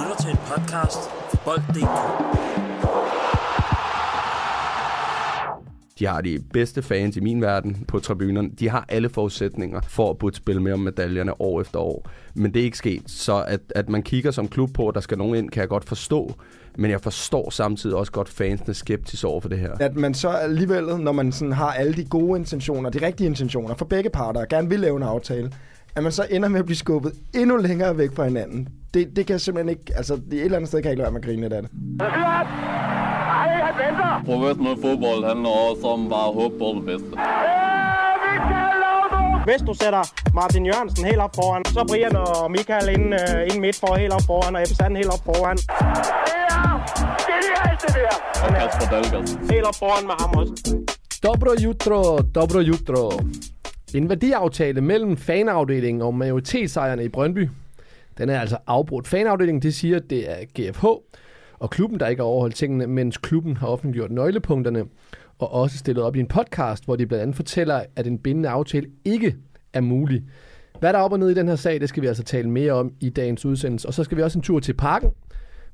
lytter 0.00 0.16
til 0.20 0.30
en 0.30 0.36
podcast 0.36 0.98
fra 1.30 1.38
Bold.dk. 1.44 1.96
De 5.98 6.06
har 6.06 6.20
de 6.20 6.40
bedste 6.52 6.82
fans 6.82 7.16
i 7.16 7.20
min 7.20 7.42
verden 7.42 7.84
på 7.88 7.98
tribunerne. 7.98 8.50
De 8.58 8.68
har 8.68 8.84
alle 8.88 9.08
forudsætninger 9.08 9.80
for 9.88 10.10
at 10.10 10.18
burde 10.18 10.36
spille 10.36 10.62
med 10.62 10.72
om 10.72 10.80
medaljerne 10.80 11.40
år 11.40 11.60
efter 11.60 11.78
år. 11.78 12.10
Men 12.34 12.54
det 12.54 12.60
er 12.60 12.64
ikke 12.64 12.78
sket. 12.78 13.02
Så 13.06 13.44
at, 13.48 13.60
at 13.74 13.88
man 13.88 14.02
kigger 14.02 14.30
som 14.30 14.48
klub 14.48 14.72
på, 14.74 14.88
at 14.88 14.94
der 14.94 15.00
skal 15.00 15.18
nogen 15.18 15.34
ind, 15.34 15.50
kan 15.50 15.60
jeg 15.60 15.68
godt 15.68 15.84
forstå. 15.84 16.34
Men 16.78 16.90
jeg 16.90 17.00
forstår 17.00 17.50
samtidig 17.50 17.96
også 17.96 18.12
godt 18.12 18.28
fansene 18.28 18.74
skeptisk 18.74 19.24
over 19.24 19.40
for 19.40 19.48
det 19.48 19.58
her. 19.58 19.72
At 19.80 19.96
man 19.96 20.14
så 20.14 20.28
alligevel, 20.28 20.84
når 20.84 21.12
man 21.12 21.32
sådan 21.32 21.52
har 21.52 21.72
alle 21.72 21.94
de 21.94 22.04
gode 22.04 22.38
intentioner, 22.38 22.90
de 22.90 23.06
rigtige 23.06 23.26
intentioner 23.26 23.74
for 23.74 23.84
begge 23.84 24.10
parter, 24.10 24.40
og 24.40 24.48
gerne 24.48 24.68
vil 24.68 24.80
lave 24.80 24.96
en 24.96 25.02
aftale, 25.02 25.52
at 25.96 26.02
man 26.02 26.12
så 26.12 26.26
ender 26.30 26.48
med 26.48 26.58
at 26.58 26.66
blive 26.66 26.76
skubbet 26.76 27.12
endnu 27.34 27.56
længere 27.56 27.98
væk 27.98 28.10
fra 28.16 28.24
hinanden. 28.24 28.68
Det, 28.94 29.16
det 29.16 29.26
kan 29.26 29.32
jeg 29.32 29.40
simpelthen 29.40 29.68
ikke, 29.68 29.92
altså 29.96 30.14
et 30.14 30.44
eller 30.44 30.56
andet 30.56 30.68
sted 30.68 30.82
kan 30.82 30.84
jeg 30.84 30.92
ikke 30.92 31.02
lade 31.02 31.16
at 31.16 31.24
grine 31.24 31.42
lidt 31.42 31.52
af 31.52 31.62
det. 31.62 31.70
Professionel 34.24 34.76
fodbold 34.82 35.24
handler 35.24 35.48
også 35.70 35.86
om 35.86 36.08
bare 36.08 36.28
at 36.28 36.34
håbe 36.34 36.58
på 36.58 36.68
det 36.76 36.84
bedste. 36.90 37.10
Hvis 39.48 39.62
du 39.68 39.74
sætter 39.82 40.02
Martin 40.34 40.66
Jørgensen 40.66 41.04
helt 41.04 41.18
op 41.18 41.34
foran, 41.34 41.64
så 41.64 41.84
Brian 41.88 42.16
og 42.16 42.50
Michael 42.50 42.88
ind, 42.88 43.06
uh, 43.14 43.54
ind 43.54 43.60
midt 43.60 43.76
for 43.76 43.94
helt 43.94 44.12
op 44.12 44.22
foran, 44.26 44.56
og 44.56 44.62
Ebbe 44.62 44.74
Sand 44.74 44.96
helt 44.96 45.12
op 45.16 45.24
foran. 45.24 45.58
Og 48.44 48.50
Kasper 48.58 48.86
Dahlgaard. 48.92 49.50
Helt 49.52 49.66
op 49.70 49.76
foran 49.82 50.04
med 50.10 50.16
ham 50.20 50.30
også. 50.40 50.52
Dobro 51.22 51.50
jutro, 51.64 52.18
dobro 52.34 52.60
jutro. 52.60 53.02
En 53.94 54.08
værdiaftale 54.08 54.80
mellem 54.80 55.16
fanafdelingen 55.16 56.02
og 56.02 56.14
majoritetsejerne 56.14 57.04
i 57.04 57.08
Brøndby. 57.08 57.48
Den 58.18 58.28
er 58.28 58.40
altså 58.40 58.58
afbrudt. 58.66 59.06
Fanafdelingen 59.06 59.62
det 59.62 59.74
siger, 59.74 59.96
at 59.96 60.10
det 60.10 60.30
er 60.30 60.44
GFH 60.54 60.84
og 61.58 61.70
klubben, 61.70 62.00
der 62.00 62.06
ikke 62.06 62.22
har 62.22 62.28
overholdt 62.28 62.56
tingene, 62.56 62.86
mens 62.86 63.16
klubben 63.16 63.56
har 63.56 63.66
offentliggjort 63.66 64.10
nøglepunkterne 64.10 64.84
og 65.38 65.52
også 65.52 65.78
stillet 65.78 66.04
op 66.04 66.16
i 66.16 66.20
en 66.20 66.26
podcast, 66.26 66.84
hvor 66.84 66.96
de 66.96 67.06
blandt 67.06 67.22
andet 67.22 67.36
fortæller, 67.36 67.82
at 67.96 68.06
en 68.06 68.18
bindende 68.18 68.48
aftale 68.48 68.86
ikke 69.04 69.36
er 69.72 69.80
mulig. 69.80 70.22
Hvad 70.80 70.92
der 70.92 70.98
er 70.98 71.02
op 71.02 71.12
og 71.12 71.18
ned 71.18 71.30
i 71.30 71.34
den 71.34 71.48
her 71.48 71.56
sag, 71.56 71.80
det 71.80 71.88
skal 71.88 72.02
vi 72.02 72.06
altså 72.06 72.22
tale 72.22 72.50
mere 72.50 72.72
om 72.72 72.92
i 73.00 73.08
dagens 73.08 73.44
udsendelse. 73.44 73.88
Og 73.88 73.94
så 73.94 74.04
skal 74.04 74.16
vi 74.16 74.22
også 74.22 74.38
en 74.38 74.42
tur 74.42 74.60
til 74.60 74.72
Parken, 74.72 75.10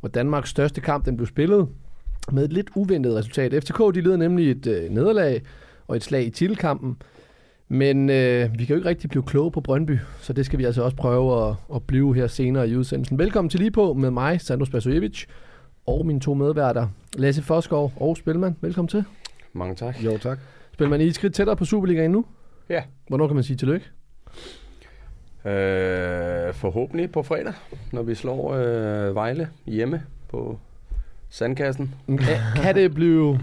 hvor 0.00 0.08
Danmarks 0.08 0.50
største 0.50 0.80
kamp 0.80 1.06
den 1.06 1.16
blev 1.16 1.26
spillet 1.26 1.68
med 2.32 2.44
et 2.44 2.52
lidt 2.52 2.70
uventet 2.74 3.14
resultat. 3.14 3.64
FCK 3.64 3.78
de 3.78 4.00
leder 4.00 4.16
nemlig 4.16 4.50
et 4.50 4.66
øh, 4.66 4.90
nederlag 4.90 5.42
og 5.86 5.96
et 5.96 6.04
slag 6.04 6.24
i 6.24 6.30
titelkampen. 6.30 6.96
Men 7.72 8.10
øh, 8.10 8.58
vi 8.58 8.64
kan 8.64 8.68
jo 8.68 8.76
ikke 8.76 8.88
rigtig 8.88 9.10
blive 9.10 9.22
kloge 9.22 9.50
på 9.50 9.60
Brøndby, 9.60 9.98
så 10.20 10.32
det 10.32 10.46
skal 10.46 10.58
vi 10.58 10.64
altså 10.64 10.82
også 10.82 10.96
prøve 10.96 11.48
at, 11.48 11.54
at 11.74 11.82
blive 11.82 12.14
her 12.14 12.26
senere 12.26 12.68
i 12.68 12.76
udsendelsen. 12.76 13.18
Velkommen 13.18 13.48
til 13.48 13.60
lige 13.60 13.70
på 13.70 13.94
med 13.94 14.10
mig, 14.10 14.40
Sandro 14.40 14.64
Spasojevic, 14.64 15.24
og 15.86 16.06
mine 16.06 16.20
to 16.20 16.34
medværter, 16.34 16.88
Lasse 17.16 17.42
Foskov 17.42 17.92
og 17.96 18.16
Spilman. 18.16 18.56
Velkommen 18.60 18.88
til. 18.88 19.04
Mange 19.52 19.74
tak. 19.74 20.04
Jo, 20.04 20.18
tak. 20.18 20.38
Spilman, 20.72 21.00
I 21.00 21.04
er 21.04 21.08
et 21.08 21.14
skridt 21.14 21.34
tættere 21.34 21.56
på 21.56 21.64
Superligaen 21.64 22.10
nu? 22.10 22.24
Ja. 22.68 22.82
Hvornår 23.08 23.26
kan 23.26 23.34
man 23.34 23.44
sige 23.44 23.56
tillykke? 23.56 23.86
Øh, 25.44 26.54
forhåbentlig 26.54 27.12
på 27.12 27.22
fredag, 27.22 27.52
når 27.92 28.02
vi 28.02 28.14
slår 28.14 28.54
øh, 28.54 29.14
Vejle 29.14 29.48
hjemme 29.66 30.02
på 30.28 30.58
Sandkassen. 31.28 31.94
Kan, 32.06 32.18
kan 32.56 32.74
det 32.74 32.94
blive, 32.94 33.40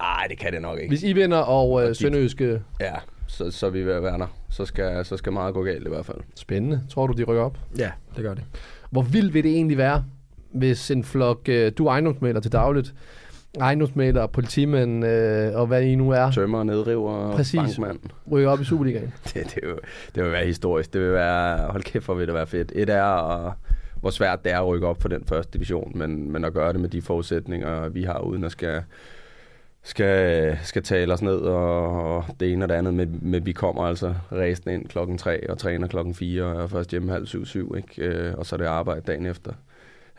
Nej, 0.00 0.26
det 0.30 0.38
kan 0.38 0.52
det 0.52 0.62
nok 0.62 0.78
ikke. 0.78 0.88
hvis 0.88 1.02
I 1.02 1.12
vinder 1.12 1.38
og 1.38 1.88
øh. 1.88 1.96
Sønderjyske 1.96 2.62
Ja, 2.80 2.94
så, 3.32 3.50
så 3.50 3.70
vi 3.70 3.82
ved 3.82 3.92
at 3.92 4.02
være 4.02 4.18
der. 4.18 4.26
Så 4.50 4.64
skal, 4.64 5.04
så 5.04 5.16
skal 5.16 5.32
meget 5.32 5.54
gå 5.54 5.62
galt 5.62 5.86
i 5.86 5.88
hvert 5.88 6.06
fald. 6.06 6.18
spændende, 6.34 6.80
tror 6.88 7.06
du, 7.06 7.12
de 7.12 7.24
rykker 7.24 7.42
op? 7.42 7.58
Ja, 7.78 7.90
det 8.16 8.24
gør 8.24 8.34
det. 8.34 8.44
Hvor 8.90 9.02
vildt 9.02 9.34
vil 9.34 9.44
det 9.44 9.52
egentlig 9.52 9.78
være, 9.78 10.04
hvis 10.50 10.90
en 10.90 11.04
flok, 11.04 11.48
øh, 11.48 11.72
du 11.78 11.86
er 11.86 11.90
ejendomsmaler 11.90 12.40
til 12.40 12.52
dagligt, 12.52 12.94
ejendomsmaler, 13.60 14.26
politimænd 14.26 15.04
øh, 15.04 15.54
og 15.54 15.66
hvad 15.66 15.82
I 15.82 15.94
nu 15.94 16.10
er, 16.10 16.30
Tømmer, 16.30 16.62
nedriver 16.62 17.12
og 17.12 17.36
Præcis. 17.36 17.60
bankmand. 17.60 17.98
rykker 18.32 18.50
op 18.50 18.60
i 18.60 18.64
Superligaen? 18.64 19.12
Det, 19.34 19.54
det, 19.54 19.62
vil, 19.62 19.74
det 20.14 20.24
vil 20.24 20.32
være 20.32 20.46
historisk. 20.46 20.92
Det 20.92 21.00
vil 21.00 21.12
være, 21.12 21.66
hold 21.70 21.82
kæft, 21.82 22.04
hvor 22.04 22.14
vil 22.14 22.26
det 22.26 22.34
være 22.34 22.46
fedt. 22.46 22.72
Et 22.74 22.88
er, 22.88 23.02
og, 23.02 23.52
hvor 24.00 24.10
svært 24.10 24.44
det 24.44 24.52
er 24.52 24.60
at 24.60 24.66
rykke 24.66 24.86
op 24.86 24.98
på 24.98 25.08
den 25.08 25.24
første 25.24 25.58
division, 25.58 25.92
men, 25.94 26.32
men 26.32 26.44
at 26.44 26.52
gøre 26.52 26.72
det 26.72 26.80
med 26.80 26.88
de 26.88 27.02
forudsætninger, 27.02 27.88
vi 27.88 28.02
har, 28.02 28.18
uden 28.18 28.44
at 28.44 28.52
skal, 28.52 28.82
skal, 29.82 30.58
skal 30.62 30.82
tale 30.82 31.12
os 31.12 31.22
ned 31.22 31.36
og, 31.36 32.16
og 32.16 32.24
det 32.40 32.52
ene 32.52 32.64
og 32.64 32.68
det 32.68 32.74
andet. 32.74 32.94
Med, 32.94 33.06
med 33.06 33.40
vi 33.40 33.52
kommer 33.52 33.82
altså 33.82 34.14
ræsen 34.32 34.70
ind 34.70 34.88
klokken 34.88 35.18
3 35.18 35.50
og 35.50 35.58
træner 35.58 35.86
klokken 35.86 36.14
4 36.14 36.44
og 36.44 36.70
først 36.70 36.90
hjemme 36.90 37.12
halv 37.12 37.26
syv, 37.26 37.46
syv 37.46 37.74
ikke? 37.76 38.02
Øh, 38.02 38.34
og 38.38 38.46
så 38.46 38.56
er 38.56 38.58
det 38.58 38.66
arbejde 38.66 39.00
dagen 39.00 39.26
efter. 39.26 39.52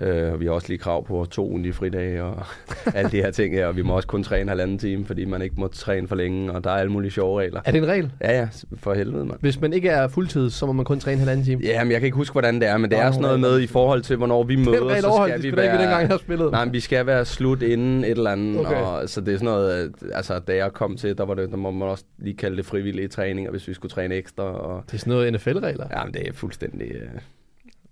Øh, 0.01 0.33
og 0.33 0.39
vi 0.39 0.45
har 0.45 0.51
også 0.51 0.67
lige 0.67 0.77
krav 0.77 1.05
på 1.05 1.25
to 1.31 1.47
ugenlige 1.49 1.73
fridage 1.73 2.23
og 2.23 2.43
alle 2.95 3.11
de 3.11 3.17
her 3.17 3.31
ting 3.31 3.53
her, 3.55 3.67
og 3.67 3.75
vi 3.75 3.81
må 3.81 3.95
også 3.95 4.07
kun 4.07 4.23
træne 4.23 4.49
halvanden 4.49 4.77
time, 4.77 5.05
fordi 5.05 5.25
man 5.25 5.41
ikke 5.41 5.55
må 5.57 5.67
træne 5.67 6.07
for 6.07 6.15
længe, 6.15 6.51
og 6.51 6.63
der 6.63 6.69
er 6.69 6.75
alle 6.75 6.91
mulige 6.91 7.11
sjove 7.11 7.39
regler. 7.41 7.61
Er 7.65 7.71
det 7.71 7.77
en 7.77 7.87
regel? 7.87 8.11
Ja, 8.21 8.37
ja, 8.39 8.47
for 8.77 8.93
helvede, 8.93 9.25
mand. 9.25 9.37
Hvis 9.41 9.61
man 9.61 9.73
ikke 9.73 9.89
er 9.89 10.07
fuldtid, 10.07 10.49
så 10.49 10.65
må 10.65 10.71
man 10.73 10.85
kun 10.85 10.99
træne 10.99 11.13
en 11.13 11.19
halvanden 11.19 11.45
time. 11.45 11.61
Ja, 11.63 11.83
men 11.83 11.91
jeg 11.91 11.99
kan 11.99 12.05
ikke 12.05 12.15
huske, 12.17 12.33
hvordan 12.33 12.55
det 12.55 12.67
er, 12.67 12.77
men 12.77 12.89
det 12.91 12.99
er 12.99 13.03
er 13.03 13.11
sådan 13.11 13.21
noget 13.21 13.39
med 13.39 13.59
i 13.59 13.67
forhold 13.67 14.01
til, 14.01 14.15
hvornår 14.15 14.43
vi 14.43 14.55
møder, 14.65 14.85
regel 14.87 15.01
så 15.03 15.23
skal 15.27 15.43
vi 15.43 15.51
da 15.51 15.61
ikke 15.61 15.77
dengang, 15.77 16.01
jeg 16.01 16.09
være... 16.09 16.19
spillet. 16.19 16.51
Nej, 16.51 16.65
men 16.65 16.73
vi 16.73 16.79
skal 16.79 17.05
være 17.05 17.25
slut 17.25 17.61
inden 17.61 18.03
et 18.03 18.09
eller 18.11 18.31
andet, 18.31 18.59
Okay. 18.59 18.75
og, 18.81 19.09
så 19.09 19.21
det 19.21 19.33
er 19.33 19.37
sådan 19.37 19.45
noget, 19.45 19.93
altså 20.13 20.39
da 20.39 20.55
jeg 20.55 20.73
kom 20.73 20.97
til, 20.97 21.17
der, 21.17 21.25
var 21.25 21.33
det, 21.33 21.49
der 21.51 21.57
må 21.57 21.71
man 21.71 21.87
også 21.87 22.03
lige 22.17 22.37
kalde 22.37 22.57
det 22.57 22.65
frivillige 22.65 23.07
træninger, 23.07 23.51
hvis 23.51 23.67
vi 23.67 23.73
skulle 23.73 23.89
træne 23.91 24.15
ekstra, 24.15 24.43
og 24.43 24.83
Det 24.87 24.93
er 24.93 24.97
sådan 24.97 25.13
noget 25.13 25.33
NFL-regler. 25.33 25.87
ja, 25.91 26.03
men 26.05 26.13
det 26.13 26.27
er 26.27 26.33
fuldstændig, 26.33 26.91
øh, 26.91 27.07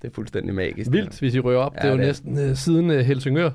det 0.01 0.07
er 0.07 0.13
fuldstændig 0.13 0.55
magisk. 0.55 0.91
Vildt, 0.91 1.19
hvis 1.19 1.35
I 1.35 1.39
rykker 1.39 1.61
op. 1.61 1.73
Ja, 1.75 1.79
det 1.81 1.87
er 1.87 1.91
jo 1.91 1.97
det 1.97 2.05
næsten 2.05 2.39
øh, 2.39 2.55
siden 2.55 2.91
øh, 2.91 2.99
Helsingør. 2.99 3.49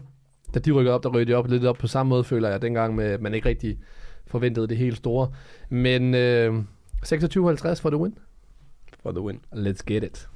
Da 0.55 0.59
de 0.59 0.73
rykker 0.73 0.93
op, 0.93 1.03
der 1.03 1.09
rykker 1.09 1.35
de 1.35 1.39
op 1.39 1.47
lidt 1.51 1.65
op 1.65 1.77
på 1.77 1.87
samme 1.87 2.11
måde, 2.11 2.25
føler 2.25 2.49
jeg, 2.49 2.63
dengang 2.63 2.95
med, 2.95 3.19
man 3.19 3.35
ikke 3.35 3.49
rigtig 3.49 3.79
forventede 4.27 4.69
det 4.69 4.77
helt 4.77 4.97
store. 4.97 5.29
Men 5.69 6.15
øh, 6.15 6.63
26-50 7.07 7.15
for 7.75 7.91
the 7.91 7.97
win. 7.97 8.19
For 9.03 9.13
the 9.13 9.21
win. 9.21 9.41
Let's 9.53 9.83
get 9.87 10.05
it. 10.05 10.29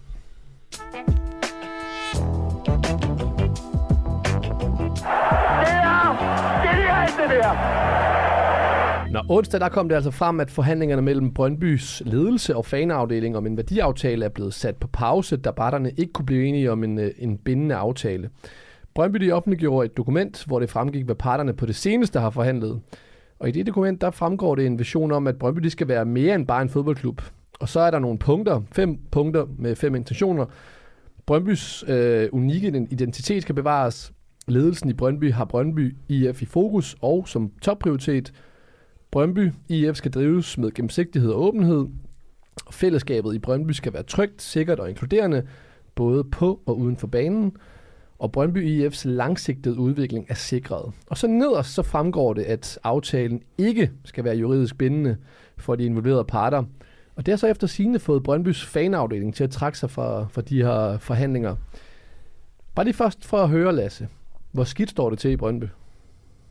Nå, 9.29 9.35
onsdag 9.35 9.61
der 9.61 9.69
kom 9.69 9.89
det 9.89 9.97
altså 9.97 10.11
frem, 10.11 10.41
at 10.41 10.51
forhandlingerne 10.51 11.03
mellem 11.03 11.35
Brøndbys 11.35 12.03
ledelse 12.07 12.57
og 12.57 12.67
fanafdeling 12.67 13.37
om 13.37 13.47
en 13.47 13.57
værdiaftale 13.57 14.25
er 14.25 14.29
blevet 14.29 14.55
sat 14.55 14.77
på 14.77 14.89
pause, 14.89 15.37
da 15.37 15.51
parterne 15.51 15.91
ikke 15.97 16.13
kunne 16.13 16.27
blive 16.27 16.47
enige 16.47 16.73
om 16.73 16.85
en, 16.85 16.99
øh, 16.99 17.11
en 17.19 17.39
bindende 17.39 17.75
aftale. 17.75 18.31
Brøndby 18.95 19.17
de 19.19 19.33
offentliggjorde 19.33 19.87
et 19.87 19.97
dokument, 19.97 20.45
hvor 20.47 20.61
det 20.61 20.71
fremgik, 20.71 21.05
hvad 21.05 21.15
parterne 21.15 21.53
på 21.53 21.67
det 21.67 21.77
seneste 21.77 22.21
har 22.21 22.31
forhandlet. 22.31 22.81
Og 23.39 23.49
i 23.49 23.51
det 23.53 23.67
dokument, 23.67 24.01
der 24.01 24.11
fremgår 24.11 24.55
det 24.55 24.67
en 24.67 24.79
vision 24.79 25.13
om, 25.13 25.27
at 25.27 25.39
Brøndby 25.39 25.61
de 25.61 25.71
skal 25.71 25.89
være 25.89 26.05
mere 26.05 26.35
end 26.35 26.47
bare 26.47 26.63
en 26.63 26.69
fodboldklub. 26.69 27.23
Og 27.61 27.69
så 27.69 27.81
er 27.81 27.91
der 27.91 27.99
nogle 27.99 28.19
punkter, 28.19 28.63
fem 28.73 28.99
punkter 29.11 29.47
med 29.59 29.77
fem 29.77 29.95
intentioner. 29.95 30.47
Brøndbys 31.27 31.85
øh, 31.89 32.29
unikke 32.33 32.87
identitet 32.91 33.43
skal 33.43 33.55
bevares. 33.55 34.13
Ledelsen 34.49 34.91
i 34.91 34.93
Brøndby 34.93 35.33
har 35.33 35.45
Brøndby 35.45 35.97
IF 36.09 36.43
i 36.43 36.47
fokus, 36.47 36.97
og 37.01 37.29
som 37.29 37.51
topprioritet, 37.63 38.33
Brøndby 39.11 39.53
IF 39.69 39.97
skal 39.97 40.11
drives 40.11 40.59
med 40.59 40.71
gennemsigtighed 40.71 41.31
og 41.31 41.43
åbenhed. 41.43 41.87
Fællesskabet 42.71 43.35
i 43.35 43.39
Brøndby 43.39 43.71
skal 43.71 43.93
være 43.93 44.03
trygt, 44.03 44.43
sikkert 44.43 44.81
og 44.81 44.89
inkluderende, 44.89 45.47
både 45.95 46.25
på 46.25 46.61
og 46.67 46.79
uden 46.79 46.97
for 46.97 47.07
banen. 47.07 47.57
Og 48.19 48.33
Brøndby 48.33 48.89
IF's 48.89 49.09
langsigtede 49.09 49.79
udvikling 49.79 50.27
er 50.29 50.35
sikret. 50.35 50.93
Og 51.07 51.19
så 51.19 51.27
nederst 51.27 51.75
så 51.75 51.83
fremgår 51.83 52.35
det, 52.35 52.43
at 52.43 52.79
aftalen 52.85 53.43
ikke 53.59 53.91
skal 54.05 54.25
være 54.25 54.37
juridisk 54.37 54.79
bindende 54.79 55.17
for 55.57 55.75
de 55.75 55.85
involverede 55.85 56.25
parter. 56.25 56.65
Og 57.17 57.27
det 57.27 57.33
har 57.33 57.37
så 57.37 57.47
efter 57.47 57.67
sigende 57.67 57.99
fået 57.99 58.23
Brøndbys 58.23 58.65
fanafdeling 58.65 59.35
til 59.35 59.45
at 59.45 59.51
trække 59.51 59.79
sig 59.79 59.91
fra, 59.91 60.27
fra 60.27 60.41
de 60.41 60.63
her 60.63 60.99
forhandlinger. 60.99 61.57
Bare 62.75 62.85
lige 62.85 62.95
først 62.95 63.25
for 63.25 63.39
at 63.39 63.49
høre, 63.49 63.75
Lasse. 63.75 64.09
Hvor 64.53 64.65
skidt 64.65 64.91
står 64.91 65.11
det 65.11 65.19
til 65.19 65.31
i 65.31 65.37
Brøndby? 65.37 65.65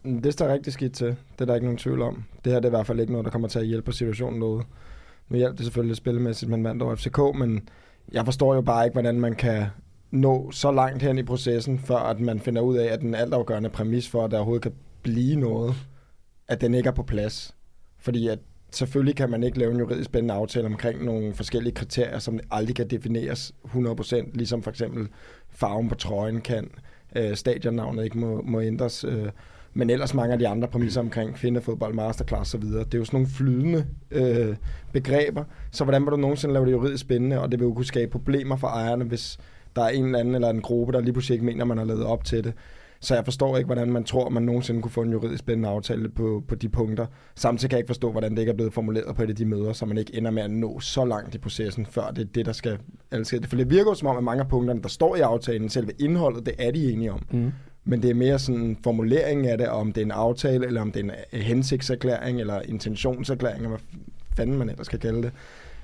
Mm, 0.09 0.21
det 0.21 0.33
står 0.33 0.47
rigtig 0.47 0.73
skidt 0.73 0.93
til. 0.93 1.07
Det 1.07 1.41
er 1.41 1.45
der 1.45 1.55
ikke 1.55 1.65
nogen 1.65 1.77
tvivl 1.77 2.01
om. 2.01 2.23
Det 2.45 2.51
her 2.51 2.59
det 2.59 2.65
er 2.65 2.69
i 2.69 2.77
hvert 2.77 2.87
fald 2.87 2.99
ikke 2.99 3.11
noget, 3.11 3.25
der 3.25 3.31
kommer 3.31 3.47
til 3.47 3.59
at 3.59 3.65
hjælpe 3.65 3.85
på 3.85 3.91
situationen 3.91 4.39
noget. 4.39 4.65
Nu 5.29 5.37
hjælper 5.37 5.55
det 5.55 5.65
selvfølgelig 5.65 5.95
spillemæssigt, 5.95 6.51
man 6.51 6.63
vandt 6.63 6.81
over 6.81 6.95
FCK, 6.95 7.17
men 7.35 7.69
jeg 8.11 8.25
forstår 8.25 8.55
jo 8.55 8.61
bare 8.61 8.85
ikke, 8.85 8.93
hvordan 8.93 9.19
man 9.19 9.35
kan 9.35 9.65
nå 10.11 10.51
så 10.51 10.71
langt 10.71 11.03
hen 11.03 11.17
i 11.17 11.23
processen, 11.23 11.79
før 11.79 11.97
at 11.97 12.19
man 12.19 12.39
finder 12.39 12.61
ud 12.61 12.77
af, 12.77 12.93
at 12.93 13.01
den 13.01 13.15
altafgørende 13.15 13.69
præmis 13.69 14.09
for, 14.09 14.25
at 14.25 14.31
der 14.31 14.37
overhovedet 14.37 14.63
kan 14.63 14.73
blive 15.01 15.35
noget, 15.35 15.75
at 16.47 16.61
den 16.61 16.73
ikke 16.73 16.87
er 16.87 16.93
på 16.93 17.03
plads. 17.03 17.55
Fordi 17.97 18.27
at 18.27 18.39
selvfølgelig 18.71 19.15
kan 19.15 19.29
man 19.29 19.43
ikke 19.43 19.59
lave 19.59 19.71
en 19.71 19.79
juridisk 19.79 20.05
spændende 20.05 20.33
aftale 20.33 20.65
omkring 20.65 21.05
nogle 21.05 21.33
forskellige 21.33 21.73
kriterier, 21.73 22.19
som 22.19 22.39
aldrig 22.51 22.75
kan 22.75 22.87
defineres 22.87 23.51
100%, 23.65 24.29
ligesom 24.33 24.63
for 24.63 24.69
eksempel 24.69 25.07
farven 25.49 25.89
på 25.89 25.95
trøjen 25.95 26.41
kan, 26.41 26.71
øh, 27.15 27.35
stadionnavnet 27.35 28.03
ikke 28.03 28.17
må, 28.17 28.41
må 28.41 28.61
ændres, 28.61 29.03
øh, 29.03 29.29
men 29.73 29.89
ellers 29.89 30.13
mange 30.13 30.33
af 30.33 30.39
de 30.39 30.47
andre 30.47 30.67
præmisser 30.67 31.01
omkring 31.01 31.35
kvindefodbold, 31.35 31.93
masterclass 31.93 32.53
osv., 32.53 32.63
det 32.63 32.93
er 32.93 32.97
jo 32.97 33.05
sådan 33.05 33.17
nogle 33.17 33.27
flydende 33.27 33.85
øh, 34.11 34.55
begreber, 34.93 35.43
så 35.71 35.83
hvordan 35.83 36.03
vil 36.03 36.11
du 36.11 36.17
nogensinde 36.17 36.53
lave 36.53 36.65
det 36.65 36.71
juridisk 36.71 37.01
spændende, 37.01 37.39
og 37.39 37.51
det 37.51 37.59
vil 37.59 37.65
jo 37.65 37.73
kunne 37.73 37.85
skabe 37.85 38.11
problemer 38.11 38.55
for 38.55 38.67
ejerne, 38.67 39.05
hvis 39.05 39.37
der 39.75 39.81
er 39.81 39.89
en 39.89 40.05
eller 40.05 40.19
anden 40.19 40.35
eller 40.35 40.49
en 40.49 40.61
gruppe, 40.61 40.93
der 40.93 41.01
lige 41.01 41.13
pludselig 41.13 41.35
ikke 41.35 41.45
mener, 41.45 41.65
man 41.65 41.77
har 41.77 41.85
lavet 41.85 42.05
op 42.05 42.23
til 42.23 42.43
det. 42.43 42.53
Så 43.01 43.15
jeg 43.15 43.25
forstår 43.25 43.57
ikke, 43.57 43.65
hvordan 43.65 43.91
man 43.91 44.03
tror, 44.03 44.29
man 44.29 44.43
nogensinde 44.43 44.81
kunne 44.81 44.91
få 44.91 45.01
en 45.01 45.11
juridisk 45.11 45.39
spændende 45.39 45.69
aftale 45.69 46.09
på, 46.09 46.43
på 46.47 46.55
de 46.55 46.69
punkter. 46.69 47.05
Samtidig 47.35 47.69
kan 47.69 47.77
jeg 47.77 47.79
ikke 47.79 47.89
forstå, 47.89 48.11
hvordan 48.11 48.31
det 48.31 48.39
ikke 48.39 48.49
er 48.49 48.55
blevet 48.55 48.73
formuleret 48.73 49.15
på 49.15 49.23
et 49.23 49.29
af 49.29 49.35
de 49.35 49.45
møder, 49.45 49.73
så 49.73 49.85
man 49.85 49.97
ikke 49.97 50.15
ender 50.15 50.31
med 50.31 50.43
at 50.43 50.51
nå 50.51 50.79
så 50.79 51.05
langt 51.05 51.35
i 51.35 51.37
processen, 51.37 51.85
før 51.85 52.11
det 52.11 52.21
er 52.21 52.29
det, 52.35 52.45
der 52.45 52.51
skal 52.51 52.77
altså, 53.11 53.39
For 53.47 53.55
det 53.55 53.69
virker 53.69 53.91
jo 53.91 53.95
som 53.95 54.07
om, 54.07 54.17
at 54.17 54.23
mange 54.23 54.41
af 54.43 54.47
punkterne, 54.47 54.81
der 54.81 54.89
står 54.89 55.15
i 55.15 55.19
aftalen, 55.19 55.69
selve 55.69 55.91
indholdet, 55.99 56.45
det 56.45 56.53
er 56.59 56.71
de 56.71 56.91
enige 56.91 57.11
om. 57.11 57.19
Mm. 57.31 57.51
Men 57.83 58.01
det 58.01 58.09
er 58.09 58.13
mere 58.13 58.39
sådan 58.39 58.77
formuleringen 58.83 59.45
af 59.45 59.57
det, 59.57 59.67
om 59.67 59.91
det 59.91 60.01
er 60.01 60.05
en 60.05 60.11
aftale, 60.11 60.65
eller 60.65 60.81
om 60.81 60.91
det 60.91 60.99
er 60.99 61.03
en 61.03 61.11
øh, 61.33 61.39
hensigtserklæring, 61.39 62.39
eller 62.39 62.61
intentionserklæring, 62.61 63.57
eller 63.57 63.69
hvad 63.69 63.79
fanden 64.37 64.57
man 64.57 64.69
ellers 64.69 64.85
skal 64.85 64.99
kalde 64.99 65.23
det. 65.23 65.31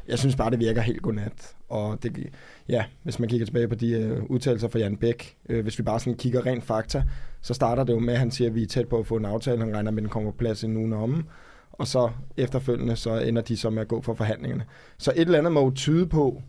Jeg 0.08 0.20
synes 0.20 0.36
bare, 0.36 0.52
det 0.52 0.60
virker 0.60 0.82
helt 0.82 1.02
godnat. 1.02 1.56
Og 1.70 2.04
det, 2.04 2.30
ja, 2.70 2.86
hvis 3.04 3.20
man 3.20 3.30
kigger 3.30 3.46
tilbage 3.46 3.68
på 3.68 3.76
de 3.76 3.92
øh, 3.92 4.24
udtalelser 4.24 4.68
fra 4.68 4.80
Jan 4.80 4.98
Bæk, 4.98 5.38
øh, 5.50 5.64
hvis 5.64 5.80
vi 5.80 5.84
bare 5.84 6.00
sådan 6.00 6.18
kigger 6.18 6.46
rent 6.46 6.64
fakta, 6.64 7.04
så 7.42 7.54
starter 7.54 7.84
det 7.84 7.94
jo 7.94 8.00
med, 8.00 8.14
at 8.14 8.20
han 8.20 8.32
siger, 8.32 8.50
at 8.50 8.56
vi 8.56 8.64
er 8.64 8.68
tæt 8.68 8.88
på 8.88 9.00
at 9.00 9.08
få 9.08 9.16
en 9.16 9.26
aftale. 9.26 9.60
Han 9.60 9.76
regner 9.76 9.92
med, 9.92 10.00
at 10.00 10.04
den 10.04 10.10
kommer 10.10 10.32
på 10.32 10.38
plads 10.38 10.64
i 10.64 10.68
ugen 10.68 10.94
om. 10.94 11.28
Og 11.72 11.88
så 11.88 12.10
efterfølgende, 12.38 12.96
så 12.96 13.20
ender 13.20 13.42
de 13.42 13.58
så 13.58 13.70
med 13.70 13.82
at 13.82 13.88
gå 13.88 14.02
for 14.02 14.14
forhandlingerne. 14.14 14.66
Så 14.98 15.12
et 15.16 15.22
eller 15.22 15.38
andet 15.38 15.52
må 15.52 15.64
jo 15.64 15.72
tyde 15.72 16.08
på, 16.08 16.42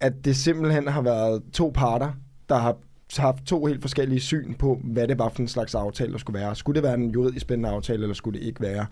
at 0.00 0.24
det 0.24 0.36
simpelthen 0.36 0.88
har 0.88 1.02
været 1.02 1.42
to 1.52 1.72
parter, 1.74 2.12
der 2.48 2.56
har 2.56 2.76
haft 3.16 3.44
to 3.46 3.64
helt 3.66 3.80
forskellige 3.80 4.20
syn 4.20 4.54
på, 4.54 4.80
hvad 4.84 5.08
det 5.08 5.18
var 5.18 5.28
for 5.28 5.42
en 5.42 5.48
slags 5.48 5.74
aftale, 5.74 6.12
der 6.12 6.18
skulle 6.18 6.40
være. 6.40 6.56
Skulle 6.56 6.74
det 6.74 6.82
være 6.82 6.94
en 6.94 7.10
juridisk 7.10 7.42
spændende 7.42 7.68
aftale, 7.68 8.02
eller 8.02 8.14
skulle 8.14 8.40
det 8.40 8.46
ikke 8.46 8.60
være? 8.60 8.86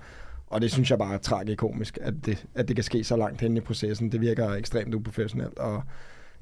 Og 0.46 0.60
det 0.60 0.72
synes 0.72 0.90
jeg 0.90 0.98
bare 0.98 1.14
er 1.14 1.18
tragikomisk, 1.18 1.98
at 2.00 2.14
det, 2.26 2.44
at 2.54 2.68
det 2.68 2.76
kan 2.76 2.82
ske 2.82 3.04
så 3.04 3.16
langt 3.16 3.40
hen 3.40 3.56
i 3.56 3.60
processen. 3.60 4.12
Det 4.12 4.20
virker 4.20 4.50
ekstremt 4.50 4.94
uprofessionelt, 4.94 5.58
og 5.58 5.82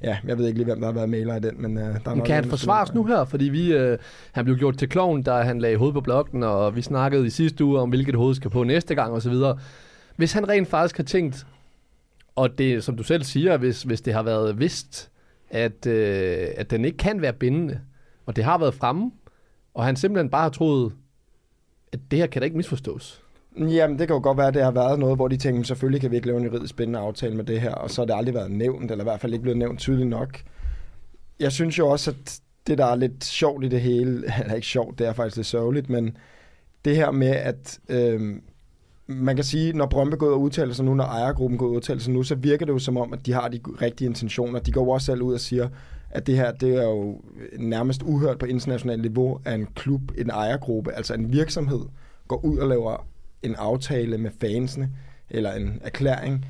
ja, 0.03 0.19
jeg 0.25 0.39
ved 0.39 0.47
ikke 0.47 0.59
lige, 0.59 0.65
hvem 0.65 0.81
der 0.81 0.87
har 0.87 0.93
været 0.93 1.09
mailer 1.09 1.37
i 1.37 1.41
den, 1.41 1.63
men 1.63 1.77
uh, 1.77 1.83
der 1.83 2.11
er 2.11 2.15
Men 2.15 2.25
kan 2.25 2.35
han 2.35 2.45
forsvares 2.45 2.95
nu 2.95 3.05
her? 3.05 3.25
Fordi 3.25 3.45
vi, 3.45 3.73
øh, 3.73 3.99
han 4.33 4.45
blev 4.45 4.57
gjort 4.57 4.79
til 4.79 4.89
klovn, 4.89 5.23
da 5.23 5.33
han 5.33 5.59
lagde 5.59 5.77
hovedet 5.77 5.95
på 5.95 6.01
blokken, 6.01 6.43
og 6.43 6.77
vi 6.77 6.83
snakkede 6.83 7.27
i 7.27 7.31
sidste 7.31 7.65
uge 7.65 7.81
om, 7.81 7.89
hvilket 7.89 8.15
hoved 8.15 8.35
skal 8.35 8.51
på 8.51 8.65
næste 8.65 8.95
gang 8.95 9.13
osv. 9.13 9.35
Hvis 10.17 10.33
han 10.33 10.49
rent 10.49 10.69
faktisk 10.69 10.97
har 10.97 11.05
tænkt, 11.05 11.47
og 12.37 12.59
det 12.59 12.85
som 12.85 12.97
du 12.97 13.03
selv 13.03 13.25
siger, 13.25 13.57
hvis, 13.57 13.83
hvis 13.83 14.01
det 14.01 14.15
har 14.15 14.23
været 14.23 14.59
vist, 14.59 15.12
at, 15.53 15.87
øh, 15.87 16.49
at 16.57 16.71
den 16.71 16.85
ikke 16.85 16.99
kan 16.99 17.23
være 17.23 17.33
bindende, 17.33 17.81
og 18.27 18.37
det 18.37 18.45
har 18.45 18.59
været 18.59 18.75
fremme, 18.75 19.11
og 19.75 19.85
han 19.85 19.97
simpelthen 19.97 20.31
bare 20.31 20.43
har 20.43 20.51
troet, 20.51 20.93
at 21.93 22.01
det 22.11 22.19
her 22.19 22.27
kan 22.27 22.43
da 22.43 22.45
ikke 22.45 22.57
misforstås. 22.57 23.23
Jamen, 23.59 23.99
det 23.99 24.09
kan 24.09 24.17
jo 24.17 24.23
godt 24.23 24.39
være, 24.39 24.49
at 24.49 24.55
det 24.55 24.63
har 24.63 24.71
været 24.71 24.99
noget, 24.99 25.17
hvor 25.17 25.29
de 25.29 25.37
tænkte, 25.37 25.65
selvfølgelig 25.65 26.01
kan 26.01 26.11
vi 26.11 26.17
ikke 26.17 26.27
lave 26.27 26.39
en 26.39 26.45
juridisk 26.45 26.71
spændende 26.71 26.99
aftale 26.99 27.37
med 27.37 27.45
det 27.45 27.61
her, 27.61 27.75
og 27.75 27.91
så 27.91 28.01
har 28.01 28.07
det 28.07 28.15
aldrig 28.15 28.35
været 28.35 28.51
nævnt, 28.51 28.91
eller 28.91 29.05
i 29.05 29.09
hvert 29.09 29.21
fald 29.21 29.33
ikke 29.33 29.43
blevet 29.43 29.59
nævnt 29.59 29.79
tydeligt 29.79 30.09
nok. 30.09 30.41
Jeg 31.41 31.53
synes 31.53 31.79
jo 31.79 31.89
også, 31.89 32.11
at 32.11 32.41
det, 32.67 32.79
der 32.79 32.87
er 32.87 32.97
lidt 32.97 33.25
sjovt 33.25 33.65
i 33.65 33.69
det 33.69 33.81
hele, 33.81 34.25
eller 34.43 34.55
ikke 34.55 34.67
sjovt, 34.67 34.99
det 34.99 35.07
er 35.07 35.13
faktisk 35.13 35.37
lidt 35.37 35.47
sørgeligt, 35.47 35.91
men 35.91 36.17
det 36.85 36.97
her 36.97 37.11
med, 37.11 37.29
at 37.29 37.79
øh, 37.89 38.37
man 39.17 39.37
kan 39.37 39.45
sige, 39.45 39.73
når 39.73 39.87
Brømpe 39.87 40.17
går 40.17 40.27
ud 40.27 40.33
og 40.33 40.41
udtaler 40.41 40.75
sig 40.75 40.85
nu, 40.85 40.95
når 40.95 41.05
ejergruppen 41.05 41.59
går 41.59 41.67
ud 41.67 41.71
og 41.71 41.77
udtaler 41.77 42.01
sig 42.01 42.13
nu, 42.13 42.23
så 42.23 42.35
virker 42.35 42.67
det 42.67 42.73
jo 42.73 42.79
som 42.79 42.97
om, 42.97 43.13
at 43.13 43.27
de 43.27 43.33
har 43.33 43.49
de 43.49 43.61
rigtige 43.83 44.09
intentioner. 44.09 44.59
De 44.59 44.73
går 44.73 44.85
jo 44.85 44.91
også 44.91 45.05
selv 45.05 45.23
ud 45.23 45.35
og 45.35 45.41
siger, 45.41 45.69
at 46.11 46.27
det 46.27 46.37
her, 46.37 46.53
det 46.53 46.77
er 46.77 46.83
jo 46.83 47.21
nærmest 47.59 48.03
uhørt 48.03 48.39
på 48.39 48.47
internationalt 48.47 49.03
niveau, 49.03 49.41
at 49.45 49.55
en 49.55 49.67
klub, 49.75 50.01
en 50.19 50.31
ejergruppe, 50.31 50.93
altså 50.93 51.15
en 51.15 51.33
virksomhed, 51.33 51.81
går 52.29 52.45
ud 52.45 52.59
og 52.59 52.69
laver 52.69 53.07
en 53.43 53.55
aftale 53.55 54.19
med 54.19 54.31
fansene, 54.41 54.91
eller 55.31 55.53
en 55.53 55.81
erklæring, 55.85 56.47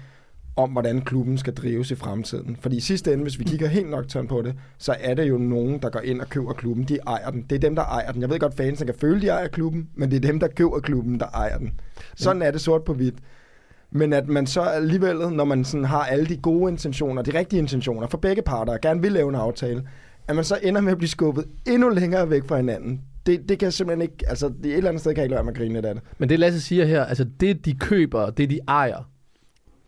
om 0.56 0.70
hvordan 0.70 1.00
klubben 1.00 1.38
skal 1.38 1.54
drives 1.54 1.90
i 1.90 1.94
fremtiden. 1.94 2.56
Fordi 2.60 2.76
i 2.76 2.80
sidste 2.80 3.12
ende, 3.12 3.22
hvis 3.22 3.38
vi 3.38 3.44
kigger 3.44 3.68
helt 3.68 3.90
nok 3.90 4.04
på 4.28 4.42
det, 4.42 4.54
så 4.78 4.96
er 5.00 5.14
det 5.14 5.28
jo 5.28 5.38
nogen, 5.38 5.78
der 5.82 5.90
går 5.90 6.00
ind 6.00 6.20
og 6.20 6.28
køber 6.28 6.52
klubben. 6.52 6.84
De 6.84 6.98
ejer 7.06 7.30
den. 7.30 7.42
Det 7.50 7.56
er 7.56 7.60
dem, 7.60 7.74
der 7.74 7.82
ejer 7.82 8.12
den. 8.12 8.20
Jeg 8.22 8.30
ved 8.30 8.38
godt, 8.38 8.54
fansene 8.54 8.86
kan 8.86 9.00
føle, 9.00 9.20
de 9.20 9.28
ejer 9.28 9.48
klubben, 9.48 9.88
men 9.94 10.10
det 10.10 10.16
er 10.16 10.20
dem, 10.20 10.40
der 10.40 10.48
køber 10.48 10.80
klubben, 10.80 11.20
der 11.20 11.26
ejer 11.26 11.58
den. 11.58 11.72
Sådan 12.16 12.42
er 12.42 12.50
det 12.50 12.60
sort 12.60 12.84
på 12.84 12.94
hvidt. 12.94 13.14
Men 13.90 14.12
at 14.12 14.28
man 14.28 14.46
så 14.46 14.60
alligevel, 14.60 15.16
når 15.16 15.44
man 15.44 15.64
sådan 15.64 15.84
har 15.84 16.04
alle 16.04 16.26
de 16.26 16.36
gode 16.36 16.70
intentioner, 16.70 17.22
de 17.22 17.38
rigtige 17.38 17.60
intentioner 17.60 18.06
for 18.06 18.18
begge 18.18 18.42
parter, 18.42 18.72
og 18.72 18.80
gerne 18.80 19.02
vil 19.02 19.12
lave 19.12 19.28
en 19.28 19.34
aftale, 19.34 19.82
at 20.28 20.36
man 20.36 20.44
så 20.44 20.58
ender 20.62 20.80
med 20.80 20.92
at 20.92 20.98
blive 20.98 21.08
skubbet 21.08 21.44
endnu 21.66 21.88
længere 21.88 22.30
væk 22.30 22.48
fra 22.48 22.56
hinanden. 22.56 23.00
Det, 23.26 23.48
det 23.48 23.58
kan 23.58 23.66
jeg 23.66 23.72
simpelthen 23.72 24.02
ikke, 24.02 24.28
altså 24.28 24.48
det 24.48 24.66
er 24.66 24.72
et 24.72 24.76
eller 24.76 24.88
andet 24.88 25.00
sted, 25.00 25.14
kan 25.14 25.18
jeg 25.18 25.24
ikke 25.24 25.34
lade 25.34 25.48
at 25.48 25.56
grine 25.56 25.74
lidt 25.74 25.86
af 25.86 25.94
det. 25.94 26.02
Men 26.18 26.28
det 26.28 26.38
Lasse 26.38 26.60
siger 26.60 26.84
her, 26.84 27.04
altså 27.04 27.26
det 27.40 27.64
de 27.64 27.74
køber, 27.74 28.30
det 28.30 28.50
de 28.50 28.60
ejer, 28.68 29.08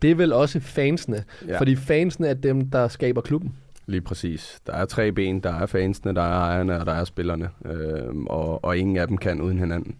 det 0.05 0.11
er 0.11 0.15
vel 0.15 0.33
også 0.33 0.59
fansene. 0.59 1.23
Ja. 1.47 1.59
Fordi 1.59 1.75
fansene 1.75 2.27
er 2.27 2.33
dem, 2.33 2.69
der 2.69 2.87
skaber 2.87 3.21
klubben. 3.21 3.55
Lige 3.87 4.01
præcis. 4.01 4.59
Der 4.67 4.73
er 4.73 4.85
tre 4.85 5.11
ben. 5.11 5.39
Der 5.39 5.53
er 5.53 5.65
fansene, 5.65 6.15
der 6.15 6.21
er 6.21 6.39
ejerne, 6.39 6.79
og 6.79 6.85
der 6.85 6.91
er 6.91 7.03
spillerne. 7.03 7.49
Øhm, 7.65 8.27
og, 8.27 8.65
og 8.65 8.77
ingen 8.77 8.97
af 8.97 9.07
dem 9.07 9.17
kan 9.17 9.41
uden 9.41 9.59
hinanden. 9.59 9.95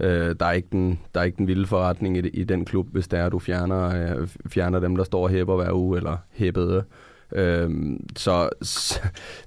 Øh, 0.00 0.34
der, 0.40 0.46
er 0.46 0.52
ikke 0.52 0.68
den, 0.72 0.98
der 1.14 1.20
er 1.20 1.24
ikke 1.24 1.36
den 1.36 1.46
vilde 1.46 1.66
forretning 1.66 2.16
i, 2.16 2.20
i 2.28 2.44
den 2.44 2.64
klub, 2.64 2.86
hvis 2.92 3.08
det 3.08 3.18
er, 3.18 3.28
du 3.28 3.38
fjerner, 3.38 4.16
øh, 4.20 4.28
fjerner 4.46 4.80
dem, 4.80 4.96
der 4.96 5.04
står 5.04 5.22
og 5.22 5.30
hæpper 5.30 5.56
hver 5.56 5.72
uge, 5.72 5.96
eller 5.96 6.16
hæppede. 6.30 6.84
Øhm, 7.32 8.06
så, 8.16 8.50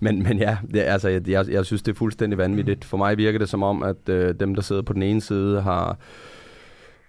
men, 0.02 0.24
men 0.24 0.38
ja, 0.38 0.58
det, 0.74 0.80
altså, 0.80 1.10
jeg, 1.10 1.30
jeg, 1.30 1.50
jeg 1.50 1.66
synes, 1.66 1.82
det 1.82 1.92
er 1.92 1.98
fuldstændig 1.98 2.38
vanvittigt. 2.38 2.86
For 2.86 2.98
mig 2.98 3.18
virker 3.18 3.40
det 3.40 3.50
som 3.50 3.64
om, 3.64 3.84
at 3.84 4.10
øh, 4.10 4.36
dem, 4.40 4.56
der 4.56 4.62
sidder 4.62 4.82
på 4.82 4.94
den 4.94 5.04
ene 5.04 5.22
side, 5.22 5.62
har 5.62 5.98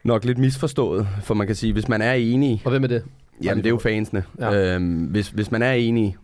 nok 0.04 0.24
lidt 0.24 0.38
misforstået. 0.38 1.08
For 1.22 1.34
man 1.34 1.46
kan 1.46 1.56
sige, 1.56 1.72
hvis 1.72 1.88
man 1.88 2.02
er 2.02 2.12
enig, 2.12 2.62
Og 2.64 2.70
hvem 2.70 2.82
er 2.84 2.88
det? 2.88 3.04
Jamen, 3.42 3.64
det 3.64 3.66
er 3.66 3.74
jo 3.74 3.78
fansene. 3.78 4.24
Ja. 4.40 4.74
Øhm, 4.74 5.04
hvis, 5.04 5.28
hvis 5.28 5.50
man 5.50 5.62
er 5.62 5.72
enig, 5.72 6.16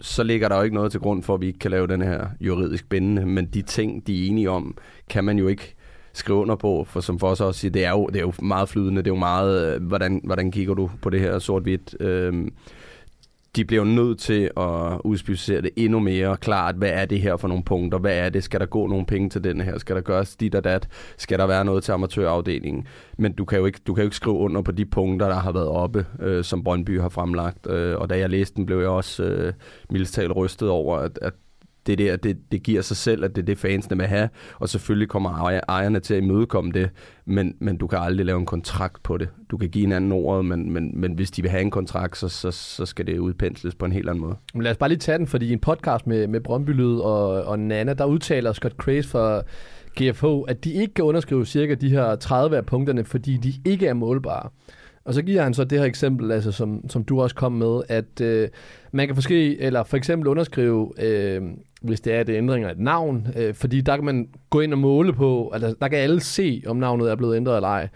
så 0.00 0.22
ligger 0.22 0.48
der 0.48 0.56
jo 0.56 0.62
ikke 0.62 0.74
noget 0.74 0.90
til 0.90 1.00
grund 1.00 1.22
for, 1.22 1.34
at 1.34 1.40
vi 1.40 1.46
ikke 1.46 1.58
kan 1.58 1.70
lave 1.70 1.86
den 1.86 2.02
her 2.02 2.26
juridisk 2.40 2.88
bindende, 2.88 3.26
men 3.26 3.46
de 3.46 3.62
ting, 3.62 4.06
de 4.06 4.24
er 4.24 4.28
enige 4.28 4.50
om, 4.50 4.76
kan 5.10 5.24
man 5.24 5.38
jo 5.38 5.48
ikke 5.48 5.74
skrive 6.12 6.38
under 6.38 6.56
på, 6.56 6.84
for 6.88 7.00
som 7.00 7.18
for 7.18 7.28
os 7.28 7.40
også 7.40 7.60
siger, 7.60 7.72
det 7.72 7.84
er 7.84 7.90
jo, 7.90 8.06
det 8.06 8.16
er 8.16 8.20
jo 8.20 8.32
meget 8.42 8.68
flydende, 8.68 9.02
det 9.02 9.06
er 9.06 9.14
jo 9.14 9.18
meget, 9.18 9.74
øh, 9.74 9.82
hvordan, 9.82 10.20
hvordan 10.24 10.50
kigger 10.50 10.74
du 10.74 10.90
på 11.02 11.10
det 11.10 11.20
her 11.20 11.38
sort-hvidt. 11.38 11.96
Øhm, 12.00 12.52
de 13.56 13.64
bliver 13.64 13.84
jo 13.84 13.90
nødt 13.90 14.18
til 14.18 14.50
at 14.56 15.00
udspecificere 15.04 15.62
det 15.62 15.70
endnu 15.76 15.98
mere 15.98 16.36
klart. 16.36 16.74
Hvad 16.74 16.88
er 16.88 17.04
det 17.04 17.20
her 17.20 17.36
for 17.36 17.48
nogle 17.48 17.64
punkter? 17.64 17.98
Hvad 17.98 18.18
er 18.18 18.28
det? 18.28 18.44
Skal 18.44 18.60
der 18.60 18.66
gå 18.66 18.86
nogle 18.86 19.06
penge 19.06 19.30
til 19.30 19.44
den 19.44 19.60
her? 19.60 19.78
Skal 19.78 19.96
der 19.96 20.02
gøres 20.02 20.36
dit 20.36 20.54
og 20.54 20.64
dat? 20.64 20.88
Skal 21.16 21.38
der 21.38 21.46
være 21.46 21.64
noget 21.64 21.84
til 21.84 21.92
amatørafdelingen? 21.92 22.86
Men 23.18 23.32
du 23.32 23.44
kan 23.44 23.58
jo 23.58 23.66
ikke, 23.66 23.80
du 23.86 23.94
kan 23.94 24.02
jo 24.02 24.06
ikke 24.06 24.16
skrive 24.16 24.36
under 24.36 24.62
på 24.62 24.72
de 24.72 24.86
punkter, 24.86 25.28
der 25.28 25.34
har 25.34 25.52
været 25.52 25.68
oppe, 25.68 26.06
øh, 26.20 26.44
som 26.44 26.64
Brøndby 26.64 27.00
har 27.00 27.08
fremlagt. 27.08 27.66
Øh, 27.70 27.98
og 27.98 28.10
da 28.10 28.18
jeg 28.18 28.30
læste 28.30 28.56
den, 28.56 28.66
blev 28.66 28.78
jeg 28.78 28.88
også 28.88 29.22
øh, 29.22 29.52
mildest 29.90 30.14
talt 30.14 30.36
rystet 30.36 30.68
over, 30.68 30.96
at, 30.96 31.18
at 31.22 31.34
det 31.86 31.98
der, 31.98 32.16
det, 32.16 32.38
det 32.52 32.62
giver 32.62 32.82
sig 32.82 32.96
selv, 32.96 33.24
at 33.24 33.36
det 33.36 33.42
er 33.42 33.46
det, 33.46 33.58
fansene 33.58 33.96
vil 33.96 34.06
have, 34.06 34.28
og 34.58 34.68
selvfølgelig 34.68 35.08
kommer 35.08 35.60
ejerne 35.68 36.00
til 36.00 36.14
at 36.14 36.22
imødekomme 36.22 36.72
det, 36.72 36.90
men, 37.24 37.54
men 37.58 37.76
du 37.76 37.86
kan 37.86 37.98
aldrig 37.98 38.26
lave 38.26 38.38
en 38.38 38.46
kontrakt 38.46 39.02
på 39.02 39.16
det. 39.16 39.28
Du 39.50 39.56
kan 39.56 39.68
give 39.68 39.84
en 39.84 39.92
anden 39.92 40.12
ordet, 40.12 40.44
men, 40.44 40.72
men, 40.72 41.00
men 41.00 41.12
hvis 41.12 41.30
de 41.30 41.42
vil 41.42 41.50
have 41.50 41.60
en 41.60 41.70
kontrakt, 41.70 42.18
så, 42.18 42.28
så, 42.28 42.50
så 42.50 42.86
skal 42.86 43.06
det 43.06 43.18
udpensles 43.18 43.74
på 43.74 43.84
en 43.84 43.92
helt 43.92 44.08
anden 44.08 44.22
måde. 44.22 44.36
Men 44.54 44.62
lad 44.62 44.70
os 44.70 44.76
bare 44.76 44.88
lige 44.88 44.98
tage 44.98 45.18
den, 45.18 45.26
fordi 45.26 45.46
i 45.46 45.52
en 45.52 45.60
podcast 45.60 46.06
med, 46.06 46.26
med 46.26 46.40
Brøndby 46.40 46.70
Lyd 46.70 46.96
og, 46.96 47.44
og 47.44 47.58
Nana, 47.58 47.94
der 47.94 48.04
udtaler 48.04 48.52
Scott 48.52 48.74
Craze 48.74 49.08
fra 49.08 49.42
GFH, 50.00 50.26
at 50.48 50.64
de 50.64 50.72
ikke 50.72 50.94
kan 50.94 51.04
underskrive 51.04 51.46
cirka 51.46 51.74
de 51.74 51.90
her 51.90 52.16
30 52.16 52.56
af 52.56 52.66
punkterne, 52.66 53.04
fordi 53.04 53.36
de 53.36 53.52
ikke 53.70 53.86
er 53.86 53.94
målbare. 53.94 54.48
Og 55.04 55.14
så 55.14 55.22
giver 55.22 55.42
han 55.42 55.54
så 55.54 55.64
det 55.64 55.78
her 55.78 55.86
eksempel, 55.86 56.32
altså, 56.32 56.52
som, 56.52 56.88
som 56.88 57.04
du 57.04 57.20
også 57.20 57.36
kom 57.36 57.52
med, 57.52 57.80
at 57.88 58.20
øh, 58.20 58.48
man 58.92 59.06
kan 59.06 59.14
måske, 59.14 59.60
eller 59.60 59.84
for 59.84 59.96
eksempel 59.96 60.28
underskrive, 60.28 60.92
øh, 60.98 61.42
hvis 61.82 62.00
det 62.00 62.14
er 62.14 62.22
det 62.22 62.36
ændringer 62.36 62.70
et 62.70 62.78
navn, 62.78 63.26
øh, 63.36 63.54
fordi 63.54 63.80
der 63.80 63.96
kan 63.96 64.04
man 64.04 64.28
gå 64.50 64.60
ind 64.60 64.72
og 64.72 64.78
måle 64.78 65.12
på, 65.12 65.50
altså 65.54 65.74
der 65.80 65.88
kan 65.88 65.98
alle 65.98 66.20
se, 66.20 66.62
om 66.66 66.76
navnet 66.76 67.10
er 67.10 67.16
blevet 67.16 67.36
ændret 67.36 67.56
eller 67.56 67.68
ej. 67.68 67.88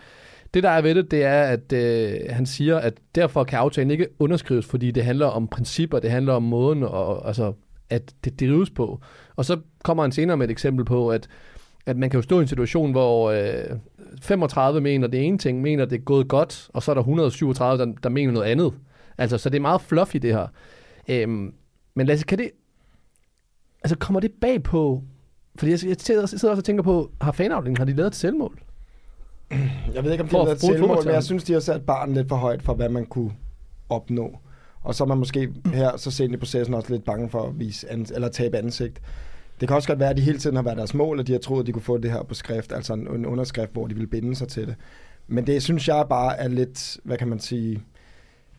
Det 0.55 0.63
der 0.63 0.71
er 0.71 0.83
ved 0.83 0.95
det, 0.95 1.11
det 1.11 1.25
er, 1.25 1.43
at 1.43 1.73
øh, 1.73 2.21
han 2.31 2.47
siger, 2.47 2.79
at 2.79 2.95
derfor 3.15 3.45
kan 3.45 3.59
aftalen 3.59 3.91
ikke 3.91 4.07
underskrives, 4.19 4.67
fordi 4.67 4.91
det 4.91 5.05
handler 5.05 5.27
om 5.27 5.49
principper, 5.49 5.99
det 5.99 6.11
handler 6.11 6.33
om 6.33 6.43
måden, 6.43 6.83
og, 6.83 7.27
altså, 7.27 7.53
at 7.91 8.15
det 8.25 8.41
drives 8.41 8.71
på. 8.71 9.01
Og 9.37 9.45
så 9.45 9.59
kommer 9.83 10.03
han 10.03 10.13
senere 10.13 10.37
med 10.37 10.47
et 10.47 10.51
eksempel 10.51 10.85
på, 10.85 11.09
at, 11.09 11.29
at 11.87 11.97
man 11.97 12.11
kan 12.11 12.19
jo 12.19 12.23
stå 12.23 12.39
i 12.39 12.43
en 12.43 12.49
situation, 12.49 12.91
hvor 12.91 13.31
øh, 13.31 13.77
35 14.23 14.81
mener 14.81 15.07
det 15.07 15.25
ene 15.27 15.39
ting, 15.39 15.61
mener 15.61 15.85
det 15.85 15.99
er 15.99 16.05
gået 16.05 16.29
godt, 16.29 16.71
og 16.73 16.83
så 16.83 16.93
er 16.93 16.95
der 16.95 17.01
137, 17.01 17.87
der, 17.87 17.93
der 18.03 18.09
mener 18.09 18.33
noget 18.33 18.47
andet. 18.47 18.73
Altså, 19.19 19.39
så 19.39 19.51
det 19.51 19.57
er 19.57 19.61
meget 19.61 19.81
fluffy, 19.81 20.17
det 20.17 20.33
her. 20.33 20.47
Øhm, 21.09 21.55
men 21.95 22.07
Lasse, 22.07 22.27
kan 22.27 22.39
det... 22.39 22.51
Altså, 23.85 23.97
kommer 23.99 24.21
det 24.21 24.31
bag 24.41 24.63
på... 24.63 25.03
Fordi 25.59 25.71
jeg, 25.73 25.85
jeg 25.87 25.97
sidder 26.01 26.23
også 26.23 26.51
og 26.51 26.65
tænker 26.65 26.83
på, 26.83 27.11
har 27.21 27.33
fanafdelingen, 27.33 27.77
har 27.77 27.85
de 27.85 27.93
lavet 27.93 28.07
et 28.11 28.15
selvmål? 28.15 28.61
Jeg 29.95 30.05
ved 30.05 30.13
ikke, 30.13 30.25
om 30.25 30.29
de 30.29 30.37
har 30.37 30.45
lavet 30.45 30.57
et 30.57 30.61
selvmål, 30.61 31.05
men 31.05 31.15
jeg 31.15 31.25
synes, 31.25 31.45
de 31.45 31.53
har 31.53 31.61
sat 31.61 31.87
barn 31.87 32.15
lidt 32.15 32.29
for 32.29 32.37
højt 32.37 32.63
for, 32.63 32.75
hvad 32.75 32.89
man 32.89 33.07
kunne 33.07 33.33
opnå. 33.89 34.39
Og 34.83 34.95
så 34.95 35.05
er 35.05 35.09
man 35.09 35.19
måske 35.19 35.53
her 35.75 35.97
så 35.97 36.11
sent 36.11 36.35
i 36.35 36.37
processen 36.37 36.75
også 36.75 36.93
lidt 36.93 37.05
bange 37.05 37.31
for 37.31 37.43
at 37.43 37.59
vise 37.59 37.91
ans- 37.91 38.15
eller 38.15 38.29
tabe 38.29 38.59
ansigt. 38.59 39.01
Det 39.61 39.69
kan 39.69 39.77
også 39.77 39.89
godt 39.89 39.99
være, 39.99 40.11
at 40.11 40.17
de 40.17 40.23
hele 40.23 40.39
tiden 40.39 40.57
har 40.57 40.63
været 40.63 40.77
deres 40.77 40.95
mål, 40.95 41.19
og 41.19 41.27
de 41.27 41.33
har 41.33 41.39
troet, 41.39 41.61
at 41.61 41.67
de 41.67 41.73
kunne 41.73 41.83
få 41.83 41.99
det 41.99 42.11
her 42.11 42.23
på 42.23 42.35
skrift, 42.35 42.73
altså 42.73 42.93
en, 42.93 43.09
en 43.09 43.27
underskrift, 43.27 43.73
hvor 43.73 43.87
de 43.87 43.95
ville 43.95 44.07
binde 44.07 44.35
sig 44.35 44.49
til 44.49 44.67
det. 44.67 44.75
Men 45.29 45.47
det 45.47 45.63
synes 45.63 45.89
jeg 45.89 46.07
bare 46.09 46.39
er 46.39 46.49
lidt, 46.49 46.99
hvad 47.05 47.19
kan 47.19 47.29
man 47.29 47.39
sige, 47.39 47.83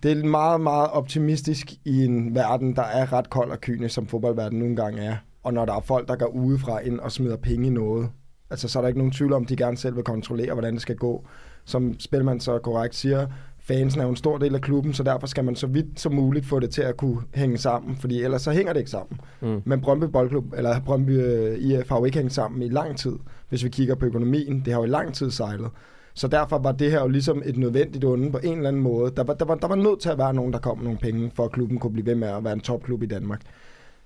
det 0.03 0.11
er 0.11 0.23
meget, 0.23 0.61
meget 0.61 0.89
optimistisk 0.89 1.73
i 1.85 2.05
en 2.05 2.35
verden, 2.35 2.75
der 2.75 2.83
er 2.83 3.13
ret 3.13 3.29
kold 3.29 3.51
og 3.51 3.61
kynisk, 3.61 3.95
som 3.95 4.07
fodboldverdenen 4.07 4.59
nogle 4.59 4.75
gange 4.75 5.01
er. 5.01 5.15
Og 5.43 5.53
når 5.53 5.65
der 5.65 5.73
er 5.73 5.81
folk, 5.81 6.07
der 6.07 6.15
går 6.15 6.25
udefra 6.25 6.79
ind 6.79 6.99
og 6.99 7.11
smider 7.11 7.37
penge 7.37 7.67
i 7.67 7.69
noget, 7.69 8.09
altså 8.49 8.67
så 8.67 8.79
er 8.79 8.81
der 8.81 8.87
ikke 8.87 8.99
nogen 8.99 9.11
tvivl 9.11 9.33
om, 9.33 9.45
de 9.45 9.55
gerne 9.55 9.77
selv 9.77 9.95
vil 9.95 10.03
kontrollere, 10.03 10.53
hvordan 10.53 10.73
det 10.73 10.81
skal 10.81 10.95
gå. 10.95 11.25
Som 11.65 11.99
Spilman 11.99 12.39
så 12.39 12.59
korrekt 12.59 12.95
siger, 12.95 13.27
fansen 13.67 13.99
er 14.01 14.03
jo 14.03 14.09
en 14.09 14.15
stor 14.15 14.37
del 14.37 14.55
af 14.55 14.61
klubben, 14.61 14.93
så 14.93 15.03
derfor 15.03 15.27
skal 15.27 15.43
man 15.43 15.55
så 15.55 15.67
vidt 15.67 15.99
som 15.99 16.13
muligt 16.13 16.45
få 16.45 16.59
det 16.59 16.69
til 16.69 16.81
at 16.81 16.97
kunne 16.97 17.21
hænge 17.33 17.57
sammen, 17.57 17.95
fordi 17.95 18.23
ellers 18.23 18.41
så 18.41 18.51
hænger 18.51 18.73
det 18.73 18.79
ikke 18.79 18.91
sammen. 18.91 19.19
Mm. 19.41 19.61
Men 19.65 19.81
Brøndby 19.81 20.03
Boldklub, 20.03 20.53
eller 20.57 20.79
Brøndby 20.79 21.21
øh, 21.21 21.57
IF 21.57 21.89
har 21.89 21.97
jo 21.97 22.05
ikke 22.05 22.17
hængt 22.17 22.33
sammen 22.33 22.61
i 22.61 22.69
lang 22.69 22.97
tid, 22.97 23.15
hvis 23.49 23.63
vi 23.63 23.69
kigger 23.69 23.95
på 23.95 24.05
økonomien. 24.05 24.61
Det 24.65 24.73
har 24.73 24.79
jo 24.79 24.85
i 24.85 24.89
lang 24.89 25.13
tid 25.13 25.31
sejlet. 25.31 25.69
Så 26.13 26.27
derfor 26.27 26.57
var 26.57 26.71
det 26.71 26.91
her 26.91 27.01
jo 27.01 27.07
ligesom 27.07 27.41
et 27.45 27.57
nødvendigt 27.57 28.05
onde 28.05 28.31
på 28.31 28.39
en 28.43 28.57
eller 28.57 28.67
anden 28.67 28.81
måde. 28.81 29.11
Der 29.17 29.23
var, 29.23 29.33
der, 29.33 29.45
var, 29.45 29.55
der 29.55 29.67
var 29.67 29.75
nødt 29.75 29.99
til 29.99 30.09
at 30.09 30.17
være 30.17 30.33
nogen, 30.33 30.53
der 30.53 30.59
kom 30.59 30.79
nogle 30.79 30.97
penge, 30.97 31.31
for 31.35 31.45
at 31.45 31.51
klubben 31.51 31.79
kunne 31.79 31.93
blive 31.93 32.05
ved 32.05 32.15
med 32.15 32.27
at 32.27 32.43
være 32.43 32.53
en 32.53 32.59
topklub 32.59 33.03
i 33.03 33.05
Danmark. 33.05 33.41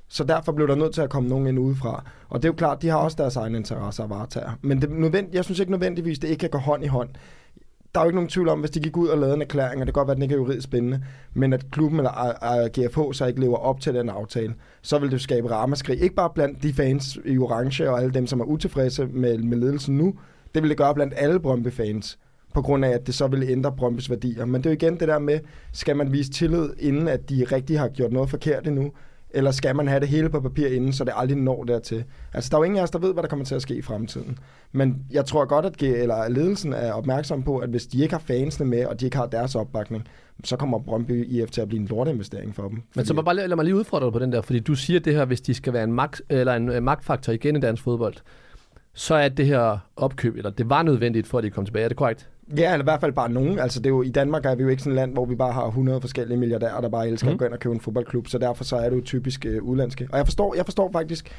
Så 0.08 0.24
derfor 0.24 0.52
blev 0.52 0.68
der 0.68 0.76
nødt 0.76 0.94
til 0.94 1.02
at 1.02 1.10
komme 1.10 1.30
nogen 1.30 1.48
ind 1.48 1.60
udefra. 1.60 2.04
Og 2.30 2.42
det 2.42 2.48
er 2.48 2.54
jo 2.54 2.56
klart, 2.56 2.82
de 2.82 2.88
har 2.90 2.98
også 2.98 3.18
deres 3.20 3.36
egne 3.36 3.58
interesser 3.58 4.04
at 4.04 4.10
varetage. 4.10 4.50
Men 4.62 4.82
det 4.82 4.92
nødvendigt, 4.92 5.36
jeg 5.36 5.44
synes 5.44 5.60
ikke 5.60 5.72
nødvendigvis, 5.72 6.20
det 6.20 6.28
ikke 6.28 6.40
kan 6.40 6.50
gå 6.50 6.58
hånd 6.58 6.84
i 6.84 6.88
hånd. 6.88 7.10
Der 7.94 8.00
er 8.00 8.04
jo 8.04 8.10
ikke 8.10 8.16
nogen 8.16 8.30
tvivl 8.30 8.50
om, 8.50 8.60
hvis 8.60 8.72
de 8.72 8.80
gik 8.80 8.98
ud 8.98 9.08
og 9.08 9.18
lavede 9.18 9.36
en 9.36 9.42
erklæring, 9.42 9.82
og 9.82 9.88
det 9.88 9.94
kan 9.94 10.00
godt 10.00 10.08
være, 10.08 10.12
at 10.12 10.18
den 10.18 10.24
ikke 10.24 10.36
er 10.36 10.40
juridisk 10.40 10.64
spændende, 10.64 11.04
men 11.34 11.54
at 11.54 11.72
klubben 11.72 12.00
eller 12.00 12.68
GFH 12.68 13.00
så 13.12 13.26
ikke 13.26 13.40
lever 13.40 13.58
op 13.58 13.82
til 13.82 13.94
den 13.94 14.10
aftale, 14.10 14.54
så 14.82 15.00
vil 15.00 15.12
det 15.12 15.22
skabe 15.22 15.52
ramaskrig. 15.52 16.02
Ikke 16.02 16.16
bare 16.16 16.30
blandt 16.36 16.64
de 16.64 16.74
fans 16.74 17.20
i 17.26 17.38
orange 17.38 17.90
og 17.90 18.00
alle 18.02 18.14
dem, 18.14 18.28
som 18.28 18.40
er 18.40 18.46
utilfredse 18.46 19.06
med, 19.06 19.38
med 19.38 19.58
ledelsen 19.58 19.98
nu, 19.98 20.14
det 20.56 20.62
vil 20.64 20.70
det 20.70 20.78
gøre 20.78 20.94
blandt 20.94 21.14
alle 21.18 21.40
Brøndby-fans 21.40 22.20
på 22.54 22.62
grund 22.62 22.86
af, 22.86 22.90
at 22.90 23.08
det 23.08 23.16
så 23.16 23.28
vil 23.28 23.44
ændre 23.44 23.72
Brøndbys 23.72 24.10
værdier. 24.10 24.46
Men 24.46 24.62
det 24.62 24.66
er 24.66 24.70
jo 24.70 24.76
igen 24.76 25.00
det 25.00 25.08
der 25.08 25.20
med, 25.20 25.40
skal 25.74 25.96
man 25.96 26.12
vise 26.12 26.32
tillid, 26.32 26.70
inden 26.80 27.08
at 27.08 27.30
de 27.30 27.46
rigtig 27.52 27.80
har 27.80 27.88
gjort 27.88 28.12
noget 28.12 28.30
forkert 28.30 28.68
endnu, 28.68 28.92
eller 29.32 29.52
skal 29.52 29.76
man 29.76 29.88
have 29.88 30.00
det 30.00 30.08
hele 30.08 30.30
på 30.30 30.42
papir 30.42 30.68
inden, 30.68 30.94
så 30.94 31.04
det 31.04 31.14
aldrig 31.16 31.38
når 31.38 31.64
dertil? 31.64 32.04
Altså, 32.34 32.50
der 32.50 32.58
er 32.58 32.60
jo 32.60 32.64
ingen 32.64 32.78
af 32.78 32.84
os, 32.84 32.92
der 32.92 33.00
ved, 33.00 33.14
hvad 33.14 33.24
der 33.24 33.30
kommer 33.30 33.46
til 33.46 33.56
at 33.56 33.62
ske 33.62 33.76
i 33.76 33.82
fremtiden. 33.82 34.38
Men 34.72 35.06
jeg 35.12 35.26
tror 35.26 35.46
godt, 35.46 35.66
at, 35.66 35.84
eller 35.84 36.30
ledelsen 36.30 36.74
er 36.74 36.94
opmærksom 36.94 37.44
på, 37.44 37.58
at 37.58 37.70
hvis 37.70 37.88
de 37.88 38.02
ikke 38.02 38.14
har 38.14 38.20
fansene 38.20 38.70
med, 38.70 38.86
og 38.86 39.00
de 39.00 39.06
ikke 39.06 39.18
har 39.18 39.26
deres 39.26 39.56
opbakning, 39.56 40.08
så 40.44 40.58
kommer 40.58 40.80
Brøndby 40.80 41.26
IF 41.26 41.52
til 41.52 41.62
at 41.62 41.68
blive 41.68 41.82
en 41.82 41.88
lortinvestering 41.88 42.56
for 42.56 42.68
dem. 42.68 42.78
Fordi... 42.78 42.88
Men 42.96 43.06
så 43.06 43.14
må 43.14 43.22
bare 43.22 43.36
lad 43.36 43.56
mig 43.56 43.66
lige 43.66 43.76
udfordre 43.76 44.06
dig 44.06 44.14
på 44.14 44.20
den 44.20 44.32
der, 44.32 44.42
fordi 44.42 44.60
du 44.60 44.76
siger 44.76 45.00
det 45.00 45.16
her, 45.16 45.26
hvis 45.26 45.42
de 45.42 45.54
skal 45.54 45.74
være 45.74 45.84
en, 45.84 45.94
magt, 45.94 46.22
eller 46.30 46.54
en 46.54 46.84
magtfaktor 46.84 47.34
igen 47.34 47.56
i 47.56 47.60
dansk 47.60 47.84
fodbold, 47.84 48.16
så 48.94 49.16
er 49.16 49.30
det 49.30 49.46
her 49.46 49.78
opkøb, 49.96 50.36
eller 50.36 50.50
det 50.50 50.70
var 50.70 50.84
nødvendigt 50.84 51.28
for, 51.28 51.38
at 51.38 51.44
de 51.44 51.50
kom 51.50 51.66
tilbage. 51.66 51.84
Er 51.84 51.88
det 51.88 51.98
korrekt? 51.98 52.30
Ja, 52.58 52.74
eller 52.74 52.84
i 52.84 52.90
hvert 52.90 53.02
fald 53.02 53.12
bare 53.12 53.30
nogen. 53.30 53.60
Altså, 53.60 53.80
det 53.80 53.86
er 53.86 53.90
jo, 53.90 54.02
I 54.02 54.10
Danmark 54.10 54.46
er 54.46 54.56
vi 54.56 54.64
jo 54.64 54.70
ikke 54.70 54.84
sådan 54.84 54.92
et 54.92 54.96
land, 54.96 55.14
hvor 55.14 55.26
vi 55.26 55.36
bare 55.36 55.52
har 55.52 55.66
100 55.66 56.02
forskellige 56.02 56.38
milliardærer, 56.38 56.82
der 56.82 56.90
bare 56.90 57.08
elsker 57.08 57.28
mm. 57.28 57.34
at 57.34 57.40
gå 57.40 57.46
ind 57.46 57.54
og 57.54 57.60
købe 57.60 57.76
en 57.76 57.82
fodboldklub, 57.82 58.28
så 58.28 58.38
derfor 58.38 58.64
så 58.64 58.76
er 58.76 58.90
det 58.90 58.96
jo 58.96 59.02
typisk 59.02 59.46
øh, 59.46 59.64
udlandske. 59.64 60.08
Og 60.12 60.18
jeg 60.18 60.26
forstår, 60.28 60.56
jeg 60.56 60.66
forstår 60.66 60.92
faktisk 60.92 61.32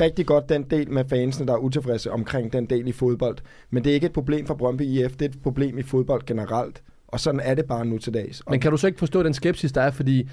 rigtig 0.00 0.26
godt 0.26 0.48
den 0.48 0.62
del 0.62 0.90
med 0.90 1.04
fansene, 1.10 1.46
der 1.46 1.52
er 1.52 1.58
utilfredse 1.58 2.12
omkring 2.12 2.52
den 2.52 2.66
del 2.66 2.88
i 2.88 2.92
fodbold. 2.92 3.38
Men 3.70 3.84
det 3.84 3.90
er 3.90 3.94
ikke 3.94 4.06
et 4.06 4.12
problem 4.12 4.46
for 4.46 4.54
Brøndby 4.54 4.82
IF, 4.82 5.12
det 5.12 5.22
er 5.22 5.28
et 5.28 5.42
problem 5.42 5.78
i 5.78 5.82
fodbold 5.82 6.26
generelt. 6.26 6.82
Og 7.08 7.20
sådan 7.20 7.40
er 7.40 7.54
det 7.54 7.64
bare 7.64 7.84
nu 7.84 7.98
til 7.98 8.14
dags. 8.14 8.42
Men 8.50 8.60
kan 8.60 8.70
du 8.70 8.76
så 8.76 8.86
ikke 8.86 8.98
forstå 8.98 9.22
den 9.22 9.34
skepsis, 9.34 9.72
der 9.72 9.80
er? 9.80 9.90
Fordi 9.90 10.28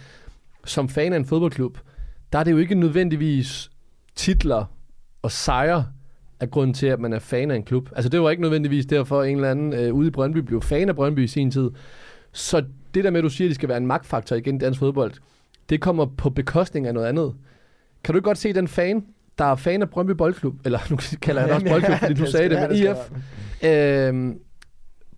som 0.65 0.89
fan 0.89 1.13
af 1.13 1.18
en 1.18 1.25
fodboldklub, 1.25 1.77
der 2.34 2.39
er 2.39 2.44
det 2.44 2.51
jo 2.51 2.58
ikke 2.58 2.75
nødvendigvis 2.75 3.70
titler 4.15 4.65
og 5.22 5.32
sejre, 5.32 5.86
er 6.39 6.46
grunden 6.46 6.74
til, 6.74 6.88
at 6.88 7.00
man 7.00 7.13
er 7.13 7.20
fan 7.20 7.51
af 7.51 7.56
en 7.56 7.63
klub. 7.63 7.89
Altså 7.96 8.10
det 8.10 8.22
var 8.22 8.30
ikke 8.30 8.42
nødvendigvis 8.42 8.86
derfor, 8.86 9.22
at 9.22 9.30
en 9.30 9.36
eller 9.36 9.51
anden 9.51 9.74
øh, 9.74 9.94
ude 9.94 10.08
i 10.08 10.12
Brøndby 10.12 10.38
blev 10.38 10.62
fan 10.62 10.89
af 10.89 10.96
Brøndby 10.96 11.24
i 11.24 11.27
sin 11.27 11.51
tid. 11.51 11.70
Så 12.32 12.63
det 12.94 13.04
der 13.04 13.10
med, 13.10 13.20
at 13.20 13.24
du 13.24 13.30
siger, 13.30 13.48
at 13.48 13.50
de 13.50 13.56
skal 13.56 13.70
være 13.70 13.77
en 13.77 13.88
magtfaktor 13.88 14.36
igen 14.36 14.56
i 14.56 14.60
dansk 14.60 14.80
fodbold, 14.80 15.12
det 15.70 15.82
kommer 15.82 16.06
på 16.06 16.30
bekostning 16.30 16.88
af 16.88 16.94
noget 16.94 17.08
andet. 17.08 17.34
Kan 18.04 18.15
du 18.15 18.22
godt 18.22 18.38
se 18.38 18.54
den 18.54 18.68
fan, 18.68 19.06
der 19.38 19.46
er 19.46 19.56
fan 19.56 19.82
af 19.82 19.89
Brøndby 19.89 20.12
Boldklub, 20.12 20.56
eller 20.65 20.80
nu 20.89 20.98
kalder 21.22 21.42
jeg 21.42 21.50
det 21.50 21.56
også 21.56 21.68
Boldklub, 21.74 21.98
fordi 21.98 22.13
du 22.13 22.25
sagde 22.25 22.50
det, 22.50 22.70
men 22.70 22.77
IF, 22.77 23.12
øh, 23.63 24.36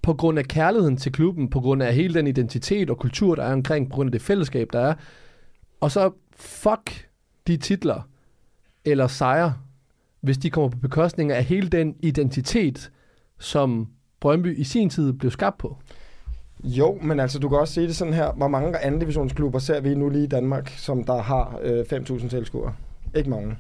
på 0.02 0.14
grund 0.14 0.40
af 0.40 0.46
kærligheden 0.46 0.98
til 0.98 1.12
klubben, 1.12 1.50
på 1.50 1.60
grund 1.60 1.84
af 1.84 1.94
hele 1.94 2.14
den 2.14 2.28
identitet 2.28 2.90
og 2.90 2.98
kultur, 2.98 3.36
der 3.36 3.44
er 3.44 3.54
omkring, 3.54 3.90
på 3.90 3.96
grund 3.96 4.08
af 4.08 4.12
det 4.12 4.22
fællesskab, 4.22 4.70
der 4.74 4.80
er, 4.80 4.94
og 5.80 5.92
så 5.92 6.12
fuck 6.36 7.08
de 7.48 7.58
titler, 7.58 8.02
eller 8.86 9.08
sejre, 9.08 9.54
hvis 10.28 10.38
de 10.38 10.50
kommer 10.50 10.70
på 10.70 10.78
bekostning 10.78 11.32
af 11.32 11.44
hele 11.44 11.70
den 11.70 11.96
identitet, 12.00 12.92
som 13.40 13.88
Brøndby 14.20 14.58
i 14.58 14.64
sin 14.64 14.90
tid 14.90 15.14
blev 15.14 15.32
skabt 15.32 15.58
på. 15.58 15.78
Jo, 16.64 17.00
men 17.02 17.20
altså 17.20 17.40
du 17.40 17.50
kan 17.50 17.58
også 17.58 17.74
se 17.74 17.82
det 17.82 17.96
sådan 17.96 18.14
her. 18.14 18.32
Hvor 18.32 18.48
mange 18.48 18.80
anden 18.80 19.00
divisionsklubber 19.00 19.60
ser 19.60 19.82
vi 19.82 19.96
nu 19.96 20.10
lige 20.10 20.24
i 20.24 20.28
Danmark, 20.28 20.70
som 20.78 21.04
der 21.04 21.22
har 21.22 21.60
øh, 21.64 21.80
5.000 21.80 22.30
tilskuere? 22.30 22.74
Ikke 23.16 23.30
mange. 23.30 23.58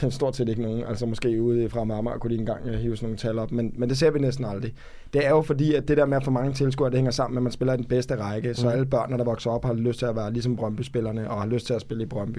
Stort 0.10 0.36
set 0.36 0.48
ikke 0.48 0.62
nogen. 0.62 0.84
Altså 0.84 1.06
måske 1.06 1.42
ude 1.42 1.68
fra 1.68 1.84
Marmar 1.84 2.18
kunne 2.18 2.34
de 2.34 2.40
engang 2.40 2.66
øh, 2.66 2.74
hive 2.74 2.96
sådan 2.96 3.06
nogle 3.06 3.18
tal 3.18 3.38
op, 3.38 3.52
men, 3.52 3.72
men 3.76 3.88
det 3.88 3.98
ser 3.98 4.10
vi 4.10 4.18
næsten 4.18 4.44
aldrig. 4.44 4.74
Det 5.12 5.26
er 5.26 5.30
jo 5.30 5.42
fordi, 5.42 5.74
at 5.74 5.88
det 5.88 5.96
der 5.96 6.06
med 6.06 6.16
at 6.16 6.24
få 6.24 6.30
mange 6.30 6.52
tilskuere, 6.52 6.90
det 6.90 6.98
hænger 6.98 7.10
sammen 7.10 7.34
med, 7.34 7.40
at 7.40 7.42
man 7.42 7.52
spiller 7.52 7.74
i 7.74 7.76
den 7.76 7.84
bedste 7.84 8.16
række, 8.16 8.54
så 8.54 8.66
mm. 8.66 8.72
alle 8.72 8.86
børnene, 8.86 9.18
der 9.18 9.24
vokser 9.24 9.50
op, 9.50 9.64
har 9.64 9.74
lyst 9.74 9.98
til 9.98 10.06
at 10.06 10.16
være 10.16 10.32
ligesom 10.32 10.56
Brøndby-spillerne, 10.56 11.30
og 11.30 11.40
har 11.40 11.48
lyst 11.48 11.66
til 11.66 11.74
at 11.74 11.80
spille 11.80 12.02
i 12.02 12.06
Brøndby. 12.06 12.38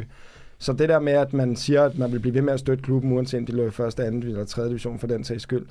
Så 0.60 0.74
det 0.74 0.90
der 0.90 1.00
med, 1.00 1.14
at 1.14 1.34
man 1.34 1.56
siger, 1.56 1.84
at 1.84 1.98
man 1.98 2.12
vil 2.12 2.20
blive 2.20 2.34
ved 2.34 2.42
med 2.42 2.54
at 2.54 2.60
støtte 2.60 2.84
klubben, 2.84 3.12
uanset 3.12 3.40
om 3.40 3.46
de 3.46 3.52
løber 3.52 3.68
i 3.68 3.72
første, 3.72 4.06
anden 4.06 4.24
eller 4.24 4.46
tredje 4.46 4.70
division 4.70 5.00
for 5.00 5.08
den 5.08 5.24
sags 5.24 5.44
skyld, 5.44 5.66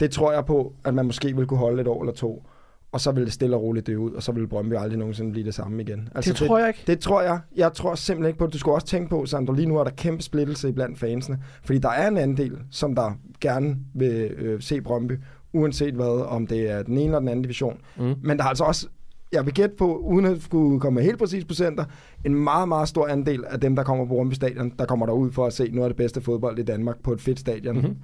det 0.00 0.10
tror 0.10 0.32
jeg 0.32 0.46
på, 0.46 0.72
at 0.84 0.94
man 0.94 1.06
måske 1.06 1.36
vil 1.36 1.46
kunne 1.46 1.58
holde 1.58 1.80
et 1.80 1.88
år 1.88 2.02
eller 2.02 2.14
to. 2.14 2.46
Og 2.92 3.00
så 3.00 3.12
vil 3.12 3.24
det 3.24 3.32
stille 3.32 3.56
og 3.56 3.62
roligt 3.62 3.86
det 3.86 3.96
ud, 3.96 4.12
og 4.12 4.22
så 4.22 4.32
vil 4.32 4.46
Brøndby 4.46 4.74
aldrig 4.74 4.98
nogensinde 4.98 5.32
blive 5.32 5.46
det 5.46 5.54
samme 5.54 5.82
igen. 5.82 6.08
Altså, 6.14 6.32
det 6.32 6.48
tror 6.48 6.58
jeg 6.58 6.68
ikke. 6.68 6.78
Det, 6.78 6.86
det 6.86 7.00
tror 7.00 7.22
jeg. 7.22 7.40
Jeg 7.56 7.72
tror 7.72 7.94
simpelthen 7.94 8.28
ikke 8.28 8.38
på 8.38 8.46
det. 8.46 8.52
Du 8.52 8.58
skal 8.58 8.72
også 8.72 8.86
tænke 8.86 9.10
på, 9.10 9.26
Sandro, 9.26 9.52
lige 9.52 9.66
nu 9.66 9.78
er 9.78 9.84
der 9.84 9.90
kæmpe 9.90 10.22
splittelse 10.22 10.72
blandt 10.72 10.98
fansene. 10.98 11.38
Fordi 11.64 11.78
der 11.78 11.88
er 11.88 12.08
en 12.08 12.16
anden 12.16 12.36
del, 12.36 12.58
som 12.70 12.94
der 12.94 13.18
gerne 13.40 13.76
vil 13.94 14.30
øh, 14.38 14.62
se 14.62 14.80
Brøndby, 14.80 15.12
uanset 15.52 15.94
hvad, 15.94 16.26
om 16.26 16.46
det 16.46 16.70
er 16.70 16.82
den 16.82 16.94
ene 16.94 17.04
eller 17.04 17.18
den 17.18 17.28
anden 17.28 17.42
division. 17.42 17.80
Mm. 17.96 18.14
Men 18.22 18.38
der 18.38 18.44
er 18.44 18.48
altså 18.48 18.64
også 18.64 18.86
jeg 19.32 19.46
vil 19.46 19.54
gætte 19.54 19.76
på, 19.76 19.96
uden 19.96 20.26
at 20.26 20.42
skulle 20.42 20.80
komme 20.80 20.94
med 20.94 21.04
helt 21.04 21.18
præcis 21.18 21.44
procenter, 21.44 21.84
en 22.24 22.34
meget, 22.34 22.68
meget 22.68 22.88
stor 22.88 23.06
andel 23.06 23.44
af 23.44 23.60
dem, 23.60 23.76
der 23.76 23.82
kommer 23.82 24.04
på 24.04 24.14
Brøndby 24.14 24.34
Stadion, 24.34 24.72
der 24.78 24.84
kommer 24.84 25.06
derud 25.06 25.32
for 25.32 25.46
at 25.46 25.52
se 25.52 25.70
noget 25.72 25.84
af 25.84 25.90
det 25.90 25.96
bedste 25.96 26.20
fodbold 26.20 26.58
i 26.58 26.62
Danmark 26.62 27.02
på 27.02 27.12
et 27.12 27.20
fedt 27.20 27.40
stadion. 27.40 27.76
Mm-hmm. 27.76 27.96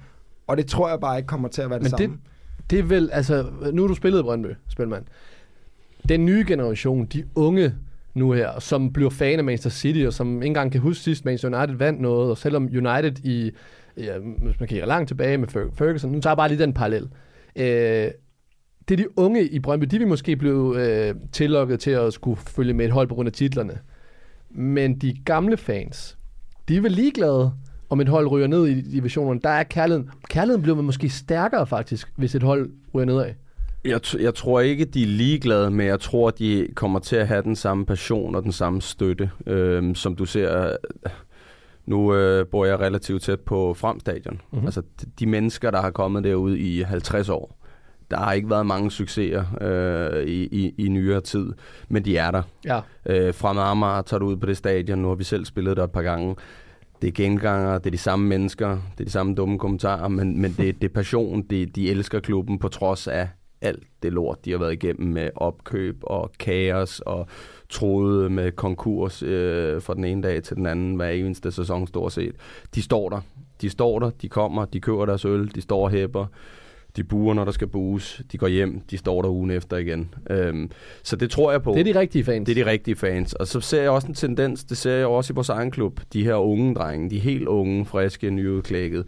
Og 0.47 0.57
det 0.57 0.65
tror 0.65 0.89
jeg 0.89 0.99
bare 0.99 1.17
ikke 1.17 1.27
kommer 1.27 1.47
til 1.47 1.61
at 1.61 1.69
være 1.69 1.79
det 1.79 1.83
Men 1.83 1.89
samme. 1.89 2.07
Det, 2.07 2.69
det 2.69 2.79
er 2.79 2.83
vel, 2.83 3.09
altså, 3.13 3.45
nu 3.73 3.81
har 3.81 3.87
du 3.87 3.95
spillet 3.95 4.23
Brøndby, 4.23 4.47
Spilmand. 4.67 5.03
Den 6.09 6.25
nye 6.25 6.45
generation, 6.47 7.05
de 7.05 7.23
unge 7.35 7.73
nu 8.13 8.31
her, 8.31 8.59
som 8.59 8.93
bliver 8.93 9.09
fan 9.09 9.39
af 9.39 9.45
Manchester 9.45 9.69
City, 9.69 10.05
og 10.05 10.13
som 10.13 10.35
ikke 10.35 10.45
engang 10.45 10.71
kan 10.71 10.81
huske 10.81 11.03
sidst, 11.03 11.25
Manchester 11.25 11.59
United 11.59 11.77
vandt 11.77 12.01
noget, 12.01 12.29
og 12.29 12.37
selvom 12.37 12.63
United 12.63 13.19
i, 13.23 13.51
ja, 13.97 14.17
hvis 14.17 14.59
man 14.59 14.69
kigger 14.69 14.85
langt 14.85 15.07
tilbage 15.07 15.37
med 15.37 15.47
Ferguson, 15.47 16.11
nu 16.11 16.21
tager 16.21 16.31
jeg 16.31 16.37
bare 16.37 16.49
lige 16.49 16.61
den 16.61 16.73
parallel. 16.73 17.09
Øh, 17.55 18.11
det 18.87 18.99
er 18.99 19.03
de 19.03 19.19
unge 19.19 19.47
i 19.47 19.59
Brøndby, 19.59 19.85
de 19.85 19.97
vil 19.99 20.07
måske 20.07 20.35
blive 20.35 20.85
øh, 21.07 21.15
tillokket 21.31 21.79
til 21.79 21.91
at 21.91 22.13
skulle 22.13 22.39
følge 22.41 22.73
med 22.73 22.85
et 22.85 22.91
hold 22.91 23.07
på 23.07 23.15
grund 23.15 23.27
af 23.27 23.33
titlerne. 23.33 23.79
Men 24.49 24.99
de 24.99 25.13
gamle 25.25 25.57
fans, 25.57 26.17
de 26.67 26.77
er 26.77 26.81
vel 26.81 26.91
ligeglade, 26.91 27.53
om 27.89 28.01
et 28.01 28.07
hold 28.07 28.27
ryger 28.27 28.47
ned 28.47 28.67
i 28.67 28.81
divisionen. 28.81 29.39
Der 29.43 29.49
er 29.49 29.63
kærligheden. 29.63 30.09
Kærligheden 30.29 30.61
bliver 30.61 30.81
måske 30.81 31.09
stærkere 31.09 31.67
faktisk, 31.67 32.11
hvis 32.15 32.35
et 32.35 32.43
hold 32.43 32.69
ryger 32.93 33.05
nedad. 33.05 33.33
Jeg, 33.85 33.99
t- 34.05 34.23
jeg 34.23 34.35
tror 34.35 34.59
ikke, 34.59 34.85
de 34.85 35.03
er 35.03 35.07
ligeglade, 35.07 35.71
men 35.71 35.87
jeg 35.87 35.99
tror, 35.99 36.29
de 36.29 36.67
kommer 36.75 36.99
til 36.99 37.15
at 37.15 37.27
have 37.27 37.41
den 37.41 37.55
samme 37.55 37.85
passion 37.85 38.35
og 38.35 38.43
den 38.43 38.51
samme 38.51 38.81
støtte, 38.81 39.29
øh, 39.47 39.95
som 39.95 40.15
du 40.15 40.25
ser. 40.25 40.75
Nu 41.85 42.15
øh, 42.15 42.45
bor 42.47 42.65
jeg 42.65 42.79
relativt 42.79 43.23
tæt 43.23 43.39
på 43.39 43.73
Fremstadion. 43.73 44.41
Mm-hmm. 44.51 44.67
Altså 44.67 44.81
de, 45.01 45.05
de 45.19 45.25
mennesker, 45.25 45.71
der 45.71 45.81
har 45.81 45.91
kommet 45.91 46.23
derude 46.23 46.59
i 46.59 46.81
50 46.81 47.29
år, 47.29 47.56
der 48.11 48.17
har 48.17 48.33
ikke 48.33 48.49
været 48.49 48.65
mange 48.65 48.91
succeser 48.91 49.45
øh, 49.61 50.23
i, 50.23 50.43
i, 50.43 50.73
i 50.77 50.87
nyere 50.87 51.21
tid, 51.21 51.53
men 51.89 52.05
de 52.05 52.17
er 52.17 52.31
der. 52.31 52.43
Ja. 52.65 52.79
Øh, 53.05 53.33
fra 53.33 53.71
Amager 53.71 54.01
tager 54.01 54.19
du 54.19 54.25
ud 54.25 54.37
på 54.37 54.45
det 54.45 54.57
stadion, 54.57 54.99
nu 54.99 55.07
har 55.07 55.15
vi 55.15 55.23
selv 55.23 55.45
spillet 55.45 55.77
der 55.77 55.83
et 55.83 55.91
par 55.91 56.01
gange. 56.01 56.35
Det 57.01 57.07
er 57.07 57.11
genganger, 57.11 57.77
det 57.77 57.85
er 57.85 57.91
de 57.91 57.97
samme 57.97 58.27
mennesker, 58.27 58.69
det 58.69 58.99
er 58.99 59.05
de 59.05 59.11
samme 59.11 59.35
dumme 59.35 59.59
kommentarer, 59.59 60.07
men, 60.07 60.41
men 60.41 60.55
det, 60.57 60.81
det 60.81 60.89
er 60.89 60.93
passion, 60.93 61.41
det, 61.41 61.75
de 61.75 61.89
elsker 61.89 62.19
klubben 62.19 62.59
på 62.59 62.67
trods 62.67 63.07
af 63.07 63.29
alt 63.61 63.83
det 64.03 64.13
lort, 64.13 64.45
de 64.45 64.51
har 64.51 64.57
været 64.57 64.73
igennem 64.73 65.13
med 65.13 65.29
opkøb 65.35 65.97
og 66.03 66.31
kaos 66.39 66.99
og 66.99 67.27
troede 67.69 68.29
med 68.29 68.51
konkurs 68.51 69.23
øh, 69.23 69.81
fra 69.81 69.93
den 69.93 70.03
ene 70.03 70.23
dag 70.23 70.43
til 70.43 70.55
den 70.55 70.65
anden 70.65 70.95
hver 70.95 71.09
eneste 71.09 71.51
sæson 71.51 71.87
stort 71.87 72.11
set. 72.11 72.35
De 72.75 72.81
står 72.81 73.09
der. 73.09 73.21
De 73.61 73.69
står 73.69 73.99
der, 73.99 74.09
de 74.09 74.29
kommer, 74.29 74.65
de 74.65 74.79
køber 74.79 75.05
deres 75.05 75.25
øl, 75.25 75.55
de 75.55 75.61
står 75.61 75.83
og 75.83 75.89
hæpper. 75.89 76.25
De 76.97 77.03
buer, 77.03 77.33
når 77.33 77.45
der 77.45 77.51
skal 77.51 77.67
bues. 77.67 78.21
De 78.31 78.37
går 78.37 78.47
hjem. 78.47 78.81
De 78.91 78.97
står 78.97 79.21
der 79.21 79.29
ugen 79.29 79.51
efter 79.51 79.77
igen. 79.77 80.13
Øhm, 80.29 80.71
så 81.03 81.15
det 81.15 81.29
tror 81.29 81.51
jeg 81.51 81.63
på. 81.63 81.73
Det 81.73 81.79
er 81.79 81.93
de 81.93 81.99
rigtige 81.99 82.23
fans. 82.23 82.45
Det 82.45 82.57
er 82.57 82.63
de 82.63 82.71
rigtige 82.71 82.95
fans. 82.95 83.33
Og 83.33 83.47
så 83.47 83.59
ser 83.59 83.81
jeg 83.81 83.91
også 83.91 84.07
en 84.07 84.13
tendens, 84.13 84.63
det 84.63 84.77
ser 84.77 84.91
jeg 84.91 85.07
også 85.07 85.33
i 85.33 85.35
vores 85.35 85.49
egen 85.49 85.71
klub. 85.71 85.99
De 86.13 86.23
her 86.23 86.35
unge 86.35 86.75
drenge, 86.75 87.09
de 87.09 87.19
helt 87.19 87.47
unge, 87.47 87.85
friske, 87.85 88.29
nyudklækket, 88.29 89.05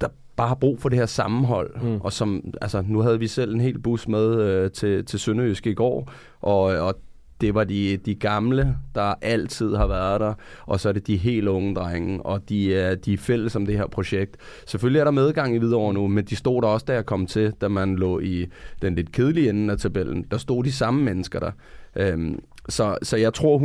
der 0.00 0.08
bare 0.36 0.48
har 0.48 0.54
brug 0.54 0.80
for 0.80 0.88
det 0.88 0.98
her 0.98 1.06
sammenhold. 1.06 1.82
Mm. 1.82 2.00
Og 2.00 2.12
som, 2.12 2.44
altså, 2.60 2.84
nu 2.88 3.00
havde 3.00 3.18
vi 3.18 3.26
selv 3.26 3.54
en 3.54 3.60
hel 3.60 3.78
bus 3.78 4.08
med 4.08 4.40
øh, 4.40 4.70
til, 4.70 5.04
til 5.04 5.18
Sønderjysk 5.18 5.66
i 5.66 5.74
går, 5.74 6.10
og, 6.40 6.62
og 6.62 6.94
det 7.40 7.54
var 7.54 7.64
de, 7.64 7.96
de 7.96 8.14
gamle, 8.14 8.76
der 8.94 9.14
altid 9.22 9.76
har 9.76 9.86
været 9.86 10.20
der, 10.20 10.34
og 10.66 10.80
så 10.80 10.88
er 10.88 10.92
det 10.92 11.06
de 11.06 11.16
helt 11.16 11.48
unge 11.48 11.74
drenge, 11.74 12.26
og 12.26 12.48
de 12.48 12.74
er, 12.74 12.94
de 12.94 13.12
er 13.12 13.18
fælles 13.18 13.56
om 13.56 13.66
det 13.66 13.78
her 13.78 13.86
projekt. 13.86 14.36
Selvfølgelig 14.66 15.00
er 15.00 15.04
der 15.04 15.10
medgang 15.10 15.54
i 15.54 15.58
Hvidovre 15.58 15.94
nu, 15.94 16.08
men 16.08 16.24
de 16.24 16.36
stod 16.36 16.62
der 16.62 16.68
også, 16.68 16.84
da 16.88 16.92
jeg 16.94 17.06
kom 17.06 17.26
til, 17.26 17.52
da 17.60 17.68
man 17.68 17.96
lå 17.96 18.20
i 18.20 18.46
den 18.82 18.94
lidt 18.94 19.12
kedelige 19.12 19.50
ende 19.50 19.72
af 19.72 19.78
tabellen. 19.78 20.24
Der 20.30 20.38
stod 20.38 20.64
de 20.64 20.72
samme 20.72 21.02
mennesker 21.02 21.40
der. 21.40 21.50
Øhm, 21.96 22.38
så, 22.68 22.98
så 23.02 23.16
jeg 23.16 23.34
tror 23.34 23.58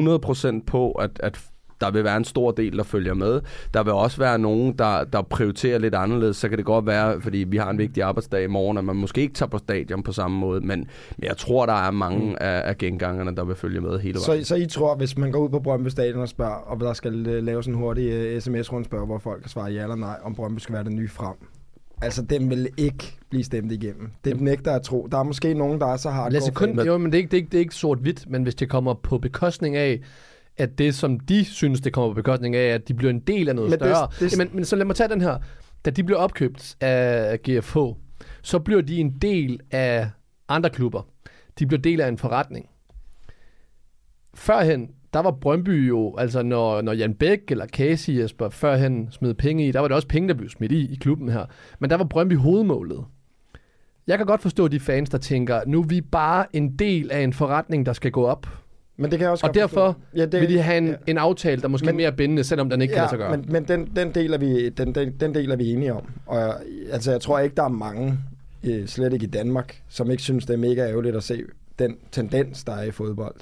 100% 0.60 0.63
på, 0.66 0.92
at, 0.92 1.12
at 1.20 1.50
der 1.82 1.92
vil 1.92 2.04
være 2.04 2.18
en 2.18 2.26
stor 2.26 2.52
del, 2.52 2.78
der 2.78 2.84
følger 2.84 3.14
med. 3.14 3.42
Der 3.74 3.84
vil 3.84 3.94
også 3.94 4.18
være 4.18 4.40
nogen, 4.40 4.74
der, 4.74 5.04
der 5.04 5.22
prioriterer 5.22 5.78
lidt 5.80 5.96
anderledes. 5.96 6.38
Så 6.38 6.50
kan 6.50 6.58
det 6.58 6.66
godt 6.66 6.86
være, 6.86 7.22
fordi 7.22 7.38
vi 7.38 7.58
har 7.58 7.70
en 7.70 7.78
vigtig 7.78 8.04
arbejdsdag 8.04 8.44
i 8.44 8.48
morgen, 8.48 8.78
at 8.78 8.84
man 8.84 8.96
måske 8.96 9.22
ikke 9.22 9.34
tager 9.34 9.50
på 9.50 9.58
stadion 9.58 10.04
på 10.04 10.12
samme 10.12 10.38
måde. 10.38 10.62
Men, 10.62 10.88
men 11.18 11.24
jeg 11.24 11.38
tror, 11.38 11.66
der 11.66 11.88
er 11.88 11.92
mange 11.92 12.26
mm. 12.26 12.36
af, 12.42 12.62
af 12.66 12.78
gengangerne, 12.78 13.36
der 13.36 13.44
vil 13.44 13.56
følge 13.56 13.82
med 13.82 14.00
hele 14.00 14.20
vejen. 14.28 14.44
Så, 14.44 14.48
så 14.48 14.56
I 14.56 14.66
tror, 14.66 14.96
hvis 14.96 15.18
man 15.18 15.32
går 15.32 15.40
ud 15.40 15.50
på 15.50 15.60
Brøndby 15.60 15.88
Stadion 15.88 16.22
og 16.22 16.30
spørger, 16.30 16.56
og 16.56 16.80
der 16.80 16.94
skal 16.94 17.28
øh, 17.28 17.44
laves 17.44 17.68
en 17.68 17.74
hurtig 17.74 18.36
uh, 18.36 18.42
sms-rundspørg, 18.42 19.06
hvor 19.06 19.18
folk 19.18 19.42
kan 19.42 19.50
svare 19.50 19.72
ja 19.72 19.82
eller 19.82 19.96
nej, 19.96 20.16
om 20.24 20.36
Brøndby 20.36 20.60
skal 20.60 20.74
være 20.74 20.84
det 20.84 20.92
nye 20.92 21.10
frem. 21.10 21.36
Altså, 22.02 22.22
den 22.22 22.50
vil 22.50 22.70
ikke 22.78 23.18
blive 23.30 23.44
stemt 23.44 23.72
igennem. 23.72 24.12
Det 24.26 24.42
nægter 24.42 24.72
at 24.72 24.82
tro. 24.82 25.08
Der 25.12 25.18
er 25.18 25.24
måske 25.24 25.54
nogen, 25.54 25.80
der 25.80 25.88
er 25.88 25.98
så 25.98 26.10
har 26.10 26.30
Lasse, 26.30 26.52
kun, 26.52 26.80
jo, 26.80 26.98
men 26.98 27.12
det 27.12 27.18
er 27.18 27.22
ikke, 27.22 27.32
det 27.32 27.38
er 27.38 27.42
ikke, 27.42 27.50
det 27.52 27.58
er 27.58 27.60
ikke 27.60 27.76
sort-hvidt, 27.76 28.30
men 28.30 28.44
hvis 28.44 28.56
det 28.56 28.70
kommer 28.70 28.94
på 28.94 29.18
bekostning 29.18 29.76
af, 29.76 30.02
at 30.58 30.77
det, 30.77 30.96
som 30.96 31.20
de 31.20 31.46
synes, 31.46 31.81
det 31.81 31.93
kommer 31.93 32.10
på 32.10 32.13
bekostning 32.13 32.55
af, 32.55 32.67
at 32.74 32.88
de 32.88 32.93
bliver 32.93 33.10
en 33.10 33.20
del 33.20 33.50
af 33.50 33.55
noget 33.55 33.70
Men 33.70 33.79
det- 33.79 33.88
større. 33.88 34.08
det- 34.20 34.38
men, 34.38 34.50
men 34.53 34.65
så 34.65 34.75
lad 34.75 34.86
mig 34.86 34.96
tage 34.96 35.10
den 35.10 35.22
her. 35.22 35.38
Da 35.86 35.89
de 35.89 36.03
bliver 36.03 36.20
opkøbt 36.20 36.75
af 36.81 37.39
GFH, 37.41 37.77
så 38.41 38.60
bliver 38.60 38.81
de 38.81 38.98
en 38.98 39.10
del 39.22 39.60
af 39.72 40.10
andre 40.50 40.70
klubber. 40.70 41.01
De 41.60 41.67
bliver 41.67 41.81
del 41.81 42.01
af 42.01 42.08
en 42.08 42.17
forretning. 42.17 42.70
Førhen, 44.36 44.89
der 45.13 45.20
var 45.20 45.31
Brøndby 45.31 45.88
jo, 45.89 46.15
altså 46.17 46.43
når, 46.43 46.81
når 46.81 46.93
Jan 46.93 47.13
Bæk 47.13 47.39
eller 47.50 47.67
Casey 47.67 48.20
Jesper 48.20 48.50
førhen 48.50 49.08
smed 49.12 49.34
penge 49.34 49.67
i, 49.67 49.72
der 49.72 49.79
var 49.79 49.88
det 49.88 49.96
også 49.96 50.08
penge, 50.08 50.27
der 50.29 50.34
blev 50.34 50.50
smidt 50.50 50.72
i, 50.72 50.91
i 50.93 50.96
klubben 50.96 51.29
her. 51.29 51.46
Men 51.79 51.89
der 51.89 51.96
var 51.98 52.03
Brøndby 52.05 52.38
hovedmålet. 52.38 53.05
Jeg 54.08 54.17
kan 54.17 54.27
godt 54.27 54.41
forstå 54.41 54.67
de 54.67 54.79
fans, 54.79 55.10
der 55.10 55.17
tænker, 55.17 55.62
nu 55.67 55.81
er 55.81 55.86
vi 55.88 56.01
bare 56.01 56.55
en 56.55 56.75
del 56.75 57.12
af 57.12 57.20
en 57.22 57.34
forretning, 57.34 57.86
der 57.86 57.93
skal 57.93 58.12
gå 58.12 58.25
op. 58.25 58.48
Men 59.01 59.12
det 59.12 59.20
kan 59.20 59.24
jeg 59.24 59.31
også 59.31 59.48
Og 59.48 59.53
derfor 59.53 59.98
ja, 60.15 60.25
det, 60.25 60.41
vil 60.41 60.50
de 60.50 60.62
have 60.62 60.77
en, 60.77 60.88
ja. 60.88 60.96
en 61.08 61.17
aftale, 61.17 61.62
der 61.62 61.67
måske 61.67 61.86
Men- 61.86 61.96
er 61.96 61.98
mere 61.98 62.12
bindende, 62.12 62.43
selvom 62.43 62.70
den 62.70 62.81
ikke 62.81 62.93
kan 62.93 63.01
lade 63.01 63.10
sig 63.10 63.17
gøre. 63.20 63.38
Men, 63.38 63.46
men 63.50 63.63
den, 63.63 63.91
den, 63.96 64.12
del 64.12 64.34
er 64.34 64.38
vi, 64.38 64.70
den, 64.70 64.96
den, 64.96 65.13
den 65.20 65.36
del 65.36 65.51
er 65.51 65.55
vi 65.55 65.72
enige 65.74 65.93
om. 65.93 66.03
Og 66.25 66.39
jeg, 66.39 66.55
altså, 66.91 67.12
jeg 67.12 67.22
tror 67.22 67.39
ikke, 67.39 67.55
der 67.55 67.63
er 67.63 67.67
mange, 67.70 68.17
øh, 68.63 68.88
slet 68.88 69.13
ikke 69.13 69.24
i 69.24 69.29
Danmark, 69.29 69.81
som 69.89 70.12
ikke 70.12 70.24
synes, 70.24 70.46
det 70.46 70.53
er 70.53 70.58
mega 70.58 70.89
ærgerligt 70.89 71.15
at 71.15 71.24
se 71.24 71.43
den 71.79 71.98
tendens, 72.12 72.63
der 72.63 72.74
er 72.74 72.84
i 72.84 72.91
fodbold. 72.91 73.36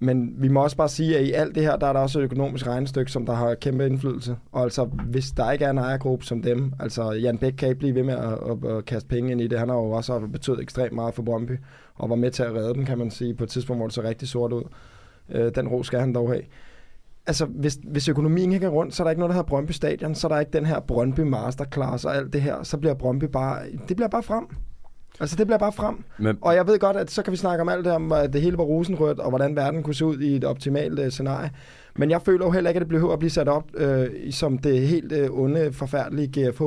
Men 0.00 0.34
vi 0.36 0.48
må 0.48 0.62
også 0.62 0.76
bare 0.76 0.88
sige, 0.88 1.18
at 1.18 1.24
i 1.24 1.32
alt 1.32 1.54
det 1.54 1.62
her, 1.62 1.76
der 1.76 1.86
er 1.86 1.92
der 1.92 2.00
også 2.00 2.18
et 2.18 2.22
økonomisk 2.24 2.66
regnestykke, 2.66 3.12
som 3.12 3.26
der 3.26 3.32
har 3.32 3.54
kæmpe 3.54 3.86
indflydelse. 3.86 4.36
Og 4.52 4.62
altså, 4.62 4.84
hvis 4.84 5.30
der 5.30 5.50
ikke 5.50 5.64
er 5.64 5.70
en 5.70 5.78
ejergruppe 5.78 6.24
som 6.24 6.42
dem, 6.42 6.72
altså 6.80 7.12
Jan 7.12 7.38
Bæk 7.38 7.52
kan 7.52 7.68
ikke 7.68 7.78
blive 7.78 7.94
ved 7.94 8.02
med 8.02 8.14
at, 8.14 8.32
at, 8.32 8.76
at 8.76 8.84
kaste 8.84 9.08
penge 9.08 9.32
ind 9.32 9.40
i 9.40 9.46
det. 9.46 9.58
Han 9.58 9.68
har 9.68 9.76
jo 9.76 9.90
også 9.90 10.20
betydet 10.32 10.60
ekstremt 10.60 10.92
meget 10.92 11.14
for 11.14 11.22
Brøndby, 11.22 11.52
og 11.98 12.10
var 12.10 12.16
med 12.16 12.30
til 12.30 12.42
at 12.42 12.54
redde 12.54 12.74
dem, 12.74 12.84
kan 12.84 12.98
man 12.98 13.10
sige, 13.10 13.34
på 13.34 13.44
et 13.44 13.50
tidspunkt, 13.50 13.78
hvor 13.80 13.86
det 13.86 13.94
så 13.94 14.02
rigtig 14.02 14.28
sort 14.28 14.52
ud. 14.52 14.62
Øh, 15.28 15.54
den 15.54 15.68
ro 15.68 15.82
skal 15.82 16.00
han 16.00 16.14
dog 16.14 16.28
have 16.28 16.42
altså, 17.28 17.44
hvis, 17.46 17.78
hvis 17.84 18.08
økonomien 18.08 18.52
ikke 18.52 18.66
er 18.66 18.70
rundt, 18.70 18.94
så 18.94 19.02
er 19.02 19.04
der 19.04 19.10
ikke 19.10 19.20
noget, 19.20 19.30
der 19.30 19.34
hedder 19.34 19.48
Brøndby 19.48 19.70
Stadion, 19.70 20.14
så 20.14 20.26
er 20.26 20.32
der 20.32 20.40
ikke 20.40 20.52
den 20.52 20.66
her 20.66 20.80
Brøndby 20.80 21.20
Masterclass 21.20 22.04
og 22.04 22.16
alt 22.16 22.32
det 22.32 22.42
her, 22.42 22.62
så 22.62 22.76
bliver 22.76 22.94
Brøndby 22.94 23.24
bare, 23.24 23.58
det 23.88 23.96
bliver 23.96 24.08
bare 24.08 24.22
frem. 24.22 24.46
Altså, 25.20 25.36
det 25.36 25.46
bliver 25.46 25.58
bare 25.58 25.72
frem. 25.72 26.04
Men, 26.18 26.38
Og 26.40 26.54
jeg 26.54 26.66
ved 26.66 26.78
godt, 26.78 26.96
at 26.96 27.10
så 27.10 27.22
kan 27.22 27.32
vi 27.32 27.36
snakke 27.36 27.62
om 27.62 27.68
alt 27.68 27.84
det 27.84 27.92
om, 27.92 28.12
at 28.12 28.32
det 28.32 28.40
hele 28.40 28.58
var 28.58 28.64
rosenrødt, 28.64 29.18
og 29.18 29.28
hvordan 29.28 29.56
verden 29.56 29.82
kunne 29.82 29.94
se 29.94 30.06
ud 30.06 30.18
i 30.18 30.36
et 30.36 30.44
optimalt 30.44 30.98
uh, 30.98 31.08
scenarie. 31.08 31.50
Men 31.96 32.10
jeg 32.10 32.22
føler 32.22 32.46
jo 32.46 32.50
heller 32.50 32.70
ikke, 32.70 32.78
at 32.78 32.82
det 32.82 32.88
behøver 32.88 33.12
at 33.12 33.18
blive 33.18 33.30
sat 33.30 33.48
op 33.48 33.64
uh, 33.80 34.06
som 34.30 34.58
det 34.58 34.88
helt 34.88 35.12
uh, 35.12 35.40
onde, 35.40 35.72
forfærdelige 35.72 36.28
GFH 36.28 36.62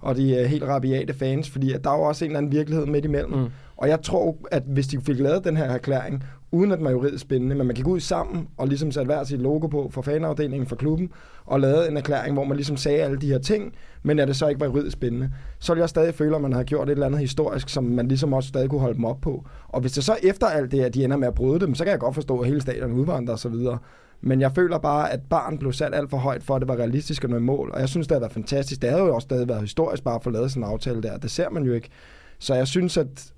og 0.00 0.16
de 0.16 0.40
uh, 0.40 0.50
helt 0.50 0.64
rabiate 0.64 1.14
fans, 1.14 1.50
fordi 1.50 1.72
at 1.72 1.84
der 1.84 1.90
er 1.90 1.96
jo 1.96 2.02
også 2.02 2.24
en 2.24 2.30
eller 2.30 2.38
anden 2.38 2.52
virkelighed 2.52 2.86
midt 2.86 3.04
imellem. 3.04 3.38
Mm. 3.38 3.48
Og 3.76 3.88
jeg 3.88 4.02
tror, 4.02 4.36
at 4.50 4.62
hvis 4.66 4.86
de 4.86 5.00
fik 5.00 5.18
lavet 5.18 5.44
den 5.44 5.56
her 5.56 5.64
erklæring, 5.64 6.24
uden 6.52 6.72
at 6.72 6.78
den 6.78 6.84
var 6.84 6.90
juridisk 6.90 7.28
bindende, 7.28 7.56
men 7.56 7.66
man 7.66 7.76
gik 7.76 7.86
ud 7.86 8.00
sammen 8.00 8.48
og 8.56 8.68
ligesom 8.68 8.92
satte 8.92 9.06
hver 9.06 9.24
sit 9.24 9.40
logo 9.40 9.66
på 9.66 9.88
for 9.92 10.02
fanafdelingen 10.02 10.66
for 10.66 10.76
klubben, 10.76 11.10
og 11.44 11.60
lavede 11.60 11.88
en 11.88 11.96
erklæring, 11.96 12.34
hvor 12.34 12.44
man 12.44 12.56
ligesom 12.56 12.76
sagde 12.76 13.02
alle 13.02 13.16
de 13.16 13.26
her 13.26 13.38
ting, 13.38 13.74
men 14.02 14.18
at 14.18 14.28
det 14.28 14.36
så 14.36 14.48
ikke 14.48 14.60
var 14.60 14.66
juridisk 14.66 15.00
bindende, 15.00 15.30
så 15.58 15.72
ville 15.72 15.80
jeg 15.80 15.88
stadig 15.88 16.14
føle, 16.14 16.36
at 16.36 16.42
man 16.42 16.52
har 16.52 16.62
gjort 16.62 16.88
et 16.88 16.92
eller 16.92 17.06
andet 17.06 17.20
historisk, 17.20 17.68
som 17.68 17.84
man 17.84 18.08
ligesom 18.08 18.32
også 18.32 18.48
stadig 18.48 18.70
kunne 18.70 18.80
holde 18.80 18.94
dem 18.96 19.04
op 19.04 19.20
på. 19.20 19.44
Og 19.68 19.80
hvis 19.80 19.92
det 19.92 20.04
så 20.04 20.16
efter 20.22 20.46
alt 20.46 20.72
det, 20.72 20.80
at 20.80 20.94
de 20.94 21.04
ender 21.04 21.16
med 21.16 21.28
at 21.28 21.34
bryde 21.34 21.60
dem, 21.60 21.74
så 21.74 21.84
kan 21.84 21.90
jeg 21.90 22.00
godt 22.00 22.14
forstå, 22.14 22.38
at 22.38 22.46
hele 22.46 22.60
stadion 22.60 22.92
udvandrer 22.92 23.34
osv. 23.34 23.52
så. 23.52 23.76
Men 24.20 24.40
jeg 24.40 24.52
føler 24.52 24.78
bare, 24.78 25.12
at 25.12 25.20
barn 25.30 25.58
blev 25.58 25.72
sat 25.72 25.94
alt 25.94 26.10
for 26.10 26.16
højt 26.16 26.42
for, 26.42 26.54
at 26.56 26.60
det 26.60 26.68
var 26.68 26.76
realistisk 26.76 27.24
at 27.24 27.30
nå 27.30 27.38
mål. 27.38 27.70
Og 27.74 27.80
jeg 27.80 27.88
synes, 27.88 28.06
det 28.06 28.14
har 28.14 28.20
været 28.20 28.32
fantastisk. 28.32 28.82
Det 28.82 28.90
havde 28.90 29.02
jo 29.02 29.14
også 29.14 29.26
stadig 29.26 29.48
været 29.48 29.60
historisk 29.60 30.04
bare 30.04 30.14
at 30.14 30.22
få 30.22 30.30
lavet 30.30 30.50
sådan 30.50 30.62
en 30.62 30.70
aftale 30.70 31.02
der. 31.02 31.16
Det 31.16 31.30
ser 31.30 31.50
man 31.50 31.62
jo 31.64 31.72
ikke. 31.72 31.88
Så 32.38 32.54
jeg 32.54 32.66
synes, 32.66 32.96
at 32.96 33.32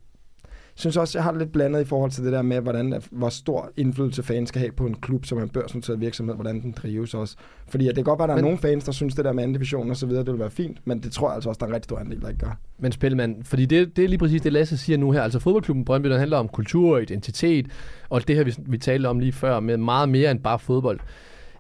synes 0.75 0.97
også, 0.97 1.19
jeg 1.19 1.25
har 1.25 1.31
det 1.31 1.41
lidt 1.41 1.53
blandet 1.53 1.81
i 1.81 1.85
forhold 1.85 2.11
til 2.11 2.25
det 2.25 2.33
der 2.33 2.43
med, 2.43 2.61
hvordan, 2.61 3.03
hvor 3.11 3.29
stor 3.29 3.71
indflydelse 3.77 4.23
fans 4.23 4.49
skal 4.49 4.61
have 4.61 4.73
på 4.73 4.87
en 4.87 4.95
klub, 4.95 5.25
som 5.27 5.39
er 5.39 5.43
en 5.43 5.49
børsnoteret 5.49 6.01
virksomhed, 6.01 6.35
hvordan 6.35 6.63
den 6.63 6.73
drives 6.83 7.15
også. 7.15 7.37
Fordi 7.69 7.87
det 7.87 7.95
kan 7.95 8.05
godt 8.05 8.19
være, 8.19 8.25
at 8.25 8.29
der 8.29 8.35
er 8.35 8.37
Men- 8.37 8.45
nogle 8.45 8.59
fans, 8.59 8.85
der 8.85 8.93
synes, 8.93 9.15
det 9.15 9.25
der 9.25 9.33
med 9.33 9.43
anden 9.43 9.55
division 9.55 9.91
og 9.91 9.97
så 9.97 10.07
videre, 10.07 10.25
det 10.25 10.33
vil 10.33 10.41
være 10.41 10.51
fint, 10.51 10.79
men 10.85 10.99
det 11.03 11.13
tror 11.13 11.29
jeg 11.29 11.35
altså 11.35 11.49
også, 11.49 11.59
der 11.59 11.65
er 11.67 11.69
en 11.69 11.75
rigtig 11.75 11.85
stor 11.85 11.99
andel, 11.99 12.21
der 12.21 12.29
ikke 12.29 12.41
gør. 12.41 12.59
Men 12.79 12.93
Spilman, 12.93 13.37
fordi 13.45 13.67
det, 13.67 13.97
det 13.97 14.05
er 14.05 14.09
lige 14.09 14.19
præcis 14.19 14.43
det, 14.43 14.53
Lasse 14.53 14.77
siger 14.77 14.99
nu 14.99 15.11
her. 15.11 15.23
Altså 15.23 15.39
fodboldklubben 15.39 15.85
Brøndby, 15.85 16.09
den 16.09 16.19
handler 16.19 16.37
om 16.37 16.49
kultur 16.49 16.95
og 16.95 17.03
identitet, 17.03 17.67
og 18.09 18.29
det 18.29 18.37
her, 18.37 18.45
vi, 18.45 18.55
vi 18.59 18.79
talte 18.79 19.07
om 19.07 19.19
lige 19.19 19.33
før, 19.33 19.61
med 19.61 19.77
meget 19.77 20.09
mere 20.09 20.31
end 20.31 20.41
bare 20.41 20.59
fodbold. 20.59 21.01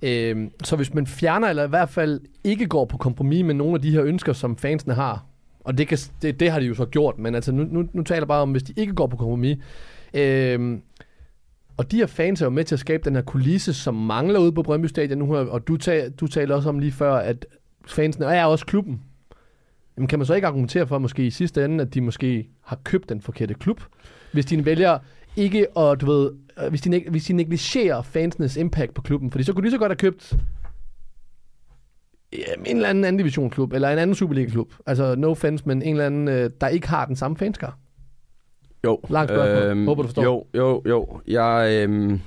Øhm, 0.02 0.50
så 0.64 0.76
hvis 0.76 0.94
man 0.94 1.06
fjerner, 1.06 1.48
eller 1.48 1.64
i 1.64 1.68
hvert 1.68 1.88
fald 1.88 2.20
ikke 2.44 2.66
går 2.66 2.84
på 2.84 2.96
kompromis 2.96 3.44
med 3.44 3.54
nogle 3.54 3.74
af 3.74 3.80
de 3.82 3.90
her 3.90 4.02
ønsker, 4.04 4.32
som 4.32 4.56
fansene 4.56 4.94
har, 4.94 5.24
og 5.64 5.78
det, 5.78 5.88
kan, 5.88 5.98
det, 6.22 6.40
det 6.40 6.50
har 6.50 6.60
de 6.60 6.66
jo 6.66 6.74
så 6.74 6.84
gjort, 6.84 7.18
men 7.18 7.34
altså 7.34 7.52
nu, 7.52 7.66
nu, 7.70 7.88
nu 7.92 8.02
taler 8.02 8.20
jeg 8.20 8.28
bare 8.28 8.42
om, 8.42 8.50
hvis 8.50 8.62
de 8.62 8.72
ikke 8.76 8.92
går 8.92 9.06
på 9.06 9.16
kompromis, 9.16 9.58
øhm, 10.14 10.82
og 11.76 11.90
de 11.90 11.96
her 11.96 12.06
fans 12.06 12.42
er 12.42 12.46
jo 12.46 12.50
med 12.50 12.64
til 12.64 12.74
at 12.74 12.78
skabe 12.78 13.02
den 13.04 13.14
her 13.14 13.22
kulisse, 13.22 13.74
som 13.74 13.94
mangler 13.94 14.40
ude 14.40 14.52
på 14.52 14.62
Brøndby 14.62 14.86
Stadion 14.86 15.18
nu 15.18 15.36
og 15.36 15.68
du, 15.68 15.76
tal, 15.76 16.10
du 16.10 16.26
talte 16.26 16.54
også 16.54 16.68
om 16.68 16.78
lige 16.78 16.92
før, 16.92 17.14
at 17.14 17.46
fansene 17.86 18.26
er 18.26 18.44
også 18.44 18.66
klubben. 18.66 19.00
Jamen 19.96 20.08
kan 20.08 20.18
man 20.18 20.26
så 20.26 20.34
ikke 20.34 20.46
argumentere 20.46 20.86
for 20.86 20.98
måske 20.98 21.26
i 21.26 21.30
sidste 21.30 21.64
ende, 21.64 21.82
at 21.84 21.94
de 21.94 22.00
måske 22.00 22.48
har 22.60 22.78
købt 22.84 23.08
den 23.08 23.20
forkerte 23.20 23.54
klub? 23.54 23.80
Hvis 24.32 24.46
de 24.46 24.64
vælger 24.64 24.98
ikke 25.36 25.78
at, 25.78 26.00
du 26.00 26.06
ved, 26.06 26.30
øh, 26.62 26.68
hvis 26.68 26.80
de, 26.80 27.04
hvis 27.10 27.24
de 27.24 27.32
negligerer 27.32 28.02
fansenes 28.02 28.56
impact 28.56 28.94
på 28.94 29.02
klubben, 29.02 29.30
fordi 29.30 29.44
så 29.44 29.52
kunne 29.52 29.66
de 29.66 29.70
så 29.70 29.78
godt 29.78 29.90
have 29.90 29.96
købt 29.96 30.36
jamen, 32.38 32.66
en 32.66 32.76
eller 32.76 32.88
anden 32.88 33.04
anden 33.04 33.18
divisionsklub, 33.18 33.72
eller 33.72 33.90
en 33.90 33.98
anden 33.98 34.16
Superliga-klub. 34.16 34.72
Altså, 34.86 35.14
no 35.14 35.30
offense, 35.30 35.64
men 35.66 35.82
en 35.82 35.90
eller 35.90 36.06
anden, 36.06 36.28
øh, 36.28 36.50
der 36.60 36.68
ikke 36.68 36.88
har 36.88 37.06
den 37.06 37.16
samme 37.16 37.36
fanskar. 37.36 37.78
Jo. 38.84 39.00
Langt 39.10 39.30
spørgsmål. 39.30 39.84
Håber, 39.84 40.02
du 40.02 40.08
forstår. 40.08 40.22
Jo, 40.22 40.44
jo, 40.54 40.82
jo. 40.88 41.20
Jeg, 41.26 41.82
øhm, 41.82 42.20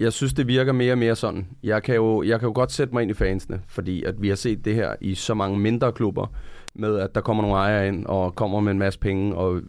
jeg 0.00 0.12
synes, 0.12 0.34
det 0.34 0.46
virker 0.46 0.72
mere 0.72 0.92
og 0.92 0.98
mere 0.98 1.16
sådan. 1.16 1.46
Jeg 1.62 1.82
kan, 1.82 1.94
jo, 1.94 2.22
jeg 2.22 2.40
kan 2.40 2.46
jo 2.46 2.52
godt 2.54 2.72
sætte 2.72 2.94
mig 2.94 3.02
ind 3.02 3.10
i 3.10 3.14
fansene, 3.14 3.60
fordi 3.68 4.04
at 4.04 4.22
vi 4.22 4.28
har 4.28 4.36
set 4.36 4.64
det 4.64 4.74
her 4.74 4.94
i 5.00 5.14
så 5.14 5.34
mange 5.34 5.58
mindre 5.58 5.92
klubber, 5.92 6.26
med 6.74 6.98
at 6.98 7.14
der 7.14 7.20
kommer 7.20 7.42
nogle 7.42 7.56
ejere 7.56 7.88
ind 7.88 8.06
og 8.06 8.34
kommer 8.34 8.60
med 8.60 8.72
en 8.72 8.78
masse 8.78 8.98
penge 8.98 9.34
og 9.34 9.60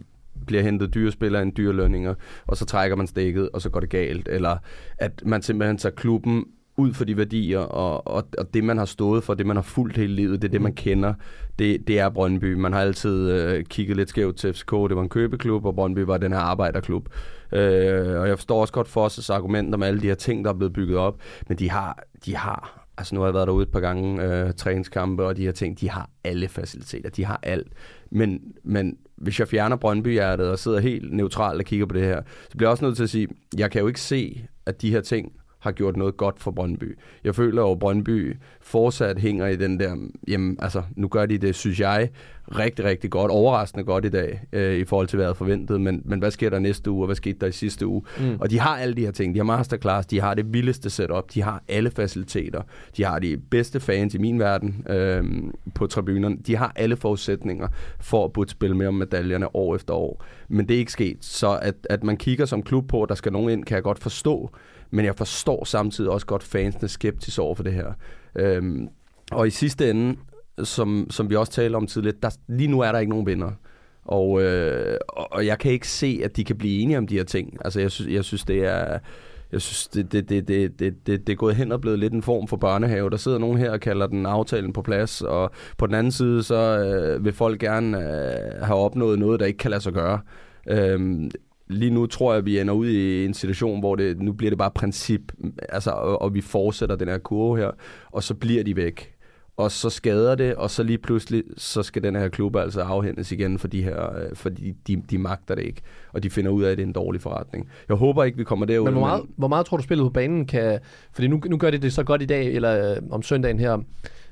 bliver 0.46 0.62
hentet 0.62 0.94
dyre 0.94 1.12
spillere 1.12 1.42
ind, 1.42 1.52
dyre 1.52 1.72
lønninger, 1.72 2.14
og 2.46 2.56
så 2.56 2.64
trækker 2.64 2.96
man 2.96 3.06
stikket, 3.06 3.48
og 3.52 3.62
så 3.62 3.70
går 3.70 3.80
det 3.80 3.90
galt. 3.90 4.28
Eller 4.28 4.56
at 4.98 5.22
man 5.26 5.42
simpelthen 5.42 5.78
tager 5.78 5.94
klubben 5.94 6.44
ud 6.76 6.94
for 6.94 7.04
de 7.04 7.16
værdier, 7.16 7.58
og, 7.58 8.06
og, 8.06 8.28
og 8.38 8.54
det, 8.54 8.64
man 8.64 8.78
har 8.78 8.84
stået 8.84 9.24
for, 9.24 9.34
det, 9.34 9.46
man 9.46 9.56
har 9.56 9.62
fulgt 9.62 9.96
hele 9.96 10.14
livet, 10.14 10.42
det 10.42 10.48
er 10.48 10.52
det, 10.52 10.62
man 10.62 10.74
kender, 10.74 11.14
det, 11.58 11.88
det 11.88 11.98
er 11.98 12.08
Brøndby. 12.08 12.54
Man 12.54 12.72
har 12.72 12.80
altid 12.80 13.30
øh, 13.30 13.64
kigget 13.64 13.96
lidt 13.96 14.08
skævt 14.08 14.36
til 14.36 14.52
FCK, 14.52 14.70
det 14.70 14.96
var 14.96 15.02
en 15.02 15.08
købeklub, 15.08 15.64
og 15.64 15.74
Brøndby 15.74 15.98
var 15.98 16.18
den 16.18 16.32
her 16.32 16.38
arbejderklub. 16.38 17.08
Øh, 17.52 18.20
og 18.20 18.28
jeg 18.28 18.38
forstår 18.38 18.60
også 18.60 18.72
godt 18.72 18.88
Fosses 18.88 19.30
argument 19.30 19.74
om 19.74 19.82
alle 19.82 20.00
de 20.00 20.06
her 20.06 20.14
ting, 20.14 20.44
der 20.44 20.50
er 20.50 20.54
blevet 20.54 20.72
bygget 20.72 20.98
op, 20.98 21.20
men 21.48 21.58
de 21.58 21.70
har, 21.70 22.02
de 22.24 22.36
har 22.36 22.86
altså 22.98 23.14
nu 23.14 23.20
har 23.20 23.28
jeg 23.28 23.34
været 23.34 23.46
derude 23.46 23.62
et 23.62 23.72
par 23.72 23.80
gange, 23.80 24.22
øh, 24.22 24.52
træningskampe 24.54 25.24
og 25.24 25.36
de 25.36 25.42
her 25.42 25.52
ting, 25.52 25.80
de 25.80 25.90
har 25.90 26.10
alle 26.24 26.48
faciliteter, 26.48 27.10
de 27.10 27.24
har 27.24 27.40
alt. 27.42 27.72
Men, 28.10 28.40
men 28.64 28.96
hvis 29.16 29.40
jeg 29.40 29.48
fjerner 29.48 29.76
Brøndby-hjertet 29.76 30.50
og 30.50 30.58
sidder 30.58 30.80
helt 30.80 31.12
neutralt 31.12 31.58
og 31.58 31.64
kigger 31.64 31.86
på 31.86 31.94
det 31.94 32.02
her, 32.02 32.22
så 32.50 32.56
bliver 32.56 32.68
jeg 32.68 32.72
også 32.72 32.84
nødt 32.84 32.96
til 32.96 33.02
at 33.02 33.10
sige, 33.10 33.28
jeg 33.58 33.70
kan 33.70 33.80
jo 33.80 33.86
ikke 33.86 34.00
se, 34.00 34.46
at 34.66 34.82
de 34.82 34.90
her 34.90 35.00
ting 35.00 35.32
har 35.66 35.72
gjort 35.72 35.96
noget 35.96 36.16
godt 36.16 36.40
for 36.40 36.50
Brøndby. 36.50 36.98
Jeg 37.24 37.34
føler 37.34 37.62
jo, 37.62 37.72
at 37.72 37.78
Brøndby 37.78 38.36
fortsat 38.60 39.18
hænger 39.18 39.46
i 39.46 39.56
den 39.56 39.80
der, 39.80 39.96
jamen 40.28 40.56
altså, 40.62 40.82
nu 40.96 41.08
gør 41.08 41.26
de 41.26 41.38
det, 41.38 41.54
synes 41.54 41.80
jeg, 41.80 42.08
rigtig, 42.58 42.84
rigtig 42.84 43.10
godt, 43.10 43.30
overraskende 43.30 43.84
godt 43.84 44.04
i 44.04 44.08
dag, 44.08 44.40
øh, 44.52 44.76
i 44.76 44.84
forhold 44.84 45.06
til, 45.06 45.16
hvad 45.16 45.24
jeg 45.24 45.28
havde 45.28 45.38
forventet, 45.38 45.80
men, 45.80 46.02
men 46.04 46.18
hvad 46.18 46.30
sker 46.30 46.50
der 46.50 46.58
næste 46.58 46.90
uge, 46.90 47.02
og 47.02 47.06
hvad 47.06 47.16
skete 47.16 47.38
der 47.40 47.46
i 47.46 47.52
sidste 47.52 47.86
uge? 47.86 48.02
Mm. 48.20 48.36
Og 48.40 48.50
de 48.50 48.58
har 48.58 48.76
alle 48.76 48.94
de 48.94 49.04
her 49.04 49.10
ting, 49.10 49.34
de 49.34 49.38
har 49.38 49.44
masterclass, 49.44 50.06
de 50.06 50.20
har 50.20 50.34
det 50.34 50.52
vildeste 50.52 50.90
setup, 50.90 51.34
de 51.34 51.42
har 51.42 51.62
alle 51.68 51.90
faciliteter, 51.90 52.62
de 52.96 53.04
har 53.04 53.18
de 53.18 53.36
bedste 53.50 53.80
fans 53.80 54.14
i 54.14 54.18
min 54.18 54.38
verden 54.38 54.86
øh, 54.88 55.24
på 55.74 55.86
tribunerne, 55.86 56.36
de 56.46 56.56
har 56.56 56.72
alle 56.76 56.96
forudsætninger 56.96 57.68
for 58.00 58.24
at 58.24 58.32
burde 58.32 58.50
spille 58.50 58.76
med 58.76 58.86
om 58.86 58.94
medaljerne 58.94 59.56
år 59.56 59.74
efter 59.74 59.94
år, 59.94 60.24
men 60.48 60.68
det 60.68 60.74
er 60.74 60.78
ikke 60.78 60.92
sket, 60.92 61.16
så 61.20 61.58
at, 61.62 61.74
at 61.90 62.04
man 62.04 62.16
kigger 62.16 62.44
som 62.44 62.62
klub 62.62 62.88
på, 62.88 63.02
at 63.02 63.08
der 63.08 63.14
skal 63.14 63.32
nogen 63.32 63.50
ind, 63.50 63.64
kan 63.64 63.74
jeg 63.74 63.82
godt 63.82 63.98
forstå, 63.98 64.50
men 64.90 65.04
jeg 65.04 65.14
forstår 65.16 65.64
samtidig 65.64 66.10
også 66.10 66.26
godt 66.26 66.42
fansene 66.42 66.88
skeptisk 66.88 67.38
over 67.38 67.54
for 67.54 67.62
det 67.62 67.72
her. 67.72 67.92
Øhm, 68.36 68.88
og 69.32 69.46
i 69.46 69.50
sidste 69.50 69.90
ende, 69.90 70.16
som, 70.64 71.06
som 71.10 71.30
vi 71.30 71.36
også 71.36 71.52
talte 71.52 71.76
om 71.76 71.86
tidligere, 71.86 72.16
der, 72.22 72.30
lige 72.48 72.68
nu 72.68 72.80
er 72.80 72.92
der 72.92 72.98
ikke 72.98 73.10
nogen 73.10 73.26
vinder. 73.26 73.50
Og, 74.04 74.42
øh, 74.42 74.96
og 75.16 75.46
jeg 75.46 75.58
kan 75.58 75.72
ikke 75.72 75.88
se, 75.88 76.20
at 76.24 76.36
de 76.36 76.44
kan 76.44 76.56
blive 76.56 76.82
enige 76.82 76.98
om 76.98 77.06
de 77.06 77.16
her 77.16 77.24
ting. 77.24 77.58
Altså, 77.64 77.80
jeg 77.80 77.90
synes, 77.90 78.12
jeg 78.12 78.24
synes 78.24 78.44
det 78.44 78.64
er... 78.64 78.98
Jeg 79.52 79.60
synes, 79.60 79.88
det, 79.88 80.12
det, 80.12 80.28
det, 80.28 80.48
det, 80.48 80.78
det, 80.78 81.06
det, 81.06 81.26
det 81.26 81.32
er 81.32 81.36
gået 81.36 81.56
hen 81.56 81.72
og 81.72 81.80
blevet 81.80 81.98
lidt 81.98 82.12
en 82.12 82.22
form 82.22 82.48
for 82.48 82.56
børnehave. 82.56 83.10
Der 83.10 83.16
sidder 83.16 83.38
nogen 83.38 83.58
her 83.58 83.70
og 83.70 83.80
kalder 83.80 84.06
den 84.06 84.26
aftalen 84.26 84.72
på 84.72 84.82
plads, 84.82 85.22
og 85.22 85.50
på 85.78 85.86
den 85.86 85.94
anden 85.94 86.12
side, 86.12 86.42
så 86.42 86.54
øh, 86.54 87.24
vil 87.24 87.32
folk 87.32 87.60
gerne 87.60 87.98
øh, 87.98 88.62
have 88.62 88.78
opnået 88.78 89.18
noget, 89.18 89.40
der 89.40 89.46
ikke 89.46 89.58
kan 89.58 89.70
lade 89.70 89.80
sig 89.80 89.92
gøre. 89.92 90.20
Øhm, 90.68 91.30
lige 91.68 91.90
nu 91.90 92.06
tror 92.06 92.32
jeg, 92.32 92.38
at 92.38 92.46
vi 92.46 92.60
ender 92.60 92.74
ud 92.74 92.88
i 92.88 93.24
en 93.24 93.34
situation, 93.34 93.80
hvor 93.80 93.96
det, 93.96 94.20
nu 94.20 94.32
bliver 94.32 94.50
det 94.50 94.58
bare 94.58 94.70
princip, 94.70 95.32
altså, 95.68 95.90
og, 95.90 96.22
og 96.22 96.34
vi 96.34 96.40
fortsætter 96.40 96.96
den 96.96 97.08
her 97.08 97.18
kurve 97.18 97.58
her, 97.58 97.70
og 98.10 98.22
så 98.22 98.34
bliver 98.34 98.64
de 98.64 98.76
væk 98.76 99.16
og 99.56 99.72
så 99.72 99.90
skader 99.90 100.34
det, 100.34 100.54
og 100.54 100.70
så 100.70 100.82
lige 100.82 100.98
pludselig, 100.98 101.42
så 101.56 101.82
skal 101.82 102.02
den 102.02 102.16
her 102.16 102.28
klub 102.28 102.56
altså 102.56 102.80
afhændes 102.80 103.32
igen, 103.32 103.58
for 103.58 103.68
de 103.68 103.82
her, 103.82 104.16
øh, 104.16 104.34
fordi 104.36 104.72
de, 104.86 105.02
de 105.10 105.18
magter 105.18 105.54
det 105.54 105.62
ikke, 105.62 105.82
og 106.12 106.22
de 106.22 106.30
finder 106.30 106.50
ud 106.50 106.62
af, 106.62 106.70
at 106.70 106.76
det 106.76 106.82
er 106.82 106.86
en 106.86 106.92
dårlig 106.92 107.20
forretning. 107.20 107.68
Jeg 107.88 107.96
håber 107.96 108.24
ikke, 108.24 108.38
vi 108.38 108.44
kommer 108.44 108.66
derud. 108.66 108.84
Men 108.84 108.92
hvor 108.92 109.00
meget, 109.00 109.22
men... 109.24 109.34
hvor 109.36 109.48
meget 109.48 109.66
tror 109.66 109.76
du, 109.76 109.82
spillet 109.82 110.04
på 110.04 110.10
banen 110.10 110.46
kan... 110.46 110.78
Fordi 111.12 111.28
nu, 111.28 111.40
nu 111.46 111.56
gør 111.56 111.70
de 111.70 111.78
det 111.78 111.92
så 111.92 112.04
godt 112.04 112.22
i 112.22 112.26
dag, 112.26 112.46
eller 112.46 112.90
øh, 112.90 112.96
om 113.10 113.22
søndagen 113.22 113.58
her, 113.58 113.78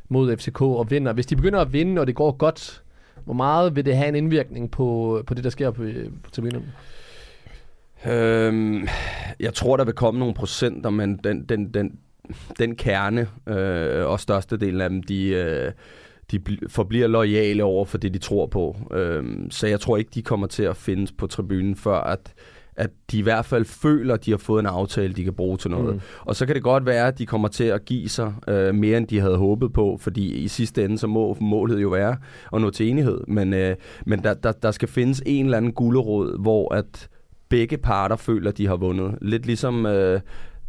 mod 0.08 0.36
FCK 0.36 0.60
og 0.62 0.90
vinder. 0.90 1.12
Hvis 1.12 1.26
de 1.26 1.36
begynder 1.36 1.60
at 1.60 1.72
vinde, 1.72 2.00
og 2.00 2.06
det 2.06 2.14
går 2.14 2.32
godt, 2.32 2.82
hvor 3.24 3.34
meget 3.34 3.76
vil 3.76 3.84
det 3.84 3.96
have 3.96 4.08
en 4.08 4.14
indvirkning 4.14 4.70
på, 4.70 5.22
på 5.26 5.34
det, 5.34 5.44
der 5.44 5.50
sker 5.50 5.70
på, 5.70 5.82
på 6.22 6.30
tribunerne? 6.30 6.72
Øhm, 8.10 8.88
jeg 9.40 9.54
tror, 9.54 9.76
der 9.76 9.84
vil 9.84 9.94
komme 9.94 10.18
nogle 10.18 10.34
procenter, 10.34 10.90
men 10.90 11.16
den, 11.24 11.44
den, 11.44 11.74
den, 11.74 11.98
den 12.58 12.76
kerne, 12.76 13.28
øh, 13.48 14.06
og 14.06 14.20
størstedelen 14.20 14.80
af 14.80 14.90
dem, 14.90 15.02
de, 15.02 15.28
øh, 15.28 15.72
de 16.30 16.40
forbliver 16.68 17.06
lojale 17.06 17.64
over 17.64 17.84
for 17.84 17.98
det, 17.98 18.14
de 18.14 18.18
tror 18.18 18.46
på. 18.46 18.76
Øh, 18.94 19.24
så 19.50 19.66
jeg 19.66 19.80
tror 19.80 19.96
ikke, 19.96 20.10
de 20.14 20.22
kommer 20.22 20.46
til 20.46 20.62
at 20.62 20.76
findes 20.76 21.12
på 21.12 21.26
tribunen, 21.26 21.76
før 21.76 21.96
at, 21.96 22.34
at 22.76 22.90
de 23.10 23.18
i 23.18 23.22
hvert 23.22 23.44
fald 23.44 23.64
føler, 23.64 24.14
at 24.14 24.24
de 24.24 24.30
har 24.30 24.38
fået 24.38 24.60
en 24.60 24.66
aftale, 24.66 25.14
de 25.14 25.24
kan 25.24 25.34
bruge 25.34 25.56
til 25.56 25.70
noget. 25.70 25.94
Mm. 25.94 26.00
Og 26.20 26.36
så 26.36 26.46
kan 26.46 26.54
det 26.54 26.62
godt 26.62 26.86
være, 26.86 27.08
at 27.08 27.18
de 27.18 27.26
kommer 27.26 27.48
til 27.48 27.64
at 27.64 27.84
give 27.84 28.08
sig 28.08 28.32
øh, 28.48 28.74
mere, 28.74 28.98
end 28.98 29.06
de 29.06 29.20
havde 29.20 29.36
håbet 29.36 29.72
på, 29.72 29.98
fordi 30.00 30.32
i 30.34 30.48
sidste 30.48 30.84
ende, 30.84 30.98
så 30.98 31.06
må 31.06 31.36
målet 31.40 31.82
jo 31.82 31.88
være 31.88 32.16
at 32.52 32.60
nå 32.60 32.70
til 32.70 32.88
enighed. 32.88 33.20
Men, 33.28 33.54
øh, 33.54 33.76
men 34.06 34.22
der, 34.22 34.34
der, 34.34 34.52
der 34.52 34.70
skal 34.70 34.88
findes 34.88 35.22
en 35.26 35.44
eller 35.44 35.56
anden 35.56 35.72
gulderod, 35.72 36.42
hvor 36.42 36.74
at 36.74 37.08
begge 37.54 37.78
parter 37.78 38.16
føler, 38.16 38.50
at 38.50 38.58
de 38.58 38.66
har 38.66 38.76
vundet. 38.76 39.18
Lidt 39.22 39.46
ligesom... 39.46 39.86
Øh, 39.86 40.20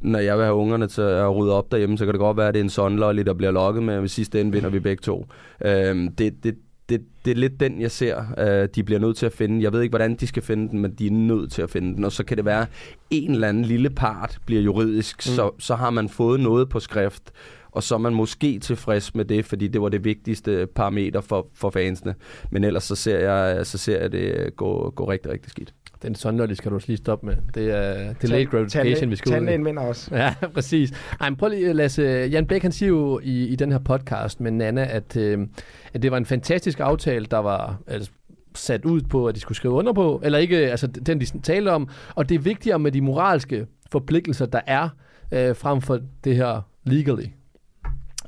når 0.02 0.19
jeg 0.19 0.38
vil 0.38 0.45
have 0.45 0.56
ungerne 0.56 0.88
til 0.88 1.02
at 1.02 1.36
rydde 1.36 1.54
op 1.54 1.71
derhjemme, 1.71 1.98
så 1.98 2.06
kan 2.06 2.13
det 2.13 2.19
godt 2.19 2.38
være, 2.38 2.48
at 2.48 2.54
det 2.54 2.60
er 2.60 2.63
en 2.63 2.69
sondlolly, 2.69 3.21
der 3.21 3.34
bliver 3.34 3.52
lukket 3.52 3.84
med, 3.84 3.98
og 3.98 4.06
i 4.06 4.08
sidste 4.08 4.41
ende 4.41 4.52
vinder 4.52 4.69
vi 4.69 4.80
begge 4.80 5.02
to. 5.02 5.26
Øhm, 5.65 6.15
det, 6.15 6.43
det, 6.43 6.56
det, 6.89 7.02
det 7.26 7.32
er 7.32 7.36
lidt 7.36 7.60
den, 7.60 7.82
jeg 7.82 7.91
ser, 7.91 8.24
øh, 8.38 8.69
de 8.76 8.84
bliver 8.84 9.00
nødt 9.00 9.17
til 9.17 9.26
at 9.26 9.34
finde. 9.34 9.63
Jeg 9.63 9.74
ved 9.74 9.82
ikke, 9.82 9.91
hvordan 9.91 10.15
de 10.15 10.28
skal 10.28 10.43
finde 10.43 10.69
den, 10.69 10.80
men 10.80 10.93
de 10.93 11.08
er 11.08 11.12
nødt 11.12 11.52
til 11.52 11.62
at 11.62 11.69
finde 11.69 11.95
den. 11.95 12.04
Og 12.04 12.12
så 12.12 12.24
kan 12.24 12.38
det 12.38 12.45
være, 12.45 12.62
at 12.62 12.67
en 13.10 13.32
eller 13.32 13.48
anden 13.48 13.65
lille 13.65 13.89
part 13.89 14.38
bliver 14.45 14.62
juridisk, 14.62 15.17
mm. 15.17 15.36
så, 15.36 15.52
så 15.60 15.76
har 15.76 15.89
man 15.89 16.10
fået 16.10 16.39
noget 16.39 16.69
på 16.69 16.80
skrift, 16.80 17.32
og 17.71 17.84
så 17.84 17.95
er 17.95 18.00
man 18.00 18.13
måske 18.13 18.60
tilfreds 18.60 19.15
med 19.15 19.26
det, 19.26 19.45
fordi 19.45 19.67
det 19.67 19.82
var 19.82 19.89
det 19.89 20.04
vigtigste 20.04 20.67
parameter 20.76 21.21
for, 21.21 21.48
for 21.54 21.69
fansene. 21.69 22.15
Men 22.52 22.63
ellers 22.63 22.84
så 22.84 22.95
ser 22.95 23.19
jeg, 23.19 23.65
så 23.65 23.78
ser 23.78 24.02
jeg 24.02 24.12
det 24.12 24.56
gå, 24.56 24.93
gå 24.95 25.12
rigtig, 25.12 25.32
rigtig 25.32 25.52
skidt. 25.52 25.74
Den 26.01 26.15
sondelig 26.15 26.58
skal 26.58 26.71
du 26.71 26.79
lige 26.88 26.97
stoppe 26.97 27.25
med. 27.25 27.36
Det 27.53 27.71
er 27.71 28.13
delayed 28.13 28.45
gratification, 28.47 29.10
vi 29.10 29.15
skal 29.15 29.29
ud 29.29 29.34
Tandlægen 29.34 29.65
vinder 29.65 29.84
også. 29.84 30.15
Ja, 30.15 30.36
præcis. 30.53 30.91
Ej, 31.21 31.29
men 31.29 31.38
prøv 31.38 31.49
lige, 31.49 31.73
Lasse. 31.73 32.03
Jan 32.03 32.47
Bæk, 32.47 32.62
han 32.62 32.71
siger 32.71 32.89
jo 32.89 33.19
i, 33.23 33.47
i 33.47 33.55
den 33.55 33.71
her 33.71 33.79
podcast 33.79 34.41
med 34.41 34.51
Nana, 34.51 34.88
at, 34.91 35.17
øh, 35.17 35.47
at 35.93 36.01
det 36.01 36.12
var 36.12 36.17
en 36.17 36.25
fantastisk 36.25 36.79
aftale, 36.79 37.25
der 37.25 37.38
var 37.38 37.79
altså, 37.88 38.12
sat 38.55 38.86
ud 38.86 39.01
på, 39.01 39.27
at 39.27 39.36
de 39.36 39.39
skulle 39.39 39.55
skrive 39.55 39.73
under 39.73 39.93
på, 39.93 40.21
eller 40.23 40.39
ikke, 40.39 40.58
altså 40.58 40.88
den, 40.88 41.19
de 41.21 41.39
taler 41.39 41.71
om. 41.71 41.89
Og 42.15 42.29
det 42.29 42.36
er 42.36 42.39
vigtigere 42.39 42.79
med 42.79 42.91
de 42.91 43.01
moralske 43.01 43.67
forpligtelser, 43.91 44.45
der 44.45 44.62
er, 44.67 44.89
øh, 45.31 45.55
frem 45.55 45.81
for 45.81 45.99
det 46.23 46.36
her 46.36 46.62
legally. 46.84 47.27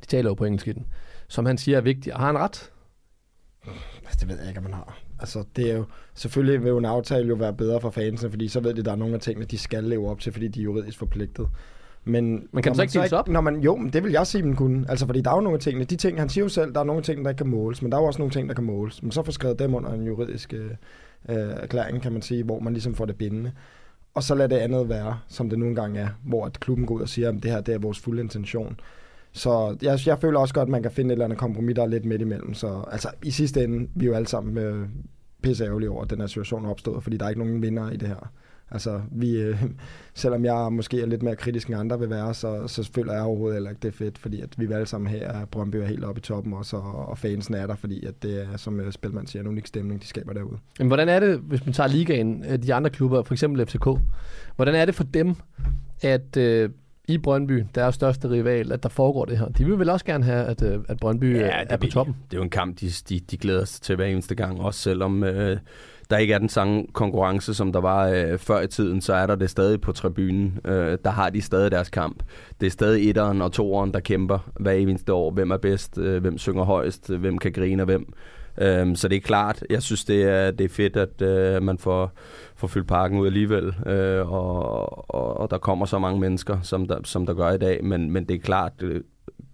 De 0.02 0.06
taler 0.08 0.30
jo 0.30 0.34
på 0.34 0.46
engelsk 0.46 0.68
i 0.68 0.72
den. 0.72 0.86
Som 1.28 1.46
han 1.46 1.58
siger 1.58 1.78
er 1.78 1.82
vigtigt. 1.82 2.16
Har 2.16 2.26
han 2.26 2.38
ret? 2.38 2.72
Det 4.20 4.28
ved 4.28 4.40
jeg 4.40 4.48
ikke, 4.48 4.58
om 4.58 4.64
man 4.64 4.74
har. 4.74 5.07
Altså, 5.20 5.44
det 5.56 5.72
er 5.72 5.78
jo, 5.78 5.84
selvfølgelig 6.16 6.64
vil 6.64 6.70
jo 6.70 6.78
en 6.78 6.86
aftale 6.86 7.28
jo 7.28 7.36
være 7.36 7.54
bedre 7.54 7.82
for 7.82 7.90
fansene, 7.90 8.30
fordi 8.30 8.48
så 8.48 8.60
ved 8.60 8.74
de, 8.74 8.80
at 8.80 8.86
der 8.86 8.92
er 8.92 8.96
nogle 8.96 9.14
af 9.14 9.20
tingene, 9.20 9.46
de 9.46 9.58
skal 9.58 9.84
leve 9.84 10.10
op 10.10 10.20
til, 10.20 10.32
fordi 10.32 10.48
de 10.48 10.60
er 10.60 10.64
juridisk 10.64 10.98
forpligtet. 10.98 11.48
Men 12.04 12.48
man 12.52 12.64
kan 12.64 12.76
så 12.76 12.82
ikke 12.82 13.04
ikke, 13.04 13.18
op? 13.18 13.28
Når 13.28 13.42
man, 13.42 13.60
jo, 13.60 13.76
men 13.76 13.94
det 13.94 14.04
vil 14.04 14.12
jeg 14.12 14.28
sige, 14.28 14.44
man 14.44 14.56
kunne. 14.56 14.86
Altså, 14.90 15.06
fordi 15.06 15.22
der 15.22 15.32
er 15.32 15.36
jo 15.36 15.42
nogle 15.42 15.56
af 15.56 15.60
tingene, 15.60 15.86
de 15.86 15.96
ting, 15.96 16.20
han 16.20 16.30
siger 16.30 16.46
jo 16.46 16.50
selv, 16.50 16.74
der 16.74 16.80
er 16.80 16.84
nogle 16.84 17.02
ting, 17.02 17.24
der 17.24 17.30
ikke 17.30 17.38
kan 17.38 17.48
måles, 17.48 17.82
men 17.82 17.92
der 17.92 17.98
er 17.98 18.02
jo 18.02 18.08
også 18.08 18.20
nogle 18.20 18.32
ting, 18.32 18.50
der 18.50 18.56
kan 18.56 18.64
måles. 18.64 19.04
Men 19.04 19.12
så 19.12 19.24
får 19.24 19.32
skrevet 19.32 19.60
dem 19.60 19.76
under 19.76 19.92
en 19.92 20.04
juridisk 20.04 20.54
øh, 20.54 20.70
erklæring, 21.28 22.02
kan 22.02 22.12
man 22.12 22.22
sige, 22.22 22.44
hvor 22.44 22.60
man 22.60 22.74
ligesom 22.74 22.96
får 22.96 23.06
det 23.06 23.16
bindende. 23.16 23.52
Og 24.14 24.24
så 24.24 24.36
lader 24.36 24.48
det 24.48 24.56
andet 24.56 24.90
være, 24.90 25.20
som 25.28 25.50
det 25.50 25.60
nogle 25.60 25.76
gange 25.76 26.00
er, 26.00 26.08
hvor 26.24 26.46
at 26.46 26.60
klubben 26.60 26.86
går 26.86 26.96
ud 26.96 27.02
og 27.02 27.10
siger, 27.10 27.30
at 27.30 27.44
det 27.44 27.52
her 27.52 27.62
det 27.62 27.74
er 27.74 27.80
vores 27.80 28.00
fulde 28.00 28.22
intention. 28.22 28.80
Så 29.38 29.78
jeg, 29.82 30.00
jeg 30.06 30.20
føler 30.20 30.40
også 30.40 30.54
godt, 30.54 30.68
at 30.68 30.72
man 30.72 30.82
kan 30.82 30.92
finde 30.92 31.08
et 31.08 31.12
eller 31.12 31.26
andet 31.26 31.40
kompromis, 31.40 31.76
der 31.76 31.84
er 31.84 31.88
lidt 31.88 32.06
midt 32.06 32.22
imellem. 32.22 32.54
Så 32.54 32.84
altså, 32.92 33.10
i 33.24 33.32
sidste 33.32 33.64
ende, 33.64 33.90
vi 33.96 34.06
er 34.06 34.10
jo 34.10 34.16
alle 34.16 34.28
sammen 34.28 34.58
øh, 34.58 34.88
pisse 35.42 35.66
ærgerlige 35.66 35.90
over, 35.90 36.04
at 36.04 36.10
den 36.10 36.20
her 36.20 36.28
situation 36.28 36.66
er 36.66 36.70
opstået, 36.70 37.04
fordi 37.04 37.18
der 37.18 37.26
er 37.26 37.30
ikke 37.30 37.42
nogen 37.42 37.62
vinder 37.62 37.92
i 37.92 37.98
det 37.98 38.08
her. 38.08 38.32
Altså, 38.72 39.02
vi, 39.12 39.32
øh, 39.42 39.64
selvom 40.14 40.46
jeg 40.46 40.74
måske 40.74 41.02
er 41.02 41.06
lidt 41.06 41.24
mere 41.24 41.36
kritisk 41.36 41.68
end 41.68 41.78
andre 41.78 42.00
vil 42.00 42.10
være, 42.10 42.34
så, 42.34 42.68
så 42.68 42.92
føler 42.96 43.14
jeg 43.14 43.22
overhovedet 43.22 43.56
heller 43.56 43.70
ikke, 43.70 43.80
det 43.82 43.88
er 43.88 43.98
fedt, 43.98 44.18
fordi 44.18 44.42
at 44.42 44.50
vi 44.58 44.66
vil 44.66 44.74
alle 44.74 44.88
sammen 44.88 45.12
her, 45.12 45.32
at 45.32 45.50
Brøndby 45.50 45.76
er 45.76 45.86
helt 45.86 46.04
oppe 46.06 46.20
i 46.20 46.22
toppen 46.22 46.54
også, 46.54 46.78
og, 46.78 47.06
og 47.06 47.18
fansen 47.18 47.54
er 47.54 47.68
der, 47.68 47.76
fordi 47.76 48.06
at 48.06 48.24
det 48.24 48.42
er, 48.42 48.58
som 48.58 48.80
øh, 48.80 48.88
uh, 48.88 48.92
Spilman 48.92 49.28
siger, 49.28 49.44
en 49.44 49.48
unik 49.48 49.68
stemning, 49.68 50.02
de 50.02 50.08
skaber 50.08 50.34
derude. 50.34 50.58
Men 50.80 50.88
hvordan 50.88 51.10
er 51.10 51.20
det, 51.20 51.40
hvis 51.40 51.66
man 51.66 51.74
tager 51.74 51.88
ligaen, 51.88 52.46
øh, 52.50 52.64
de 52.64 52.74
andre 52.74 52.90
klubber, 52.90 53.24
for 53.24 53.34
eksempel 53.34 53.66
FCK, 53.66 53.86
hvordan 54.56 54.76
er 54.76 54.86
det 54.86 54.96
for 54.96 55.04
dem, 55.04 55.36
at 56.02 56.38
øh, 56.38 56.70
i 57.08 57.18
Brøndby, 57.18 57.64
deres 57.76 57.96
største 57.96 58.30
rival, 58.30 58.72
at 58.72 58.84
der 58.84 58.90
foregår 58.90 59.26
det 59.26 59.38
her. 59.38 59.48
De 59.48 59.66
vil 59.66 59.80
vel 59.80 59.90
også 59.90 60.06
gerne 60.06 60.24
have, 60.24 60.46
at, 60.46 60.62
øh, 60.62 60.80
at 60.88 60.98
Brøndby 60.98 61.36
ja, 61.36 61.48
er, 61.48 61.64
er 61.70 61.78
på 61.78 61.88
toppen. 61.88 62.16
Det 62.32 62.34
er 62.34 62.40
jo 62.40 62.44
en 62.44 62.50
kamp, 62.50 62.80
de, 62.80 62.90
de, 63.10 63.20
de 63.20 63.38
glæder 63.38 63.66
sig 63.66 63.82
til 63.82 63.96
hver 63.96 64.06
eneste 64.06 64.36
gang, 64.36 64.62
også 64.62 64.80
selvom 64.80 65.24
øh, 65.24 65.58
der 66.10 66.18
ikke 66.18 66.34
er 66.34 66.38
den 66.38 66.50
samme 66.50 66.86
konkurrence, 66.94 67.54
som 67.54 67.72
der 67.72 67.82
var 67.82 68.08
øh, 68.08 68.38
før 68.38 68.62
i 68.62 68.68
tiden, 68.68 69.02
så 69.02 69.14
er 69.14 69.28
der 69.28 69.36
det 69.36 69.50
stadig 69.50 69.82
på 69.82 69.92
tribunen. 69.92 70.60
Øh, 70.66 70.98
der 71.04 71.10
har 71.10 71.30
de 71.30 71.42
stadig 71.42 71.72
deres 71.72 71.90
kamp. 71.90 72.24
Det 72.60 72.68
er 72.68 72.72
stadig 72.72 73.10
etteren 73.10 73.42
og 73.42 73.52
toeren, 73.52 73.94
der 73.94 74.00
kæmper 74.00 74.40
hver 74.60 74.72
eneste 74.72 75.14
år. 75.14 75.32
Hvem 75.32 75.52
er 75.52 75.58
bedst? 75.58 75.98
Øh, 75.98 76.22
hvem 76.22 76.38
synger 76.38 76.64
højst? 76.64 77.10
Hvem 77.10 77.38
kan 77.38 77.52
grine 77.52 77.84
hvem? 77.84 78.14
Øh, 78.62 78.96
så 78.96 79.08
det 79.08 79.16
er 79.16 79.20
klart, 79.22 79.64
jeg 79.70 79.84
synes, 79.84 80.06
det 80.06 80.24
er, 80.24 80.52
det 80.52 80.66
er 80.66 80.70
fedt, 80.70 80.98
at 80.98 81.22
øh, 81.22 81.64
man 81.64 81.78
får 81.78 82.12
få 82.56 82.68
fyldt 82.68 82.88
parken 82.88 83.20
ud 83.20 83.28
alligevel, 83.28 83.76
øh, 83.86 84.32
og, 84.32 85.16
og, 85.16 85.38
og 85.38 85.52
der 85.52 85.58
kommer 85.58 85.86
så 85.86 86.00
mange 86.00 86.20
mennesker, 86.20 86.62
som 86.62 86.88
der, 86.88 86.98
som 87.04 87.26
der 87.26 87.34
gør 87.34 87.52
i 87.52 87.58
dag, 87.58 87.84
men, 87.84 88.12
men 88.12 88.26
det 88.26 88.36
er 88.36 88.40
klart, 88.40 88.74
øh, 88.82 89.02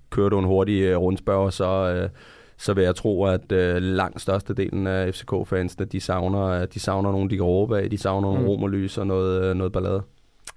kører 0.10 0.30
du 0.30 0.39
en 0.39 0.46
hurtig 0.46 0.82
øh, 0.82 0.98
rundspørg, 0.98 1.54
så, 1.54 1.66
øh, 1.66 2.10
så 2.58 2.74
vil 2.74 2.84
jeg 2.84 2.96
tro, 2.96 3.26
at 3.26 3.52
øh, 3.52 3.76
langt 3.82 4.22
størstedelen 4.22 4.88
af 4.88 5.13
FCK-fansene, 5.13 5.86
de 5.86 6.00
savner, 6.00 6.66
de 6.66 6.80
savner 6.80 7.12
nogen, 7.12 7.30
de 7.30 7.36
kan 7.36 7.46
råbe 7.46 7.80
af, 7.80 7.89
de 7.89 7.98
savner 7.98 8.30
mm. 8.30 8.36
nogle 8.36 8.50
romerlys 8.50 8.98
og 8.98 9.08
noget, 9.08 9.44
øh, 9.44 9.56
noget 9.56 9.74
ballade. 9.74 10.02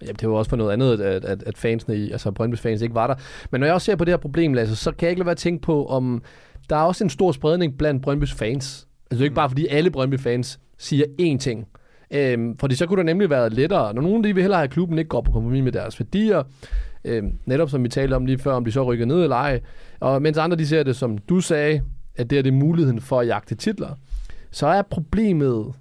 Jamen, 0.03 0.17
det 0.21 0.29
var 0.29 0.35
også 0.35 0.51
på 0.51 0.57
noget 0.57 0.73
andet, 0.73 1.01
at, 1.01 1.25
at, 1.25 1.43
at 1.43 1.59
fansene, 1.59 1.97
i, 1.97 2.11
altså 2.11 2.33
Brøndby's 2.41 2.57
fans 2.57 2.83
ikke 2.83 2.95
var 2.95 3.07
der. 3.07 3.15
Men 3.51 3.61
når 3.61 3.67
jeg 3.67 3.75
også 3.75 3.85
ser 3.85 3.97
på 3.97 4.05
det 4.05 4.13
her 4.13 4.17
problem, 4.17 4.55
Lasse, 4.55 4.77
så 4.77 4.93
kan 4.93 5.07
jeg 5.07 5.11
ikke 5.11 5.21
lade 5.21 5.27
være 5.27 5.33
at 5.33 5.39
tænke 5.39 5.63
på, 5.63 5.87
om 5.87 6.23
der 6.71 6.77
er 6.77 6.83
også 6.83 7.05
en 7.05 7.11
stor 7.11 7.33
spredning 7.33 7.79
blandt 7.79 8.07
Brøndby's 8.07 8.37
fans. 8.37 8.87
Altså 9.11 9.25
ikke 9.25 9.35
bare 9.35 9.51
fordi 9.51 9.67
alle 9.67 9.91
Brøndby 9.91 10.19
fans 10.19 10.61
siger 10.79 11.05
én 11.21 11.39
ting. 11.39 11.67
Øhm, 12.11 12.59
fordi 12.59 12.75
så 12.75 12.87
kunne 12.87 12.97
det 12.97 13.07
nemlig 13.07 13.31
være 13.31 13.51
lettere, 13.51 13.95
når 13.95 14.03
nogen 14.03 14.25
de 14.25 14.35
vil 14.35 14.43
hellere 14.43 14.59
have, 14.59 14.65
at 14.65 14.71
klubben 14.71 14.99
ikke 14.99 15.09
går 15.09 15.21
på 15.21 15.33
kompromis 15.33 15.65
med 15.65 15.73
deres 15.73 16.01
værdier, 16.01 16.43
øhm, 17.05 17.39
netop 17.45 17.71
som 17.71 17.85
vi 17.85 17.89
talte 17.89 18.15
om 18.15 18.27
lige 18.27 18.39
før, 18.39 18.53
om 18.53 18.65
de 18.65 18.73
så 18.73 18.83
rykker 18.83 19.07
ned 19.07 19.23
eller 19.23 19.37
ej, 19.37 19.61
og 20.01 20.23
mens 20.23 20.39
andre 20.39 20.57
de 20.57 20.67
ser 20.67 20.83
det, 20.83 20.97
som 20.97 21.19
du 21.19 21.41
sagde, 21.41 21.83
at 22.17 22.31
det 22.31 22.39
er 22.39 22.43
det 22.43 22.55
muligheden 22.55 23.01
for 23.01 23.21
at 23.21 23.27
jagte 23.27 23.55
titler, 23.55 23.99
så 24.51 24.67
er 24.67 24.83
problemet 24.83 25.73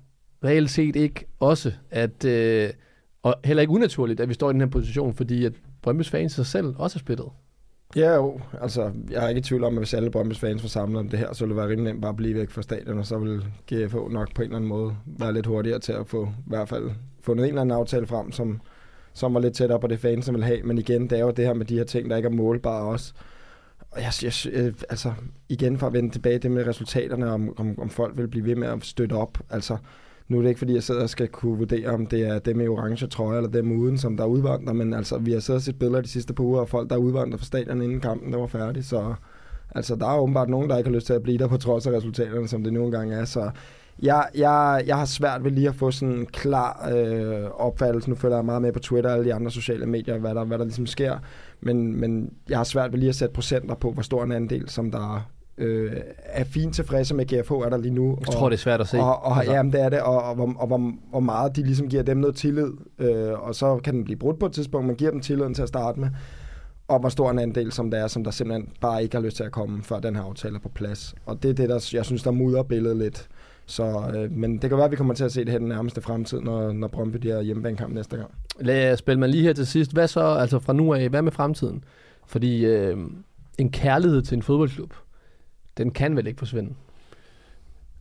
reelt 0.44 0.70
set 0.70 0.96
ikke 0.96 1.26
også, 1.40 1.72
at, 1.92 2.26
øh, 2.26 2.70
og 3.26 3.36
heller 3.46 3.62
ikke 3.62 3.74
unaturligt, 3.74 4.20
at 4.20 4.30
vi 4.30 4.34
står 4.34 4.50
i 4.50 4.54
den 4.54 4.62
her 4.62 4.68
position, 4.68 5.14
fordi 5.14 5.46
at 5.46 5.54
Brøndby's 5.88 6.10
fans 6.10 6.32
i 6.32 6.36
sig 6.36 6.46
selv 6.46 6.76
også 6.78 6.98
er 6.98 7.00
splittet. 7.00 7.26
Ja, 7.96 8.16
jo. 8.16 8.40
Altså, 8.62 8.92
jeg 9.12 9.26
er 9.26 9.30
ikke 9.30 9.40
i 9.40 9.42
tvivl 9.42 9.64
om, 9.64 9.74
at 9.74 9.80
hvis 9.80 9.94
alle 9.94 10.12
Brøndby's 10.16 10.40
fans 10.40 10.64
var 10.64 10.70
samlet 10.70 11.00
om 11.00 11.10
det 11.10 11.20
her, 11.20 11.34
så 11.34 11.46
ville 11.46 11.56
det 11.56 11.62
være 11.62 11.72
rimelig 11.72 11.94
nemt 11.94 12.02
bare 12.02 12.10
at 12.10 12.16
blive 12.16 12.36
væk 12.36 12.50
fra 12.50 12.62
stadion, 12.62 13.00
og 13.00 13.06
så 13.06 13.18
ville 13.18 13.44
GFO 13.74 14.08
nok 14.08 14.34
på 14.34 14.42
en 14.42 14.46
eller 14.46 14.56
anden 14.56 14.70
måde 14.70 14.96
være 15.06 15.34
lidt 15.34 15.46
hurtigere 15.46 15.80
til 15.80 15.92
at 15.92 16.08
få 16.08 16.26
i 16.26 16.50
hvert 16.50 16.70
fald 16.70 16.92
fundet 17.22 17.44
en 17.44 17.50
eller 17.50 17.62
anden 17.62 17.78
aftale 17.78 18.08
frem, 18.08 18.32
som, 18.32 18.62
som 19.14 19.34
var 19.34 19.40
lidt 19.40 19.54
tættere 19.54 19.80
på 19.80 19.88
det 19.88 20.00
fans, 20.00 20.26
som 20.26 20.36
vil 20.36 20.44
have. 20.44 20.64
Men 20.64 20.78
igen, 20.78 21.10
det 21.10 21.20
er 21.20 21.24
jo 21.24 21.32
det 21.32 21.46
her 21.46 21.54
med 21.54 21.66
de 21.66 21.78
her 21.78 21.84
ting, 21.84 22.10
der 22.10 22.16
ikke 22.16 22.28
er 22.28 22.34
målbare 22.34 22.82
også. 22.82 23.14
Og 23.92 24.02
jeg, 24.02 24.12
jeg, 24.24 24.34
øh, 24.54 24.74
altså, 24.90 25.14
igen 25.50 25.78
for 25.78 25.88
at 25.88 25.94
vende 25.94 26.10
tilbage 26.10 26.40
det 26.40 26.52
med 26.52 26.68
resultaterne, 26.68 27.32
om, 27.32 27.60
om, 27.60 27.80
om 27.80 27.90
folk 27.90 28.18
vil 28.18 28.28
blive 28.28 28.46
ved 28.46 28.56
med 28.56 28.68
at 28.68 28.86
støtte 28.86 29.14
op. 29.14 29.38
Altså, 29.50 29.78
nu 30.28 30.38
er 30.38 30.42
det 30.42 30.50
ikke, 30.50 30.60
fordi 30.60 30.74
jeg 30.74 30.84
sidder 30.84 31.02
og 31.02 31.10
skal 31.10 31.28
kunne 31.28 31.58
vurdere, 31.58 31.90
om 31.90 32.06
det 32.06 32.28
er 32.28 32.40
dem 32.40 32.62
i 32.62 32.68
orange 32.68 33.08
trøje 33.08 33.38
eller 33.38 33.50
dem 33.50 33.72
uden, 33.72 33.98
som 33.98 34.18
der 34.18 34.26
udvandrer, 34.26 34.74
men 34.74 34.94
altså, 34.94 35.18
vi 35.18 35.32
har 35.32 35.40
siddet 35.40 35.60
og 35.60 35.64
set 35.64 35.80
billeder 35.80 36.02
de 36.02 36.08
sidste 36.08 36.34
par 36.34 36.44
uger 36.44 36.62
af 36.62 36.70
folk, 36.70 36.90
der 36.90 36.98
udvandrer 36.98 37.38
fra 37.38 37.46
stadion 37.46 37.82
inden 37.82 38.00
kampen, 38.00 38.34
der 38.34 38.40
var 38.40 38.48
færdig, 38.48 38.86
så 38.86 39.14
altså, 39.76 39.96
der 39.96 40.08
er 40.08 40.18
åbenbart 40.18 40.50
nogen, 40.50 40.70
der 40.70 40.78
ikke 40.78 40.90
har 40.90 40.96
lyst 40.96 41.06
til 41.06 41.14
at 41.14 41.24
blive 41.24 41.38
der 41.38 41.48
på 41.48 41.58
trods 41.58 41.88
af 41.88 41.92
resultaterne, 41.92 42.48
som 42.48 42.64
det 42.64 42.74
nu 42.74 42.86
engang 42.86 43.14
er, 43.14 43.26
så 43.26 43.52
jeg, 44.02 44.28
jeg, 44.36 44.84
jeg 44.88 44.98
har 44.98 45.06
svært 45.06 45.44
ved 45.44 45.52
lige 45.52 45.70
at 45.70 45.76
få 45.76 45.92
sådan 45.92 46.16
en 46.16 46.26
klar 46.26 46.90
øh, 46.96 47.44
opfattelse. 47.52 48.10
Nu 48.10 48.16
følger 48.16 48.38
jeg 48.38 48.46
meget 48.46 48.62
med 48.62 48.72
på 48.72 48.80
Twitter 48.80 49.10
og 49.10 49.16
alle 49.16 49.30
de 49.30 49.34
andre 49.34 49.52
sociale 49.52 49.86
medier, 49.86 50.18
hvad 50.18 50.36
der, 50.36 50.44
hvad 50.44 50.58
der 50.58 50.64
ligesom 50.64 50.86
sker. 50.86 51.18
Men, 51.62 52.00
men 52.00 52.34
jeg 52.50 52.58
har 52.58 52.64
svært 52.64 52.92
ved 52.92 53.00
lige 53.00 53.10
at 53.10 53.16
sætte 53.16 53.34
procenter 53.34 53.76
på, 53.76 53.92
hvor 53.92 54.02
stor 54.02 54.24
en 54.24 54.32
andel, 54.32 54.70
som 54.70 54.92
der 54.92 55.30
øh, 55.58 55.92
er 56.24 56.44
fint 56.44 56.76
tilfredse 56.76 57.16
med 57.16 57.26
GFH, 57.26 57.52
er 57.54 57.70
der 57.70 57.78
lige 57.78 57.94
nu. 57.94 58.18
Jeg 58.20 58.28
tror, 58.28 58.50
det 58.50 58.56
er 58.56 58.60
svært 58.60 58.82
at 58.82 58.88
se. 58.88 59.00
Og, 59.00 59.24
og, 59.24 59.38
Altså. 59.38 59.54
Jamen, 59.54 59.74
det 59.74 59.82
er 59.82 59.90
det, 59.90 60.00
og, 60.00 60.24
og, 60.24 60.36
hvor, 60.36 60.54
og 60.58 60.68
hvor, 60.68 60.92
hvor 61.10 61.20
meget 61.20 61.56
de 61.56 61.64
ligesom 61.64 61.90
giver 61.90 62.04
dem 62.04 62.18
noget 62.18 62.36
tillid. 62.36 62.72
Øh, 63.00 63.48
og 63.48 63.56
så 63.56 63.78
kan 63.84 63.94
den 63.94 64.04
blive 64.04 64.18
brudt 64.18 64.40
på 64.40 64.46
et 64.46 64.52
tidspunkt, 64.52 64.88
man 64.88 64.96
giver 64.96 65.12
dem 65.12 65.20
tilliden 65.20 65.54
til 65.54 65.62
at 65.62 65.68
starte 65.68 66.00
med. 66.00 66.10
Og 66.88 67.00
hvor 67.00 67.10
stor 67.10 67.32
en 67.32 67.40
andel, 67.40 67.72
som 67.72 67.92
der 67.92 67.98
er, 67.98 68.08
som 68.08 68.24
der 68.24 68.32
simpelthen 68.32 68.70
bare 68.82 69.04
ikke 69.04 69.16
har 69.16 69.24
lyst 69.24 69.38
til 69.38 69.44
at 69.44 69.52
komme, 69.52 69.84
før 69.84 70.00
den 70.00 70.16
her 70.16 70.24
aftale 70.24 70.56
er 70.56 70.60
på 70.60 70.70
plads. 70.70 71.16
Og 71.26 71.44
det 71.44 71.50
er 71.50 71.54
det, 71.54 71.70
der, 71.70 71.90
jeg 71.94 72.06
synes, 72.06 72.24
der 72.24 72.32
mudrer 72.32 72.64
billedet 72.64 72.98
lidt. 72.98 73.28
Så, 73.66 74.12
øh, 74.16 74.32
men 74.32 74.58
det 74.58 74.70
kan 74.70 74.78
være, 74.78 74.86
at 74.86 74.92
vi 74.92 74.96
kommer 74.96 75.14
til 75.14 75.24
at 75.24 75.32
se 75.32 75.40
det 75.46 75.50
her 75.50 75.60
den 75.60 75.68
nærmeste 75.68 76.02
fremtid, 76.02 76.40
når, 76.40 76.72
når 76.72 76.88
Brøndby 76.88 77.18
de 77.18 77.30
har 77.30 77.42
hjemmebanekamp 77.42 77.94
næste 77.94 78.18
gang. 78.18 78.32
Lad 78.60 78.98
spille 78.98 79.20
man 79.20 79.30
lige 79.30 79.44
her 79.44 79.54
til 79.54 79.68
sidst. 79.68 79.94
Hvad 79.94 80.08
så, 80.08 80.22
altså 80.22 80.60
fra 80.60 80.74
nu 80.74 80.94
af, 80.94 81.10
hvad 81.10 81.22
med 81.22 81.32
fremtiden? 81.32 81.84
Fordi 82.28 82.66
øh, 82.66 82.98
en 83.58 83.72
kærlighed 83.72 84.22
til 84.22 84.36
en 84.36 84.42
fodboldklub, 84.42 84.94
den 85.78 85.92
kan 85.92 86.16
vel 86.16 86.28
ikke 86.28 86.40
forsvinde? 86.40 86.74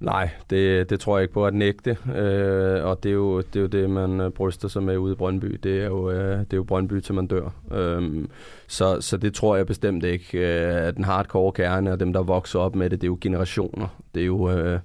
Nej, 0.01 0.31
det, 0.51 0.91
det 0.91 1.01
tror 1.01 1.17
jeg 1.17 1.23
ikke 1.23 1.35
på 1.35 1.47
at 1.47 1.55
nægte, 1.55 1.97
øh, 2.15 2.85
og 2.85 3.03
det 3.03 3.09
er, 3.09 3.15
jo, 3.15 3.39
det 3.39 3.57
er 3.57 3.61
jo 3.61 3.67
det, 3.67 3.91
man 3.91 4.21
øh, 4.21 4.31
bryster 4.31 4.69
sig 4.69 4.83
med 4.83 4.97
ude 4.97 5.13
i 5.13 5.17
Brøndby. 5.17 5.59
Det 5.63 5.81
er 5.83 5.87
jo, 5.87 6.11
øh, 6.11 6.39
det 6.39 6.53
er 6.53 6.57
jo 6.57 6.65
Brøndby, 6.65 7.01
til 7.01 7.15
man 7.15 7.27
dør. 7.27 7.49
Øhm, 7.73 8.31
så, 8.67 9.01
så 9.01 9.17
det 9.17 9.35
tror 9.35 9.57
jeg 9.57 9.67
bestemt 9.67 10.05
ikke. 10.05 10.39
Øh, 10.39 10.87
at 10.87 10.97
den 10.97 11.05
hardcore 11.05 11.53
kerne 11.53 11.93
og 11.93 12.01
dem, 12.01 12.13
der 12.13 12.23
vokser 12.23 12.59
op 12.59 12.77
med 12.77 12.91
det, 12.91 13.01
det 13.01 13.07
er 13.07 13.11
jo 13.11 13.19
generationer. 13.21 14.01
Det 14.15 14.23
er 14.23 14.27
jo... 14.27 14.51
Øh, 14.51 14.81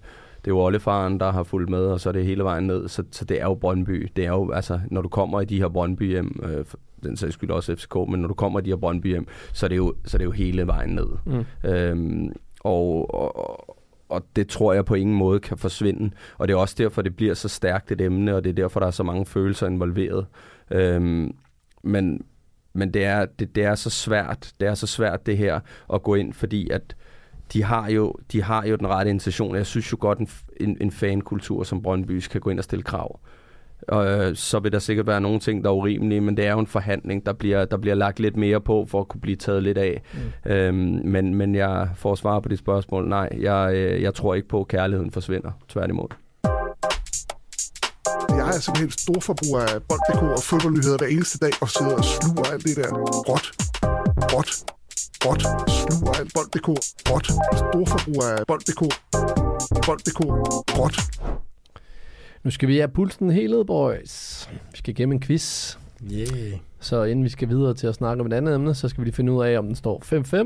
det 0.46 0.52
er 0.52 0.56
jo 0.56 0.60
oldefaren, 0.60 1.20
der 1.20 1.32
har 1.32 1.44
fulgt 1.44 1.70
med, 1.70 1.80
og 1.80 2.00
så 2.00 2.10
er 2.10 2.14
det 2.14 2.26
hele 2.26 2.44
vejen 2.44 2.68
ned. 2.68 2.88
Så, 2.88 3.04
så 3.12 3.26
det 3.26 3.42
er 3.42 3.46
jo 3.46 3.54
Brøndby. 3.54 4.12
Det 4.16 4.26
er 4.26 4.30
jo, 4.30 4.52
altså, 4.52 4.80
når 4.92 5.02
du 5.02 5.10
kommer 5.10 5.42
i 5.42 5.46
de 5.46 5.58
her 5.58 5.68
Brøndby 5.68 6.10
hjem, 6.10 6.40
øh, 6.44 6.66
den 7.04 7.18
sags 7.18 7.34
skyld 7.34 7.52
også 7.52 7.76
FCK, 7.76 7.96
men 7.96 8.22
når 8.22 8.28
du 8.28 8.34
kommer 8.34 8.60
i 8.60 8.64
de 8.64 8.70
her 8.70 8.78
Brøndby 8.78 9.08
hjem, 9.08 9.28
så 9.54 9.66
er 9.66 9.68
det 9.68 9.78
jo, 9.78 9.94
så 10.06 10.18
er 10.18 10.20
det 10.20 10.26
jo 10.26 10.32
hele 10.32 10.68
vejen 10.68 10.90
ned. 10.90 11.08
Mm. 11.26 11.70
Øhm, 11.70 12.32
og, 12.70 13.36
og, 13.36 13.78
og 14.10 14.26
det 14.36 14.48
tror 14.48 14.74
jeg 14.74 14.86
på 14.86 14.96
ingen 14.96 15.16
måde 15.16 15.40
kan 15.40 15.58
forsvinde. 15.58 16.12
Og 16.38 16.48
det 16.48 16.54
er 16.54 16.58
også 16.58 16.76
derfor, 16.78 17.02
det 17.02 17.16
bliver 17.16 17.34
så 17.34 17.48
stærkt 17.48 17.92
et 17.92 18.02
emne, 18.02 18.36
og 18.36 18.44
det 18.44 18.50
er 18.50 18.54
derfor, 18.54 18.80
der 18.80 18.88
er 18.88 18.92
så 18.92 19.04
mange 19.04 19.26
følelser 19.26 19.68
involveret. 19.68 20.26
Øhm, 20.72 21.36
men 21.84 22.22
men 22.74 22.94
det, 22.94 23.06
er, 23.06 23.26
det, 23.26 23.56
det 23.56 23.64
er 23.64 23.76
så 23.76 23.90
svært, 23.90 24.54
det 24.60 24.68
er 24.68 24.74
så 24.74 24.88
svært 24.88 25.26
det 25.26 25.38
her 25.38 25.60
at 25.94 26.04
gå 26.04 26.16
ind, 26.16 26.34
fordi 26.34 26.70
at 26.70 26.96
de 27.54 27.64
har 27.64 27.90
jo, 27.90 28.16
de 28.32 28.44
har 28.44 28.66
jo 28.66 28.76
den 28.76 28.88
rette 28.88 29.12
intention. 29.12 29.56
Jeg 29.56 29.66
synes 29.66 29.92
jo 29.92 29.98
godt, 30.00 30.20
en, 30.20 30.30
en, 30.60 30.78
en 30.82 30.92
fankultur 30.92 31.64
som 31.64 31.82
Brøndby 31.82 32.20
kan 32.20 32.42
gå 32.42 32.50
ind 32.50 32.60
og 32.60 32.64
stille 32.64 32.84
krav. 32.84 33.20
Og 33.88 34.08
øh, 34.08 34.36
så 34.36 34.60
vil 34.60 34.72
der 34.72 34.80
sikkert 34.80 35.08
være 35.08 35.22
nogle 35.22 35.40
ting, 35.40 35.64
der 35.64 35.70
er 35.70 35.74
urimelige, 35.74 36.22
men 36.22 36.38
det 36.38 36.46
er 36.46 36.52
jo 36.52 36.60
en 36.60 36.68
forhandling, 36.68 37.26
der 37.26 37.34
bliver, 37.34 37.66
der 37.66 37.78
bliver 37.78 37.96
lagt 37.96 38.20
lidt 38.20 38.38
mere 38.38 38.62
på, 38.62 38.86
for 38.90 39.00
at 39.00 39.08
kunne 39.08 39.22
blive 39.22 39.36
taget 39.36 39.64
lidt 39.64 39.78
af. 39.78 40.02
Mm. 40.46 40.52
Øhm, 40.52 41.02
men, 41.04 41.36
men 41.36 41.56
jeg 41.56 41.90
får 41.96 42.16
svar 42.16 42.40
på 42.40 42.50
de 42.50 42.58
spørgsmål. 42.58 43.10
Nej, 43.10 43.30
jeg, 43.40 43.72
øh, 43.74 44.02
jeg 44.02 44.14
tror 44.14 44.36
ikke 44.36 44.48
på, 44.48 44.62
at 44.62 44.68
kærligheden 44.68 45.12
forsvinder. 45.12 45.52
Tværtimod. 45.70 46.08
Jeg 48.30 48.48
er 48.56 48.60
simpelthen 48.60 48.92
stor 48.92 49.20
forbruger 49.20 49.62
af 49.62 49.84
bold.dk 49.90 50.22
og 50.22 50.44
fodboldnyheder 50.44 50.98
hver 50.98 51.08
eneste 51.08 51.38
dag, 51.38 51.52
og 51.62 51.70
sidder 51.70 51.96
og 51.96 52.06
sluger 52.06 52.46
alt 52.54 52.64
det 52.64 52.76
der 52.76 52.90
råt, 53.30 53.48
råt, 54.34 54.50
råt, 55.26 55.42
sluger 55.88 56.14
alt 56.20 56.32
bold.dk, 56.36 56.70
råt, 57.12 57.26
stor 57.64 57.86
forbruger 57.94 58.28
af 58.38 58.48
bold.dk, 58.48 58.82
bold.dk, 59.86 60.20
råt. 60.80 60.96
Nu 62.44 62.52
skal 62.52 62.68
vi 62.70 62.78
have 62.78 62.88
pulsen 62.88 63.30
helt 63.32 63.52
ned, 63.52 63.66
boys. 63.66 64.50
Vi 64.72 64.78
skal 64.78 64.92
igennem 64.92 65.14
en 65.14 65.22
quiz. 65.22 65.78
Yeah. 66.14 66.28
Så 66.80 67.04
inden 67.04 67.24
vi 67.26 67.30
skal 67.30 67.50
videre 67.50 67.74
til 67.74 67.88
at 67.88 67.96
snakke 67.96 68.22
om 68.22 68.28
et 68.28 68.34
andet 68.34 68.56
emne, 68.56 68.76
så 68.76 68.90
skal 68.90 69.02
vi 69.02 69.06
lige 69.06 69.16
finde 69.16 69.32
ud 69.32 69.44
af, 69.46 69.58
om 69.60 69.66
den 69.66 69.76
står 69.76 70.04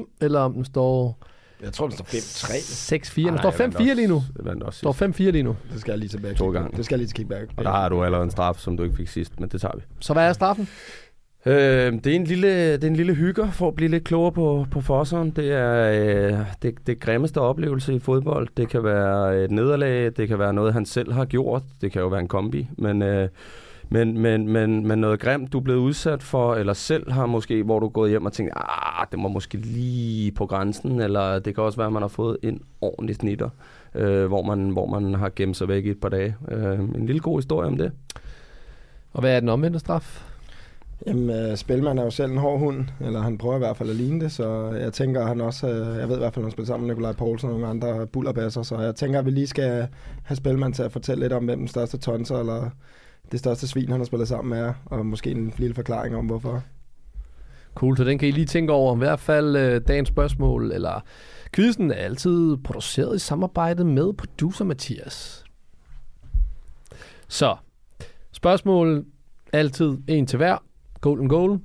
5-5, 0.07 0.15
eller 0.21 0.39
om 0.39 0.53
den 0.53 0.65
står 0.65 1.17
Jeg 1.61 1.73
tror, 1.73 1.87
den 1.87 1.97
står 1.97 2.05
5-3. 2.05 3.25
6-4. 3.25 3.29
Den 3.29 3.37
står 3.37 3.51
5-4 3.51 3.93
lige 3.93 4.07
nu. 4.07 4.23
Også 4.61 4.77
står 4.79 4.91
sidst. 4.93 5.19
5-4 5.19 5.23
lige 5.23 5.43
nu. 5.43 5.55
Det 5.73 5.81
skal 5.81 5.91
jeg 5.91 5.99
lige 5.99 6.09
tilbage. 6.09 6.33
To 6.35 6.45
kigge- 6.45 6.59
gange. 6.59 6.77
Det 6.77 6.85
skal 6.85 6.95
jeg 6.95 6.99
lige 6.99 7.07
til 7.07 7.15
kickback. 7.15 7.49
Og 7.57 7.63
der 7.63 7.71
har 7.71 7.89
du 7.89 8.03
allerede 8.03 8.23
en 8.25 8.31
straf, 8.31 8.55
som 8.57 8.77
du 8.77 8.83
ikke 8.83 8.95
fik 8.95 9.07
sidst, 9.07 9.39
men 9.39 9.49
det 9.49 9.61
tager 9.61 9.75
vi. 9.77 9.81
Så 9.99 10.13
hvad 10.13 10.27
er 10.27 10.33
straffen? 10.33 10.67
Øh, 11.45 11.93
det, 11.93 12.07
er 12.07 12.15
en 12.15 12.23
lille, 12.23 12.73
det 12.73 12.83
er 12.83 12.87
en 12.87 12.95
lille 12.95 13.13
hygger 13.13 13.51
for 13.51 13.67
at 13.67 13.75
blive 13.75 13.91
lidt 13.91 14.03
klogere 14.03 14.31
på, 14.31 14.65
på 14.71 14.81
Fosseren. 14.81 15.29
Det 15.29 15.51
er 15.51 15.91
øh, 15.91 16.45
det, 16.61 16.75
det 16.87 16.99
grimmeste 16.99 17.41
oplevelse 17.41 17.93
i 17.93 17.99
fodbold. 17.99 18.47
Det 18.57 18.69
kan 18.69 18.83
være 18.83 19.43
et 19.43 19.51
nederlag, 19.51 20.11
det 20.17 20.27
kan 20.27 20.39
være 20.39 20.53
noget, 20.53 20.73
han 20.73 20.85
selv 20.85 21.11
har 21.11 21.25
gjort. 21.25 21.63
Det 21.81 21.91
kan 21.91 22.01
jo 22.01 22.07
være 22.07 22.19
en 22.19 22.27
kombi. 22.27 22.67
Men, 22.77 23.01
øh, 23.01 23.29
men, 23.89 24.17
men, 24.17 24.47
men, 24.47 24.87
men 24.87 24.99
noget 24.99 25.19
grimt, 25.19 25.53
du 25.53 25.57
er 25.57 25.63
blevet 25.63 25.79
udsat 25.79 26.23
for, 26.23 26.55
eller 26.55 26.73
selv 26.73 27.11
har 27.11 27.25
måske, 27.25 27.63
hvor 27.63 27.79
du 27.79 27.85
er 27.85 27.89
gået 27.89 28.09
hjem 28.09 28.25
og 28.25 28.33
tænkt, 28.33 28.53
ah, 28.55 29.07
det 29.11 29.23
var 29.23 29.29
måske 29.29 29.57
lige 29.57 30.31
på 30.31 30.45
grænsen, 30.45 31.01
eller 31.01 31.39
det 31.39 31.55
kan 31.55 31.63
også 31.63 31.77
være, 31.77 31.87
at 31.87 31.93
man 31.93 32.01
har 32.01 32.09
fået 32.09 32.37
en 32.43 32.61
ordentlig 32.81 33.15
snitter, 33.15 33.49
øh, 33.95 34.25
hvor, 34.25 34.43
man, 34.43 34.69
hvor 34.69 34.99
man 34.99 35.13
har 35.13 35.31
gemt 35.35 35.57
sig 35.57 35.67
væk 35.67 35.85
i 35.85 35.89
et 35.89 35.99
par 35.99 36.09
dage. 36.09 36.35
Øh, 36.51 36.79
en 36.79 37.05
lille 37.05 37.19
god 37.19 37.37
historie 37.37 37.67
om 37.67 37.77
det. 37.77 37.91
Og 39.13 39.19
hvad 39.21 39.35
er 39.35 39.39
den 39.39 39.49
omvendte 39.49 39.79
straf? 39.79 40.32
Jamen, 41.07 41.29
øh, 41.29 41.57
Spelman 41.57 41.97
er 41.97 42.03
jo 42.03 42.09
selv 42.09 42.31
en 42.31 42.37
hård 42.37 42.59
hund, 42.59 42.85
eller 43.01 43.21
han 43.21 43.37
prøver 43.37 43.55
i 43.55 43.57
hvert 43.57 43.77
fald 43.77 43.89
at 43.89 43.95
ligne 43.95 44.21
det, 44.21 44.31
så 44.31 44.71
jeg 44.71 44.93
tænker, 44.93 45.21
at 45.21 45.27
han 45.27 45.41
også, 45.41 45.67
øh, 45.67 45.97
jeg 45.97 46.09
ved 46.09 46.15
i 46.15 46.19
hvert 46.19 46.33
fald, 46.33 46.43
at 46.43 46.47
han 46.47 46.51
spiller 46.51 46.67
sammen 46.67 46.87
med 46.87 46.95
Nikolaj 46.95 47.13
Poulsen 47.13 47.49
og 47.49 47.59
nogle 47.59 47.67
andre 47.67 48.07
bullerbasser, 48.07 48.63
så 48.63 48.79
jeg 48.79 48.95
tænker, 48.95 49.19
at 49.19 49.25
vi 49.25 49.31
lige 49.31 49.47
skal 49.47 49.87
have 50.23 50.35
Spelman 50.35 50.73
til 50.73 50.83
at 50.83 50.91
fortælle 50.91 51.23
lidt 51.23 51.33
om, 51.33 51.45
hvem 51.45 51.59
den 51.59 51.67
største 51.67 51.97
tonser, 51.97 52.39
eller 52.39 52.69
det 53.31 53.39
største 53.39 53.67
svin, 53.67 53.89
han 53.89 53.99
har 53.99 54.05
spillet 54.05 54.27
sammen 54.27 54.59
med, 54.59 54.73
og 54.85 55.05
måske 55.05 55.31
en 55.31 55.53
lille 55.57 55.75
forklaring 55.75 56.15
om, 56.15 56.25
hvorfor. 56.25 56.63
Cool, 57.75 57.97
så 57.97 58.03
den 58.03 58.17
kan 58.17 58.27
I 58.27 58.31
lige 58.31 58.45
tænke 58.45 58.73
over. 58.73 58.95
I 58.95 58.97
hvert 58.97 59.19
fald 59.19 59.55
øh, 59.55 59.81
dagens 59.87 60.09
spørgsmål, 60.09 60.71
eller 60.71 61.03
quizzen 61.55 61.91
er 61.91 61.95
altid 61.95 62.57
produceret 62.57 63.15
i 63.15 63.19
samarbejde 63.19 63.85
med 63.85 64.13
producer 64.13 64.65
Mathias. 64.65 65.43
Så, 67.27 67.55
spørgsmål 68.31 69.05
altid 69.53 69.97
en 70.07 70.25
til 70.27 70.37
hver. 70.37 70.57
Golden 71.03 71.29
goal. 71.29 71.59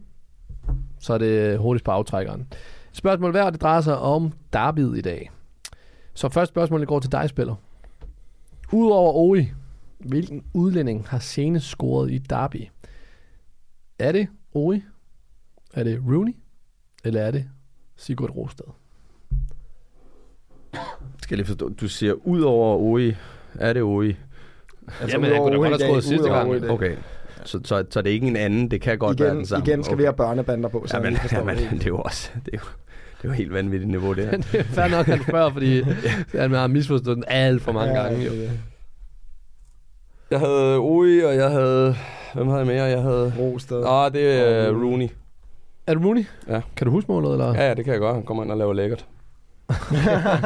Så 1.01 1.15
er 1.15 1.19
det 1.19 1.59
hurtigst 1.59 1.85
på 1.85 1.91
aftrækkeren. 1.91 2.53
Spørgsmål 2.93 3.31
hver, 3.31 3.51
det 3.51 3.61
drejer 3.61 3.81
sig 3.81 3.99
om 3.99 4.33
derbyet 4.53 4.99
i 4.99 5.01
dag. 5.01 5.31
Så 6.15 6.29
første 6.29 6.53
spørgsmål 6.53 6.81
det 6.81 6.89
går 6.89 7.01
til 7.01 7.13
dig, 7.13 7.29
spiller. 7.29 7.55
Udover 8.73 9.13
Oi, 9.15 9.47
hvilken 9.99 10.45
udlænding 10.55 11.09
har 11.09 11.19
senest 11.19 11.67
scoret 11.67 12.11
i 12.11 12.19
derby? 12.19 12.69
Er 13.99 14.13
det 14.13 14.29
Oi, 14.55 14.83
er 15.75 15.85
det 15.85 16.03
Rooney, 16.07 16.37
eller 17.05 17.21
er 17.21 17.31
det 17.31 17.49
Sigurd 17.97 18.31
Rostad? 18.31 18.67
Skal 21.23 21.35
jeg 21.35 21.37
lige 21.37 21.47
forstå, 21.47 21.69
du 21.69 21.89
siger, 21.89 22.13
ud 22.13 22.41
over 22.41 22.77
OI, 22.77 23.15
er 23.55 23.73
det 23.73 23.83
OI? 23.83 24.17
Altså, 25.01 25.17
Jamen, 25.17 25.31
jeg 25.31 25.39
kunne 25.39 25.53
da 25.53 25.57
godt 25.57 25.83
have 25.83 25.91
troet 25.91 26.05
sidste 26.05 26.29
gang. 26.29 26.71
Okay, 26.71 26.97
så, 27.49 27.61
så, 27.65 27.85
så 27.91 28.03
det 28.03 28.11
er 28.11 28.15
ikke 28.15 28.27
en 28.27 28.37
anden, 28.37 28.71
det 28.71 28.81
kan 28.81 28.99
godt 28.99 29.21
være 29.21 29.29
Igen, 29.29 29.37
den 29.39 29.47
samme. 29.47 29.67
igen 29.67 29.85
skal 29.85 29.93
okay. 29.95 30.01
vi 30.01 30.05
have 30.05 30.13
børnebander 30.13 30.69
på, 30.69 30.85
så 30.87 30.97
Jamen, 30.97 31.13
vi 31.13 31.19
forstår 31.19 31.39
jamen, 31.39 31.57
det. 31.57 31.71
det 31.71 31.83
er 31.83 31.87
jo 31.87 31.99
også, 31.99 32.31
det 32.47 32.55
er 32.55 32.59
jo, 32.59 32.65
det 33.19 33.25
er 33.25 33.29
jo 33.29 33.31
helt 33.33 33.53
vanvittigt 33.53 33.91
niveau, 33.91 34.13
det 34.13 34.25
her. 34.25 34.31
det 34.53 34.61
er 34.61 34.65
fair 34.65 34.89
nok, 34.89 35.09
at 35.09 35.19
du 35.19 35.25
spørger, 35.25 35.51
fordi 35.53 35.83
han 36.35 36.53
har 36.53 36.67
misforstået 36.67 37.17
den 37.17 37.25
alt 37.29 37.63
for 37.63 37.73
mange 37.73 37.95
Ja, 37.95 38.03
gange. 38.03 38.25
Jo. 38.25 38.33
Jeg 40.31 40.39
havde 40.41 40.77
OI, 40.79 41.21
og 41.21 41.35
jeg 41.35 41.51
havde, 41.51 41.97
hvem 42.35 42.47
havde 42.47 42.59
jeg 42.59 42.67
mere? 42.67 42.85
Jeg 42.85 43.03
havde, 43.03 43.33
Rosted. 43.39 43.85
ah, 43.87 44.13
det 44.13 44.41
er 44.49 44.71
uh, 44.71 44.83
Rooney. 44.83 45.09
Er 45.87 45.95
det 45.95 46.05
Rooney? 46.05 46.25
Ja. 46.49 46.61
Kan 46.77 46.85
du 46.87 46.91
huske 46.91 47.13
målet, 47.13 47.33
eller? 47.33 47.55
Ja, 47.55 47.69
ja, 47.69 47.75
det 47.75 47.85
kan 47.85 47.93
jeg 47.93 48.01
godt. 48.01 48.15
Han 48.15 48.25
kommer 48.25 48.43
ind 48.43 48.53
og 48.53 48.59
laver 48.59 48.73
lækkert. 48.73 49.07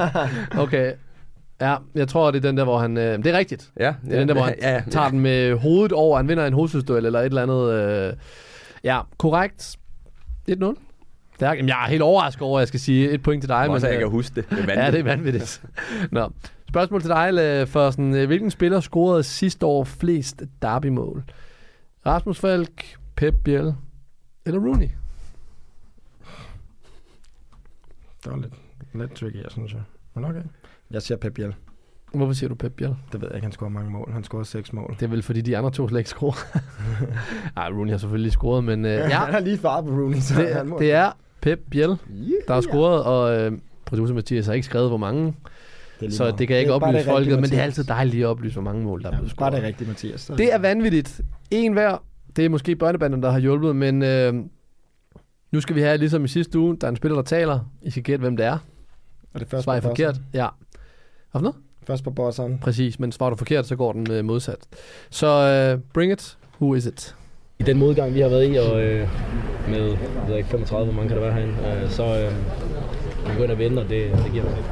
Okay. 0.64 0.92
Ja, 1.68 1.76
jeg 1.94 2.08
tror, 2.08 2.30
det 2.30 2.44
er 2.44 2.48
den 2.48 2.56
der, 2.56 2.64
hvor 2.64 2.78
han... 2.78 2.96
Øh, 2.96 3.18
det 3.18 3.26
er 3.26 3.38
rigtigt. 3.38 3.70
Ja, 3.80 3.94
Det 4.04 4.14
er 4.14 4.18
den 4.18 4.28
der, 4.28 4.34
hvor 4.34 4.42
han 4.42 4.54
ja, 4.62 4.72
ja, 4.74 4.82
tager 4.90 5.08
den 5.08 5.20
med 5.20 5.54
hovedet 5.58 5.92
over. 5.92 6.16
Han 6.16 6.28
vinder 6.28 6.46
en 6.46 6.52
hovedstødsduel 6.52 7.06
eller 7.06 7.20
et 7.20 7.24
eller 7.24 7.42
andet. 7.42 7.72
Øh. 7.72 8.12
Ja, 8.84 9.00
korrekt. 9.18 9.76
1-0. 10.50 10.74
Stærk. 11.36 11.56
Jamen, 11.56 11.68
jeg 11.68 11.84
er 11.84 11.88
helt 11.88 12.02
overrasket 12.02 12.42
over, 12.42 12.58
at 12.58 12.60
jeg 12.60 12.68
skal 12.68 12.80
sige 12.80 13.10
et 13.10 13.22
point 13.22 13.42
til 13.42 13.48
dig. 13.48 13.68
Også, 13.68 13.86
at 13.86 13.92
jeg 13.92 13.98
øh, 13.98 14.02
kan 14.04 14.10
huske 14.10 14.34
det. 14.34 14.50
det 14.50 14.58
er 14.58 14.62
Ja, 14.62 14.66
vanvittigt. 14.66 14.92
det 15.04 15.10
er 15.10 15.16
vanvittigt. 15.16 15.62
Nå. 16.12 16.30
Spørgsmål 16.68 17.00
til 17.00 17.10
dig, 17.10 17.68
for 17.68 17.90
sådan, 17.90 18.14
øh, 18.14 18.26
hvilken 18.26 18.50
spiller 18.50 18.80
scorede 18.80 19.22
sidste 19.22 19.66
år 19.66 19.84
flest 19.84 20.42
derbymål? 20.62 21.24
Rasmus 22.06 22.38
Falk, 22.38 22.96
Pep 23.16 23.34
Biel 23.44 23.74
eller 24.46 24.60
Rooney? 24.60 24.88
Det 28.24 28.32
var 28.32 28.36
lidt, 28.36 28.54
lidt 28.94 29.14
tricky, 29.14 29.36
jeg 29.36 29.50
synes 29.50 29.72
jeg. 29.72 29.80
Men 30.14 30.24
okay. 30.24 30.40
Jeg 30.90 31.02
siger 31.02 31.18
Pep 31.18 31.34
Biel. 31.34 31.54
Hvorfor 32.14 32.32
siger 32.32 32.48
du 32.48 32.54
Pep 32.54 32.72
Biel? 32.72 32.94
Det 33.12 33.20
ved 33.20 33.28
jeg 33.28 33.34
ikke, 33.36 33.44
han 33.44 33.52
scorede 33.52 33.74
mange 33.74 33.90
mål. 33.90 34.10
Han 34.12 34.24
scorede 34.24 34.44
seks 34.44 34.72
mål. 34.72 34.94
Det 35.00 35.02
er 35.06 35.10
vel 35.10 35.22
fordi 35.22 35.40
de 35.40 35.56
andre 35.56 35.70
to 35.70 35.88
slet 35.88 35.98
ikke 36.00 36.10
scorer. 36.10 36.58
Ej, 37.56 37.68
Rooney 37.68 37.90
har 37.90 37.98
selvfølgelig 37.98 38.32
scoret, 38.32 38.64
men 38.64 38.84
øh, 38.84 38.90
ja, 38.92 39.18
han 39.24 39.32
har 39.34 39.40
lige 39.40 39.58
faret 39.58 39.84
på 39.84 39.90
Rooney, 39.90 40.18
så 40.18 40.34
det, 40.42 40.54
han 40.54 40.68
må... 40.68 40.78
det 40.78 40.92
er 40.92 41.10
Pep 41.40 41.60
Biel, 41.70 41.88
der 42.48 42.54
har 42.54 42.60
scoret, 42.60 43.04
og 43.04 43.36
øh, 43.40 43.52
producer 43.84 44.14
Mathias 44.14 44.46
har 44.46 44.52
ikke 44.52 44.66
skrevet, 44.66 44.88
hvor 44.90 44.96
mange, 44.96 45.34
det 46.00 46.14
så 46.14 46.30
det 46.30 46.48
kan 46.48 46.54
jeg 46.54 46.60
ikke 46.60 46.72
oplyse 46.72 46.98
det 46.98 47.04
folket, 47.04 47.40
men 47.40 47.50
det 47.50 47.58
er 47.58 47.62
altid 47.62 47.84
dejligt 47.84 48.14
lige 48.14 48.24
at 48.24 48.28
oplyse, 48.28 48.54
hvor 48.54 48.62
mange 48.62 48.84
mål, 48.84 49.02
der 49.02 49.06
er 49.06 49.10
blevet 49.10 49.32
Ja, 49.32 49.36
bare 49.38 49.50
scoret. 49.50 49.52
det 49.52 49.62
rigtige, 49.62 49.88
Mathias. 49.88 50.20
Så 50.20 50.34
Det 50.34 50.54
er 50.54 50.58
vanvittigt. 50.58 51.20
En 51.50 51.72
hver. 51.72 52.02
Det 52.36 52.44
er 52.44 52.48
måske 52.48 52.76
børnebanden, 52.76 53.22
der 53.22 53.30
har 53.30 53.38
hjulpet, 53.38 53.76
men 53.76 54.02
øh, 54.02 54.34
nu 55.52 55.60
skal 55.60 55.76
vi 55.76 55.80
have, 55.80 55.96
ligesom 55.98 56.24
i 56.24 56.28
sidste 56.28 56.58
uge, 56.58 56.76
der 56.76 56.86
er 56.86 56.90
en 56.90 56.96
spiller, 56.96 57.16
der 57.16 57.22
taler. 57.22 57.60
I 57.82 57.90
skal 57.90 58.02
gætte, 58.02 58.20
hvem 58.20 58.36
det 58.36 58.46
er. 58.46 58.58
Og 59.34 59.40
det 59.40 59.46
er 59.46 59.50
først 59.50 59.64
Svarer 59.64 59.80
på 59.80 59.88
forkert? 59.88 60.16
Ja. 60.34 60.46
Hvad 61.30 61.38
for 61.38 61.40
noget? 61.40 61.56
Først 61.86 62.04
på 62.04 62.10
bosseren. 62.10 62.58
Præcis, 62.58 62.98
men 62.98 63.12
svarer 63.12 63.30
du 63.30 63.36
forkert, 63.36 63.66
så 63.66 63.76
går 63.76 63.92
den 63.92 64.10
øh, 64.10 64.24
modsat. 64.24 64.58
Så 65.10 65.26
øh, 65.26 65.80
bring 65.94 66.12
it. 66.12 66.38
Who 66.60 66.74
is 66.74 66.86
it? 66.86 67.16
I 67.58 67.62
den 67.62 67.78
modgang, 67.78 68.14
vi 68.14 68.20
har 68.20 68.28
været 68.28 68.54
i, 68.54 68.56
og 68.56 68.82
øh, 68.82 69.08
med 69.68 69.88
jeg 69.88 70.28
ved 70.28 70.36
ikke, 70.36 70.48
35, 70.48 70.84
hvor 70.84 70.94
mange 70.94 71.08
kan 71.08 71.18
der 71.18 71.24
være 71.24 71.34
herinde, 71.34 71.82
øh, 71.82 71.90
så 71.90 72.04
øh, 72.04 72.32
vi 73.30 73.36
går 73.36 73.44
ind 73.44 73.52
og 73.52 73.58
vinde, 73.58 73.82
og 73.82 73.88
det, 73.88 74.10
det 74.24 74.32
giver 74.32 74.44
det 74.44 74.64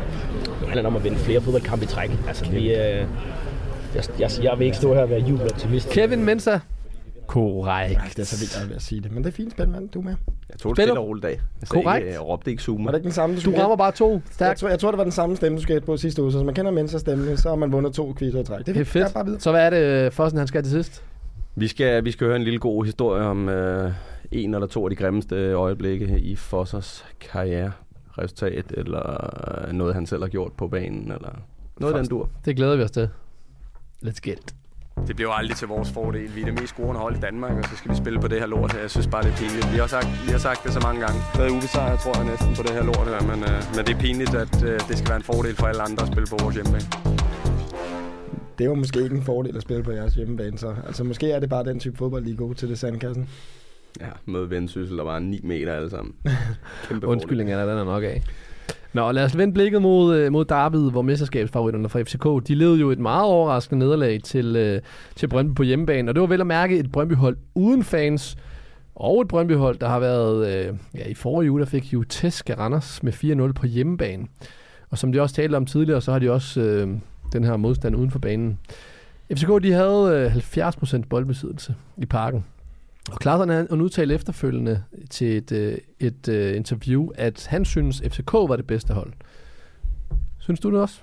handler 0.71 0.87
om 0.87 0.97
at 0.97 1.05
vinde 1.05 1.19
flere 1.19 1.41
fodboldkampe 1.41 1.85
i 1.85 1.89
træk. 1.89 2.11
Altså, 2.29 2.51
vi, 2.51 2.75
øh, 2.75 3.07
jeg, 3.95 4.05
jeg, 4.19 4.31
jeg 4.43 4.59
vil 4.59 4.65
ikke 4.65 4.77
stå 4.77 4.95
her 4.95 5.03
og 5.03 5.11
være 5.11 5.21
jubeloptimist. 5.21 5.91
Kevin 5.91 6.25
Mensa. 6.25 6.59
Korrekt. 7.31 8.01
Det 8.17 8.19
er 8.19 8.25
så 8.25 8.39
vildt, 8.41 8.57
jeg 8.57 8.63
er 8.65 8.67
ved 8.69 8.77
at 8.77 8.83
sige 8.83 9.01
det. 9.01 9.13
Men 9.13 9.25
det 9.25 9.31
er 9.31 9.35
fint, 9.35 9.53
spændende, 9.53 9.89
du 9.89 9.99
er 10.01 10.05
med. 10.05 10.15
Jeg 10.49 10.59
tog 10.59 10.71
et 10.73 10.77
Spiller. 10.77 10.87
stille 10.95 11.01
og 11.01 11.07
roligt 11.07 11.23
dag. 11.23 11.41
Jeg 11.61 11.69
sagde 11.69 11.83
Korrekt. 11.85 12.05
Ikke, 12.05 12.13
jeg 12.13 12.27
råbte 12.27 12.51
ikke 12.51 12.63
zoomer. 12.63 12.85
Var 12.85 12.91
det 12.91 12.99
ikke 12.99 13.05
den 13.05 13.13
samme, 13.13 13.37
du 13.37 13.51
Du 13.51 13.57
rammer 13.57 13.77
bare 13.77 13.93
to. 13.93 14.13
Jeg 14.13 14.21
Stærkt. 14.31 14.61
tror, 14.61 14.69
jeg 14.69 14.79
tror, 14.79 14.91
det 14.91 14.99
var 14.99 15.05
den 15.05 15.13
samme 15.13 15.37
stemme, 15.37 15.59
du 15.59 15.63
skætte 15.63 15.87
på 15.87 15.97
sidste 15.97 16.23
uge, 16.23 16.33
så 16.33 16.39
hvis 16.39 16.47
man 16.47 16.55
kender 16.55 16.71
Mensa 16.71 16.99
stemme, 16.99 17.37
så 17.37 17.49
har 17.49 17.57
man 17.57 17.73
vundet 17.73 17.93
to 17.95 18.15
quizzer 18.19 18.41
i 18.41 18.45
træk. 18.45 18.67
Det 18.67 18.77
er 18.77 18.85
fedt. 18.85 19.05
Jeg 19.05 19.11
bare 19.15 19.25
videre. 19.25 19.41
Så 19.41 19.51
hvad 19.51 19.67
er 19.67 19.71
det, 19.71 20.07
øh, 20.07 20.13
Fossen 20.13 20.39
han 20.39 20.47
skal 20.47 20.63
til 20.63 20.71
sidst? 20.73 21.05
Vi 21.55 21.67
skal, 21.69 22.05
vi 22.05 22.11
skal 22.11 22.27
høre 22.27 22.37
en 22.37 22.43
lille 22.43 22.59
god 22.59 22.85
historie 22.85 23.23
om 23.25 23.49
øh, 23.49 23.93
en 24.33 24.55
eller 24.55 24.67
to 24.67 24.85
af 24.85 24.91
de 24.91 24.97
grimmeste 24.97 25.37
øjeblikke 25.53 26.19
i 26.19 26.37
Fossers 26.37 27.05
karriere. 27.21 27.73
Resultat, 28.19 28.65
eller 28.77 29.31
øh, 29.69 29.73
noget, 29.73 29.95
han 29.95 30.07
selv 30.07 30.23
har 30.23 30.29
gjort 30.29 30.53
på 30.53 30.69
banen, 30.69 31.03
eller 31.13 31.39
noget 31.81 31.95
af 31.95 32.01
den 32.01 32.11
dur. 32.11 32.31
Det 32.45 32.57
glæder 32.57 32.77
vi 32.77 32.83
os 32.83 32.91
til. 32.91 33.09
Let's 34.05 34.21
get 34.23 34.39
it. 34.39 34.55
Det 35.07 35.17
bliver 35.17 35.31
jo 35.31 35.35
aldrig 35.41 35.57
til 35.57 35.69
vores 35.69 35.91
fordel. 35.91 36.35
Vi 36.37 36.41
er 36.41 36.45
det 36.45 36.55
mest 36.61 36.73
scorende 36.75 37.01
hold 37.01 37.17
i 37.17 37.21
Danmark, 37.21 37.53
og 37.59 37.65
så 37.65 37.77
skal 37.77 37.91
vi 37.91 37.97
spille 37.97 38.21
på 38.21 38.29
det 38.29 38.39
her 38.41 38.47
lort. 38.47 38.77
Jeg 38.83 38.91
synes 38.91 39.07
bare, 39.07 39.23
det 39.23 39.33
er 39.33 39.37
pinligt. 39.37 39.73
Vi 39.73 39.79
har 39.79 39.87
sagt, 39.87 40.09
vi 40.27 40.31
har 40.31 40.39
sagt 40.39 40.65
det 40.65 40.73
så 40.73 40.81
mange 40.81 41.01
gange. 41.01 41.19
Der 41.35 41.43
er 41.45 41.51
ubesejret, 41.51 41.99
tror 42.01 42.15
jeg 42.21 42.27
næsten, 42.31 42.55
på 42.59 42.63
det 42.63 42.71
her 42.71 42.85
lort 42.85 43.07
her. 43.13 43.21
Men, 43.31 43.39
øh, 43.51 43.59
men 43.75 43.81
det 43.87 43.93
er 43.97 44.01
pinligt, 44.01 44.35
at 44.35 44.55
øh, 44.65 44.81
det 44.89 44.95
skal 44.99 45.09
være 45.09 45.21
en 45.23 45.29
fordel 45.33 45.55
for 45.57 45.67
alle 45.67 45.83
andre 45.89 46.03
at 46.03 46.11
spille 46.13 46.27
på 46.33 46.37
vores 46.43 46.55
hjemmebane. 46.55 46.87
Det 48.59 48.69
var 48.69 48.75
måske 48.75 49.03
ikke 49.03 49.17
en 49.17 49.23
fordel 49.23 49.57
at 49.57 49.63
spille 49.63 49.83
på 49.83 49.93
jeres 49.93 50.15
hjemmebane, 50.15 50.59
så 50.59 50.75
altså, 50.87 51.05
måske 51.05 51.31
er 51.31 51.41
det 51.41 51.49
bare 51.49 51.65
den 51.65 51.81
type 51.81 51.97
fodbold, 51.97 52.27
I 52.27 52.33
er 52.33 52.37
gode 52.37 52.55
til 52.55 52.69
det 52.69 52.79
sandkassen. 52.79 53.29
Ja, 54.01 54.11
med 54.27 54.45
vendsyssel, 54.45 54.99
der 54.99 55.05
var 55.05 55.19
9 55.19 55.41
meter 55.45 55.73
alle 55.75 55.91
sammen. 55.91 56.15
Kæmpe 56.89 57.07
Undskyldning 57.07 57.53
er 57.53 57.57
der, 57.57 57.67
den 57.71 57.79
er 57.79 57.85
nok 57.85 58.03
af. 58.03 58.23
Nå, 58.93 59.13
lad 59.13 59.25
os 59.25 59.39
vende 59.39 59.55
blikket 59.55 59.83
mod, 59.83 60.17
øh, 60.17 60.33
mod 60.33 60.45
Darby, 60.45 60.77
hvor 60.77 61.03
mesterskabsfavoritterne 61.03 61.89
fra 61.89 62.03
FCK, 62.03 62.49
de 62.49 62.55
led 62.55 62.77
jo 62.77 62.91
et 62.91 62.99
meget 62.99 63.25
overraskende 63.25 63.79
nederlag 63.79 64.21
til, 64.25 64.57
øh, 64.57 64.81
til 65.17 65.29
Brøndby 65.29 65.55
på 65.55 65.63
hjemmebane, 65.63 66.11
og 66.11 66.15
det 66.15 66.21
var 66.21 66.27
vel 66.27 66.41
at 66.41 66.47
mærke 66.47 66.79
et 66.79 66.93
Brøndby-hold 66.93 67.37
uden 67.55 67.85
fans, 67.85 68.37
og 68.95 69.21
et 69.21 69.29
Brøndby-hold, 69.29 69.79
der 69.79 69.89
har 69.89 69.99
været, 69.99 70.47
øh, 70.47 70.75
ja, 70.95 71.09
i 71.09 71.15
forrige 71.15 71.51
uge, 71.51 71.61
der 71.61 71.67
fik 71.67 71.93
jo 71.93 72.05
tæsk 72.05 72.51
af 72.51 72.59
Randers 72.59 73.03
med 73.03 73.13
4-0 73.13 73.53
på 73.53 73.67
hjemmebane. 73.67 74.27
Og 74.91 74.99
som 74.99 75.13
de 75.13 75.21
også 75.21 75.35
talte 75.35 75.57
om 75.57 75.67
tidligere, 75.67 76.01
så 76.01 76.13
har 76.13 76.19
de 76.19 76.31
også 76.31 76.61
øh, 76.61 76.89
den 77.33 77.45
her 77.45 77.57
modstand 77.57 77.97
uden 77.97 78.11
for 78.11 78.19
banen. 78.19 78.59
FCK, 79.33 79.63
de 79.63 79.73
havde 79.73 80.31
øh, 80.37 80.69
70% 80.69 81.03
boldbesiddelse 81.09 81.75
i 81.97 82.07
parken. 82.07 82.45
Og 83.13 83.19
Klaasen 83.19 83.49
han 83.49 83.81
udtalte 83.81 84.15
efterfølgende 84.15 84.83
til 85.11 85.37
et, 85.37 85.53
øh, 85.53 85.79
et 86.01 86.29
uh, 86.29 86.57
interview, 86.57 87.09
at 87.15 87.47
han 87.47 87.65
synes, 87.65 88.03
FCK 88.11 88.33
var 88.33 88.57
det 88.57 88.67
bedste 88.67 88.95
hold. 88.95 89.13
Synes 90.39 90.61
du 90.61 90.71
det 90.71 90.81
også? 90.81 91.01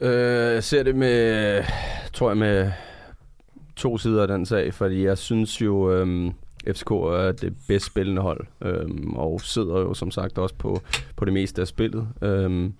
Øh, 0.00 0.54
jeg 0.54 0.64
ser 0.64 0.82
det 0.82 0.94
med, 0.96 1.64
tror 2.12 2.30
jeg, 2.30 2.36
med 2.36 2.70
to 3.76 3.98
sider 3.98 4.22
af 4.22 4.28
den 4.28 4.46
sag, 4.46 4.74
fordi 4.74 5.04
jeg 5.04 5.18
synes 5.18 5.60
jo, 5.60 5.92
øhm, 5.92 6.32
FCK 6.66 6.90
er 6.90 7.32
det 7.40 7.54
bedst 7.68 7.86
spillende 7.86 8.22
hold, 8.22 8.46
øhm, 8.62 9.14
og 9.14 9.40
sidder 9.40 9.78
jo 9.78 9.94
som 9.94 10.10
sagt 10.10 10.38
også 10.38 10.54
på, 10.54 10.80
på 11.16 11.24
det 11.24 11.32
meste 11.32 11.60
af 11.60 11.68
spillet. 11.68 12.08
Øhm, 12.22 12.72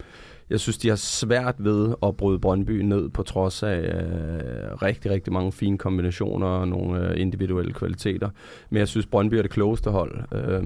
jeg 0.50 0.61
synes, 0.61 0.78
de 0.78 0.88
har 0.88 0.96
svært 0.96 1.54
ved 1.58 1.94
at 2.02 2.16
bryde 2.16 2.38
Brøndby 2.38 2.80
ned, 2.80 3.08
på 3.08 3.22
trods 3.22 3.62
af 3.62 3.78
øh, 3.78 4.82
rigtig, 4.82 5.11
rigtig 5.11 5.32
mange 5.32 5.52
fine 5.52 5.78
kombinationer 5.78 6.46
og 6.46 6.68
nogle 6.68 7.08
øh, 7.08 7.20
individuelle 7.20 7.72
kvaliteter. 7.72 8.30
Men 8.70 8.78
jeg 8.78 8.88
synes, 8.88 9.06
Brøndby 9.06 9.34
er 9.34 9.42
det 9.42 9.50
klogeste 9.50 9.90
hold. 9.90 10.18
Øh, 10.32 10.64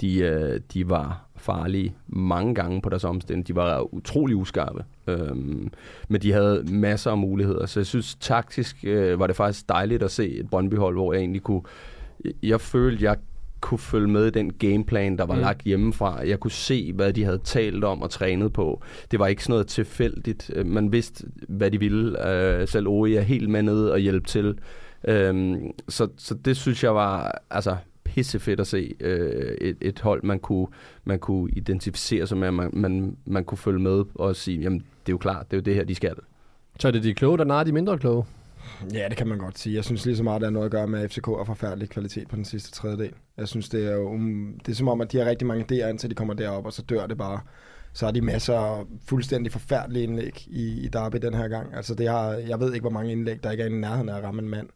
de, 0.00 0.18
øh, 0.18 0.60
de 0.74 0.90
var 0.90 1.26
farlige 1.36 1.94
mange 2.06 2.54
gange 2.54 2.82
på 2.82 2.88
deres 2.88 3.04
omstilling. 3.04 3.48
De 3.48 3.56
var 3.56 3.94
utrolig 3.94 4.36
uskarpe. 4.36 4.84
Øhm, 5.06 5.70
men 6.08 6.22
de 6.22 6.32
havde 6.32 6.64
masser 6.70 7.10
af 7.10 7.18
muligheder. 7.18 7.66
Så 7.66 7.80
jeg 7.80 7.86
synes, 7.86 8.14
taktisk 8.14 8.84
øh, 8.84 9.18
var 9.18 9.26
det 9.26 9.36
faktisk 9.36 9.68
dejligt 9.68 10.02
at 10.02 10.10
se 10.10 10.28
et 10.28 10.50
Brøndby-hold, 10.50 10.94
hvor 10.94 11.12
jeg 11.12 11.20
egentlig 11.20 11.42
kunne... 11.42 11.62
Jeg 12.42 12.60
følte, 12.60 13.04
jeg 13.04 13.16
kunne 13.62 13.78
følge 13.78 14.08
med 14.08 14.26
i 14.26 14.30
den 14.30 14.52
gameplan, 14.52 15.18
der 15.18 15.24
var 15.26 15.34
Mm. 15.34 15.40
lagt 15.40 15.62
hjemmefra. 15.62 16.26
Jeg 16.26 16.40
kunne 16.40 16.50
se, 16.50 16.92
hvad 16.92 17.12
de 17.12 17.24
havde 17.24 17.38
talt 17.44 17.84
om 17.84 18.02
og 18.02 18.10
trænet 18.10 18.52
på. 18.52 18.82
Det 19.10 19.18
var 19.18 19.26
ikke 19.26 19.42
sådan 19.44 19.52
noget 19.52 19.66
tilfældigt. 19.66 20.50
Øh, 20.54 20.66
Man 20.66 20.92
vidste, 20.92 21.24
hvad 21.48 21.70
de 21.70 21.78
ville. 21.78 22.28
Øh, 22.28 22.68
selv 22.68 22.88
Ori 22.88 23.14
er 23.14 23.20
helt 23.20 23.48
med 23.50 23.62
ned 23.62 23.88
og 23.88 23.98
hjælpe 23.98 24.26
til. 24.26 24.58
Øhm, 25.08 25.70
så, 25.88 26.08
så 26.16 26.34
det 26.34 26.56
synes 26.56 26.84
jeg 26.84 26.94
var 26.94 27.42
altså, 27.50 27.76
pissefedt 28.04 28.60
at 28.60 28.66
se. 28.66 28.94
Øh, 29.00 29.54
et, 29.60 29.76
et 29.80 30.00
hold, 30.00 30.22
man 30.22 30.38
kunne, 30.38 30.66
man 31.04 31.18
kunne 31.18 31.50
identificere 31.52 32.26
sig 32.26 32.38
med, 32.38 32.50
man, 32.50 32.70
man, 32.72 33.16
man 33.24 33.44
kunne 33.44 33.58
følge 33.58 33.78
med 33.80 34.04
og 34.14 34.36
sige, 34.36 34.60
jamen 34.60 34.78
det 34.78 35.08
er 35.08 35.12
jo 35.12 35.18
klart, 35.18 35.50
det 35.50 35.56
er 35.56 35.60
jo 35.60 35.62
det 35.62 35.74
her, 35.74 35.84
de 35.84 35.94
skal. 35.94 36.14
Så 36.78 36.88
er 36.88 36.92
det 36.92 37.02
de 37.02 37.14
kloge, 37.14 37.38
der 37.38 37.44
narrer 37.44 37.64
de 37.64 37.72
mindre 37.72 37.98
kloge. 37.98 38.24
Ja, 38.94 39.08
det 39.08 39.16
kan 39.16 39.28
man 39.28 39.38
godt 39.38 39.58
sige. 39.58 39.76
Jeg 39.76 39.84
synes 39.84 40.06
lige 40.06 40.16
så 40.16 40.22
meget, 40.22 40.40
der 40.40 40.46
er 40.46 40.50
noget 40.50 40.66
at 40.66 40.72
gøre 40.72 40.86
med, 40.86 41.00
at 41.00 41.10
FCK 41.10 41.28
er 41.28 41.44
forfærdelig 41.44 41.90
kvalitet 41.90 42.28
på 42.28 42.36
den 42.36 42.44
sidste 42.44 42.70
tredjedel. 42.70 43.12
Jeg 43.36 43.48
synes, 43.48 43.68
det 43.68 43.86
er 43.86 43.92
jo 43.92 44.08
um, 44.08 44.60
det 44.66 44.72
er 44.72 44.76
som 44.76 44.88
om, 44.88 45.00
at 45.00 45.12
de 45.12 45.18
har 45.18 45.24
rigtig 45.24 45.46
mange 45.46 45.64
idéer, 45.72 45.88
indtil 45.88 46.10
de 46.10 46.14
kommer 46.14 46.34
derop, 46.34 46.66
og 46.66 46.72
så 46.72 46.82
dør 46.82 47.06
det 47.06 47.18
bare. 47.18 47.40
Så 47.92 48.04
har 48.04 48.12
de 48.12 48.20
masser 48.20 48.54
af 48.54 48.84
fuldstændig 49.06 49.52
forfærdelige 49.52 50.02
indlæg 50.02 50.46
i, 50.48 50.80
i 50.80 50.88
Derby 50.88 51.16
den 51.16 51.34
her 51.34 51.48
gang. 51.48 51.74
Altså, 51.74 51.94
det 51.94 52.08
har, 52.08 52.32
jeg 52.32 52.60
ved 52.60 52.72
ikke, 52.72 52.82
hvor 52.82 52.90
mange 52.90 53.12
indlæg, 53.12 53.42
der 53.42 53.50
ikke 53.50 53.62
er 53.62 53.68
i 53.68 53.72
nærheden 53.72 54.08
af 54.08 54.18
at 54.18 54.24
ramme 54.24 54.42
en 54.42 54.48
mand. 54.48 54.68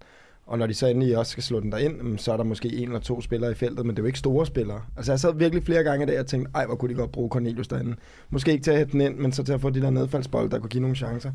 Og 0.47 0.59
når 0.59 0.67
de 0.67 0.75
så 0.75 0.87
endelig 0.87 1.19
også 1.19 1.33
skal 1.33 1.43
slå 1.43 1.61
den 1.61 1.73
derind, 1.73 2.09
ind, 2.09 2.19
så 2.19 2.33
er 2.33 2.37
der 2.37 2.45
måske 2.45 2.77
en 2.77 2.89
eller 2.89 3.01
to 3.01 3.21
spillere 3.21 3.51
i 3.51 3.55
feltet, 3.55 3.87
men 3.87 3.97
det 3.97 3.99
er 3.99 4.03
jo 4.03 4.07
ikke 4.07 4.19
store 4.19 4.47
spillere. 4.47 4.83
Altså 4.97 5.13
jeg 5.13 5.21
sad 5.21 5.35
virkelig 5.35 5.65
flere 5.65 5.83
gange 5.83 6.03
i 6.05 6.07
dag 6.07 6.21
og 6.21 6.27
tænkte, 6.27 6.51
ej 6.55 6.67
hvor 6.67 6.75
kunne 6.75 6.95
de 6.95 6.99
godt 6.99 7.13
bruge 7.13 7.29
Cornelius 7.31 7.69
derinde. 7.69 7.97
Måske 8.31 8.53
ikke 8.53 8.65
til 8.65 8.71
at 8.71 8.77
hætte 8.77 8.93
den 8.93 9.01
ind, 9.01 9.17
men 9.17 9.33
så 9.33 9.45
til 9.45 9.53
at 9.53 9.61
få 9.61 9.71
de 9.71 9.81
der 9.81 9.91
nedfaldsbolde, 9.91 10.51
der 10.51 10.59
kunne 10.59 10.69
give 10.69 10.81
nogle 10.81 10.97
chancer. 10.97 11.33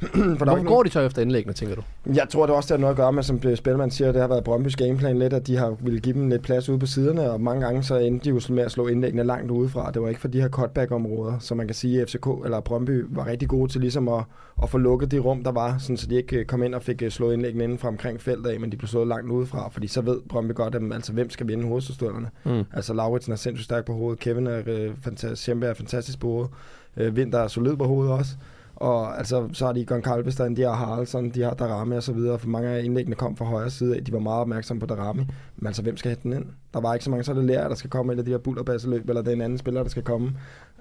Hvor 0.38 0.64
går 0.64 0.82
de 0.82 0.90
så 0.90 1.00
efter 1.00 1.22
indlæggene, 1.22 1.52
tænker 1.52 1.74
du? 1.74 1.82
jeg 2.06 2.26
tror, 2.28 2.46
det 2.46 2.54
også 2.54 2.66
det 2.66 2.80
har 2.80 2.80
noget 2.80 2.92
at 2.92 2.96
gøre 2.96 3.12
med, 3.12 3.22
som 3.22 3.56
Spelman 3.56 3.90
siger, 3.90 4.12
det 4.12 4.20
har 4.20 4.28
været 4.28 4.48
Brøndby's 4.48 4.76
gameplan 4.76 5.18
lidt, 5.18 5.32
at 5.32 5.46
de 5.46 5.56
har 5.56 5.76
ville 5.80 6.00
give 6.00 6.14
dem 6.14 6.28
lidt 6.28 6.42
plads 6.42 6.68
ude 6.68 6.78
på 6.78 6.86
siderne, 6.86 7.30
og 7.30 7.40
mange 7.40 7.62
gange 7.64 7.82
så 7.82 7.96
endte 7.96 8.24
de 8.24 8.28
jo 8.30 8.54
med 8.54 8.62
at 8.62 8.70
slå 8.70 8.86
indlæggene 8.86 9.24
langt 9.24 9.50
udefra. 9.50 9.90
Det 9.90 10.02
var 10.02 10.08
ikke 10.08 10.20
for 10.20 10.28
de 10.28 10.40
her 10.40 10.48
cutback-områder, 10.48 11.38
så 11.38 11.54
man 11.54 11.66
kan 11.66 11.74
sige, 11.74 12.02
at 12.02 12.10
FCK 12.10 12.26
eller 12.44 12.60
Brøndby 12.60 13.04
var 13.08 13.26
rigtig 13.26 13.48
gode 13.48 13.72
til 13.72 13.80
ligesom 13.80 14.08
at, 14.08 14.24
at 14.62 14.70
få 14.70 14.78
lukket 14.78 15.10
de 15.10 15.18
rum, 15.18 15.44
der 15.44 15.52
var, 15.52 15.78
sådan, 15.78 15.96
så 15.96 16.06
de 16.06 16.14
ikke 16.14 16.36
øh, 16.36 16.44
kom 16.44 16.62
ind 16.62 16.74
og 16.74 16.82
fik 16.82 17.02
øh, 17.02 17.10
slået 17.10 17.32
indlæggene 17.32 17.64
inden 17.64 17.78
fra 17.78 17.88
omkring 17.88 18.20
feltet 18.20 18.50
af, 18.50 18.60
men 18.60 18.72
de 18.72 18.76
blev 18.76 18.88
slået 18.88 19.08
langt 19.08 19.32
udefra, 19.32 19.68
fordi 19.68 19.86
så 19.86 20.00
ved 20.00 20.20
Brøndby 20.28 20.54
godt, 20.54 20.74
at, 20.74 20.82
altså, 20.92 21.12
hvem 21.12 21.30
skal 21.30 21.48
vinde 21.48 21.64
hovedstøderne. 21.64 22.28
Mm. 22.44 22.64
Altså 22.72 22.94
Lauritsen 22.94 23.32
er 23.32 23.36
sindssygt 23.36 23.64
stærk 23.64 23.84
på 23.84 23.92
hovedet, 23.92 24.18
Kevin 24.18 24.46
er 24.46 24.62
øh, 24.66 24.90
fantastisk, 25.02 25.48
er 25.48 25.74
fantastisk 25.74 26.20
på 26.20 26.26
hovedet, 26.26 26.50
øh, 26.96 27.16
Vinter 27.16 27.38
er 27.38 27.48
solid 27.48 27.76
på 27.76 27.84
hovedet 27.84 28.12
også. 28.12 28.32
Og 28.80 29.18
altså, 29.18 29.48
så 29.52 29.66
har 29.66 29.72
de 29.72 29.84
Gon 29.84 30.02
derinde, 30.02 30.56
de 30.56 30.66
har 30.66 30.74
Haraldsson, 30.74 31.30
de 31.30 31.42
har 31.42 31.54
Darami 31.54 31.96
og 31.96 32.02
så 32.02 32.12
videre, 32.12 32.38
for 32.38 32.48
mange 32.48 32.68
af 32.68 32.84
indlæggene 32.84 33.16
kom 33.16 33.36
fra 33.36 33.44
højre 33.44 33.70
side 33.70 33.96
af. 33.96 34.04
De 34.04 34.12
var 34.12 34.18
meget 34.18 34.40
opmærksomme 34.40 34.80
på 34.80 34.86
Darami. 34.86 35.26
Men 35.56 35.66
altså, 35.66 35.82
hvem 35.82 35.96
skal 35.96 36.08
hætte 36.08 36.22
den 36.22 36.32
ind? 36.32 36.44
Der 36.74 36.80
var 36.80 36.94
ikke 36.94 37.04
så 37.04 37.10
mange, 37.10 37.24
så 37.24 37.30
er 37.32 37.34
det 37.34 37.44
lærer, 37.44 37.68
der 37.68 37.74
skal 37.74 37.90
komme, 37.90 38.12
eller 38.12 38.24
de 38.24 38.30
her 38.30 38.38
bullerbasseløb, 38.38 39.08
eller 39.08 39.22
den 39.22 39.40
anden 39.40 39.58
spiller, 39.58 39.82
der 39.82 39.90
skal 39.90 40.02
komme. 40.02 40.32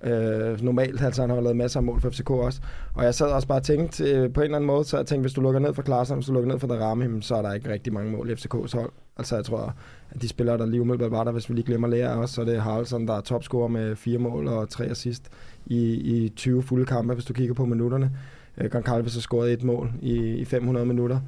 Øh, 0.03 0.61
normalt, 0.61 1.01
altså 1.01 1.21
han 1.21 1.29
har 1.29 1.41
lavet 1.41 1.57
masser 1.57 1.79
af 1.79 1.83
mål 1.83 2.01
for 2.01 2.09
FCK 2.09 2.29
også. 2.29 2.61
Og 2.93 3.03
jeg 3.03 3.15
sad 3.15 3.27
også 3.27 3.47
bare 3.47 3.59
og 3.59 3.63
tænkte, 3.63 4.03
øh, 4.03 4.33
på 4.33 4.41
en 4.41 4.45
eller 4.45 4.57
anden 4.57 4.67
måde, 4.67 4.83
så 4.83 4.97
jeg 4.97 5.05
tænkte, 5.05 5.21
hvis 5.21 5.33
du 5.33 5.41
lukker 5.41 5.59
ned 5.59 5.73
for 5.73 5.81
Klaassen, 5.81 6.15
hvis 6.15 6.25
du 6.25 6.33
lukker 6.33 6.51
ned 6.51 6.59
for 6.59 6.67
Darami, 6.67 7.21
så 7.21 7.35
er 7.35 7.41
der 7.41 7.53
ikke 7.53 7.71
rigtig 7.71 7.93
mange 7.93 8.11
mål 8.11 8.29
i 8.29 8.33
FCK's 8.33 8.77
hold. 8.77 8.91
Altså 9.17 9.35
jeg 9.35 9.45
tror, 9.45 9.75
at 10.11 10.21
de 10.21 10.27
spillere, 10.27 10.57
der 10.57 10.65
lige 10.65 10.81
umiddelbart 10.81 11.11
var 11.11 11.23
der, 11.23 11.31
hvis 11.31 11.49
vi 11.49 11.55
lige 11.55 11.65
glemmer 11.65 11.87
lære 11.87 12.13
også, 12.13 12.35
så 12.35 12.41
er 12.41 12.45
det 12.45 12.61
Haraldsson, 12.61 13.07
der 13.07 13.13
er 13.13 13.21
topscorer 13.21 13.67
med 13.67 13.95
fire 13.95 14.17
mål 14.17 14.47
og 14.47 14.69
tre 14.69 14.85
assist 14.85 15.29
i, 15.65 15.93
i 15.93 16.29
20 16.29 16.63
fulde 16.63 16.85
kampe, 16.85 17.13
hvis 17.13 17.25
du 17.25 17.33
kigger 17.33 17.53
på 17.53 17.65
minutterne. 17.65 18.11
Øh, 18.57 18.71
Goncalves 18.71 19.13
har 19.13 19.21
scoret 19.21 19.53
et 19.53 19.63
mål 19.63 19.91
i, 20.01 20.15
i 20.15 20.45
500 20.45 20.85
minutter. 20.85 21.19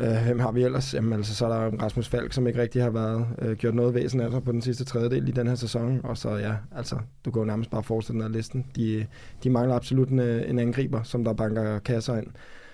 Øh, 0.00 0.24
hvem 0.26 0.38
har 0.38 0.52
vi 0.52 0.64
ellers? 0.64 0.94
Jamen, 0.94 1.12
altså, 1.12 1.34
så 1.34 1.46
er 1.46 1.48
der 1.48 1.82
Rasmus 1.82 2.08
Falk, 2.08 2.32
som 2.32 2.46
ikke 2.46 2.62
rigtig 2.62 2.82
har 2.82 2.90
været 2.90 3.26
øh, 3.38 3.56
gjort 3.56 3.74
noget 3.74 3.94
væsen 3.94 4.20
af 4.20 4.30
sig 4.30 4.42
på 4.42 4.52
den 4.52 4.62
sidste 4.62 4.84
tredjedel 4.84 5.28
i 5.28 5.32
den 5.32 5.46
her 5.46 5.54
sæson. 5.54 6.00
Og 6.04 6.16
så 6.18 6.36
ja, 6.36 6.54
altså, 6.76 6.96
du 7.24 7.30
kan 7.30 7.40
jo 7.40 7.46
nærmest 7.46 7.70
bare 7.70 7.82
fortsætte 7.82 8.12
den 8.12 8.22
her 8.22 8.36
listen. 8.36 8.66
De, 8.76 9.06
de 9.44 9.50
mangler 9.50 9.74
absolut 9.74 10.08
en, 10.08 10.18
øh, 10.18 10.50
en 10.50 10.58
angriber, 10.58 11.02
som 11.02 11.24
der 11.24 11.32
banker 11.32 11.78
kasser 11.78 12.16
ind. 12.16 12.26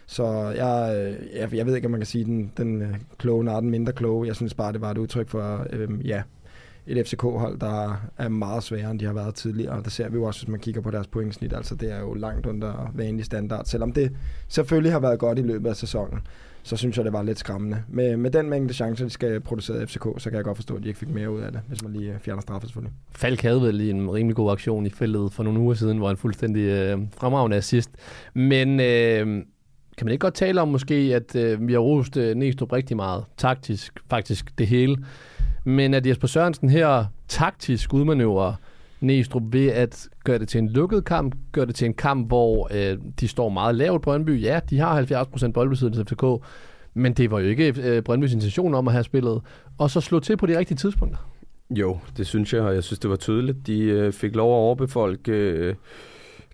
Så 0.07 0.53
jeg, 0.57 0.97
øh, 0.97 1.37
jeg, 1.37 1.55
jeg 1.55 1.67
ved 1.67 1.77
ikke, 1.77 1.87
om 1.87 1.91
man 1.91 2.01
kan 2.01 2.07
sige 2.07 2.25
den, 2.25 2.53
den 2.57 2.83
øh, 2.83 2.95
kloge, 3.19 3.45
når 3.45 3.61
den 3.61 3.71
mindre 3.71 3.93
kloge. 3.93 4.27
Jeg 4.27 4.37
synes 4.37 4.55
bare, 4.55 4.73
det 4.73 4.81
var 4.81 4.91
et 4.91 4.99
udtryk 4.99 5.29
for, 5.29 5.67
øh, 5.73 6.09
ja, 6.09 6.23
et 6.87 7.07
FCK-hold, 7.07 7.59
der 7.59 8.09
er 8.19 8.29
meget 8.29 8.63
sværere, 8.63 8.91
end 8.91 9.01
de 9.01 9.05
har 9.05 9.13
været 9.13 9.35
tidligere. 9.35 9.73
Og 9.73 9.85
det 9.85 9.93
ser 9.93 10.09
vi 10.09 10.17
jo 10.17 10.25
også, 10.25 10.41
hvis 10.41 10.49
man 10.49 10.61
kigger 10.61 10.81
på 10.81 10.91
deres 10.91 11.07
pointsnit. 11.07 11.53
Altså, 11.53 11.75
det 11.75 11.93
er 11.93 12.01
jo 12.01 12.15
langt 12.15 12.47
under 12.47 12.91
vanlig 12.95 13.25
standard. 13.25 13.65
Selvom 13.65 13.93
det 13.93 14.17
selvfølgelig 14.49 14.93
har 14.93 15.01
været 15.01 15.19
godt 15.19 15.39
i 15.39 15.43
løbet 15.43 15.71
af 15.71 15.77
sæsonen, 15.77 16.21
så 16.69 16.77
synes 16.77 16.97
jeg, 16.97 17.05
det 17.05 17.13
var 17.13 17.23
lidt 17.23 17.39
skræmmende. 17.39 17.83
Med, 17.89 18.17
med 18.17 18.31
den 18.31 18.51
mængde 18.51 18.75
chancer, 18.75 19.05
de 19.05 19.11
skal 19.11 19.41
producere 19.41 19.87
FCK, 19.87 20.05
så 20.19 20.31
kan 20.31 20.37
jeg 20.37 20.45
godt 20.45 20.57
forstå, 20.57 20.77
at 20.77 20.83
de 20.83 20.89
ikke 20.89 20.99
fik 21.01 21.09
mere 21.09 21.31
ud 21.31 21.41
af 21.41 21.53
det, 21.53 21.61
hvis 21.69 21.83
man 21.83 21.93
lige 21.93 22.13
øh, 22.13 22.21
fjerner 22.21 22.43
straffe 22.43 22.67
selvfølgelig. 22.67 22.95
Falk 23.11 23.43
havde 23.43 23.63
vel 23.63 23.75
lige 23.75 23.91
en 23.91 24.11
rimelig 24.11 24.37
god 24.37 24.53
aktion 24.53 24.87
i 24.87 24.91
feltet 24.91 25.33
for 25.33 25.43
nogle 25.43 25.61
uger 25.61 25.75
siden, 25.75 25.99
hvor 25.99 26.07
han 26.09 26.17
fuldstændig 26.17 26.61
øh, 26.61 26.99
fremragende 27.17 27.57
assist. 27.57 27.91
Men 28.35 28.81
øh, 28.81 29.27
kan 29.97 30.05
man 30.05 30.13
ikke 30.13 30.19
godt 30.19 30.35
tale 30.35 30.61
om 30.61 30.69
måske, 30.69 30.95
at 30.95 31.37
øh, 31.37 31.69
vi 31.69 31.73
har 31.73 31.81
rost 31.81 32.17
øh, 32.17 32.37
Næstrup 32.37 32.73
rigtig 32.73 32.97
meget, 32.97 33.25
taktisk, 33.37 33.93
faktisk 34.11 34.59
det 34.59 34.67
hele, 34.67 34.97
men 35.65 35.95
at 35.95 36.07
Jesper 36.07 36.29
Sørensen 36.29 36.69
her 36.69 37.05
taktisk 37.29 37.95
udmanøvrer 37.95 38.55
Næstrup 39.01 39.43
ved 39.53 39.67
at 39.67 40.09
gøre 40.25 40.39
det 40.39 40.49
til 40.49 40.59
en 40.59 40.69
lukket 40.69 41.05
kamp, 41.05 41.35
gøre 41.53 41.67
det 41.67 41.75
til 41.75 41.87
en 41.87 41.95
kamp, 41.95 42.27
hvor 42.27 42.69
øh, 42.75 42.99
de 43.21 43.29
står 43.29 43.49
meget 43.49 43.75
lavt 43.75 44.03
Brøndby. 44.03 44.43
Ja, 44.43 44.61
de 44.71 44.79
har 44.79 45.03
70% 45.03 45.53
boldbesiddelse 45.53 46.05
FCK, 46.05 46.25
men 46.95 47.13
det 47.13 47.31
var 47.31 47.41
jo 47.41 47.47
ikke 47.47 47.75
øh, 47.83 48.03
Brøndbys 48.03 48.33
intention 48.33 48.75
om 48.75 48.89
at 48.89 48.93
have 48.93 49.05
spillet. 49.05 49.41
Og 49.79 49.91
så 49.91 50.01
slå 50.01 50.21
til 50.21 50.37
på 50.37 50.47
de 50.47 50.59
rigtige 50.59 50.77
tidspunkter. 50.77 51.19
Jo, 51.71 51.99
det 52.17 52.27
synes 52.27 52.53
jeg, 52.53 52.63
og 52.63 52.75
jeg 52.75 52.85
synes, 52.85 52.99
det 52.99 53.11
var 53.11 53.17
tydeligt. 53.17 53.67
De 53.67 53.83
øh, 53.83 54.13
fik 54.13 54.37
lov 54.37 54.51
at 54.51 54.57
overbefolke 54.57 55.33
øh, 55.33 55.75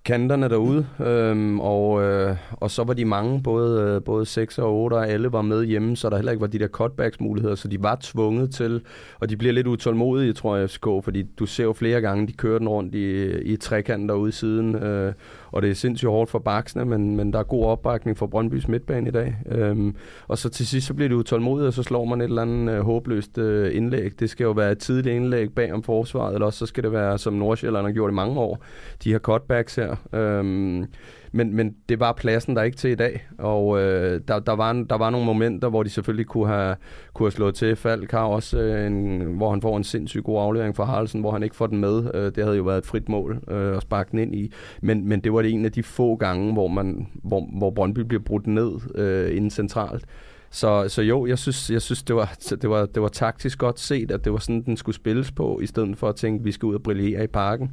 kanterne 0.05 0.49
derude, 0.49 0.87
øhm, 1.07 1.61
og, 1.61 2.03
øh, 2.03 2.37
og 2.51 2.71
så 2.71 2.85
var 2.85 2.95
de 2.95 3.05
mange, 3.05 3.43
både, 3.43 3.81
øh, 3.81 4.03
både 4.03 4.27
6 4.27 4.59
og 4.59 4.75
8, 4.75 4.95
og 4.95 5.09
alle 5.09 5.33
var 5.33 5.43
med 5.43 5.65
hjemme, 5.65 5.97
så 5.97 6.11
der 6.11 6.17
heller 6.17 6.33
ikke 6.33 6.41
var 6.41 6.47
de 6.47 6.59
der 6.59 6.69
cutbacks 6.69 7.21
muligheder, 7.21 7.55
så 7.55 7.69
de 7.69 7.83
var 7.83 7.99
tvunget 8.01 8.55
til, 8.55 8.83
og 9.21 9.31
de 9.31 9.37
bliver 9.37 9.53
lidt 9.53 9.67
utålmodige, 9.67 10.33
tror 10.33 10.57
jeg, 10.57 10.71
FCK, 10.71 10.87
fordi 11.03 11.23
du 11.23 11.47
ser 11.47 11.65
jo 11.65 11.73
flere 11.73 12.01
gange, 12.01 12.27
de 12.27 12.33
kører 12.33 12.59
den 12.59 12.69
rundt 12.69 12.95
i, 12.95 13.33
i 13.39 13.57
trekanten 13.57 14.09
derude 14.09 14.33
siden, 14.33 14.75
øh, 14.75 15.13
og 15.55 15.63
det 15.63 15.71
er 15.71 15.75
sindssygt 15.75 16.11
hårdt 16.11 16.31
for 16.31 16.39
baksene, 16.39 16.85
men, 16.85 17.17
men 17.17 17.33
der 17.33 17.39
er 17.39 17.43
god 17.43 17.65
opbakning 17.65 18.19
for 18.19 18.27
Brøndbys 18.27 18.69
midtbane 18.69 19.09
i 19.09 19.13
dag. 19.13 19.37
Øhm, 19.47 19.97
og 20.29 20.39
så 20.39 20.49
til 20.49 20.67
sidst, 20.67 20.87
så 20.87 20.95
bliver 20.95 21.09
det 21.09 21.17
utålmodigt, 21.17 21.67
og 21.67 21.73
så 21.73 21.83
slår 21.83 22.05
man 22.05 22.21
et 22.21 22.25
eller 22.25 22.43
andet 22.43 22.75
øh, 22.75 22.81
håbløst 22.81 23.39
øh, 23.39 23.77
indlæg. 23.77 24.21
Det 24.21 24.31
skal 24.31 24.45
jo 24.45 24.51
være 24.51 24.73
et 24.73 24.79
tidligt 24.79 25.17
indlæg 25.17 25.53
bag 25.55 25.73
om 25.73 25.83
forsvaret, 25.83 26.35
eller 26.35 26.47
også 26.47 26.59
så 26.59 26.67
skal 26.67 26.85
det 26.85 26.93
være, 26.93 27.19
som 27.19 27.33
Nordsjælland 27.33 27.87
har 27.87 27.93
gjort 27.93 28.11
i 28.11 28.15
mange 28.15 28.41
år, 28.41 28.65
de 29.05 29.13
her 29.13 29.19
cutbacks 29.19 29.75
her. 29.75 29.94
Øhm, 30.13 30.87
men, 31.33 31.57
men 31.57 31.77
det 31.89 32.01
var 32.01 32.13
pladsen 32.13 32.57
der 32.57 32.63
ikke 32.63 32.77
til 32.77 32.91
i 32.91 32.95
dag, 32.95 33.27
og 33.39 33.81
øh, 33.81 34.21
der, 34.29 34.39
der, 34.39 34.53
var, 34.53 34.73
der 34.73 34.99
var 34.99 35.11
nogle 35.11 35.27
momenter, 35.27 35.69
hvor 35.69 35.83
de 35.83 35.91
selvfølgelig 35.91 36.27
kunne 36.27 36.47
have, 36.47 36.77
kunne 37.15 37.27
have 37.27 37.33
slået 37.33 37.55
til. 37.55 37.77
Falk 37.77 38.11
har 38.11 38.25
også, 38.25 38.59
øh, 38.59 38.87
en, 38.87 39.21
hvor 39.21 39.51
han 39.51 39.63
får 39.63 39.77
en 39.77 39.85
sindssygt 39.85 40.25
god 40.25 40.43
aflevering 40.43 40.77
fra 40.77 40.85
Haraldsen, 40.85 41.21
hvor 41.21 41.31
han 41.31 41.43
ikke 41.43 41.57
får 41.57 41.67
den 41.67 41.79
med. 41.79 42.15
Øh, 42.15 42.33
det 42.35 42.45
havde 42.45 42.57
jo 42.57 42.63
været 42.63 42.79
et 42.79 42.87
frit 42.87 43.09
mål 43.09 43.39
øh, 43.49 43.77
at 43.77 43.83
sparke 43.83 44.11
den 44.11 44.19
ind 44.19 44.35
i, 44.35 44.53
men, 44.83 45.09
men 45.09 45.21
det 45.21 45.33
var 45.33 45.43
det 45.43 45.51
en 45.51 45.65
af 45.65 45.73
de 45.73 45.83
få 45.83 46.17
gange, 46.17 46.53
hvor, 46.53 46.69
man, 46.69 47.07
hvor, 47.13 47.49
hvor 47.59 47.71
Brøndby 47.71 48.01
bliver 48.01 48.23
brudt 48.23 48.47
ned 48.47 48.73
øh, 48.95 49.37
inden 49.37 49.51
centralt. 49.51 50.05
Så, 50.51 50.89
så 50.89 51.03
jo, 51.03 51.27
jeg 51.27 51.39
synes, 51.39 51.71
jeg 51.71 51.83
synes 51.83 52.03
det, 52.03 52.17
var, 52.17 52.37
det, 52.51 52.71
var, 52.71 52.87
det 52.87 53.03
var 53.03 53.09
taktisk 53.09 53.59
godt 53.59 53.81
set, 53.81 54.11
at 54.11 54.25
det 54.25 54.33
var 54.33 54.39
sådan, 54.39 54.63
den 54.63 54.77
skulle 54.77 54.97
spilles 54.97 55.33
på, 55.33 55.61
i 55.63 55.67
stedet 55.67 55.97
for 55.97 56.09
at 56.09 56.17
tænke, 56.17 56.41
at 56.41 56.45
vi 56.45 56.53
skal 56.53 56.67
ud 56.67 56.75
og 56.75 56.83
brillere 56.83 57.25
i 57.25 57.27
parken. 57.27 57.71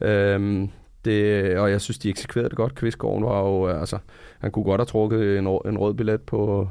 Øhm, 0.00 0.68
det, 1.04 1.58
og 1.58 1.70
jeg 1.70 1.80
synes, 1.80 1.98
de 1.98 2.08
eksekverede 2.08 2.48
det 2.48 2.56
godt. 2.56 2.74
Kvistgården 2.74 3.24
var 3.24 3.40
jo, 3.40 3.66
altså, 3.66 3.98
han 4.38 4.50
kunne 4.50 4.64
godt 4.64 4.80
have 4.80 4.86
trukket 4.86 5.38
en, 5.38 5.46
en 5.46 5.78
rød 5.78 5.94
billet 5.94 6.20
på, 6.20 6.68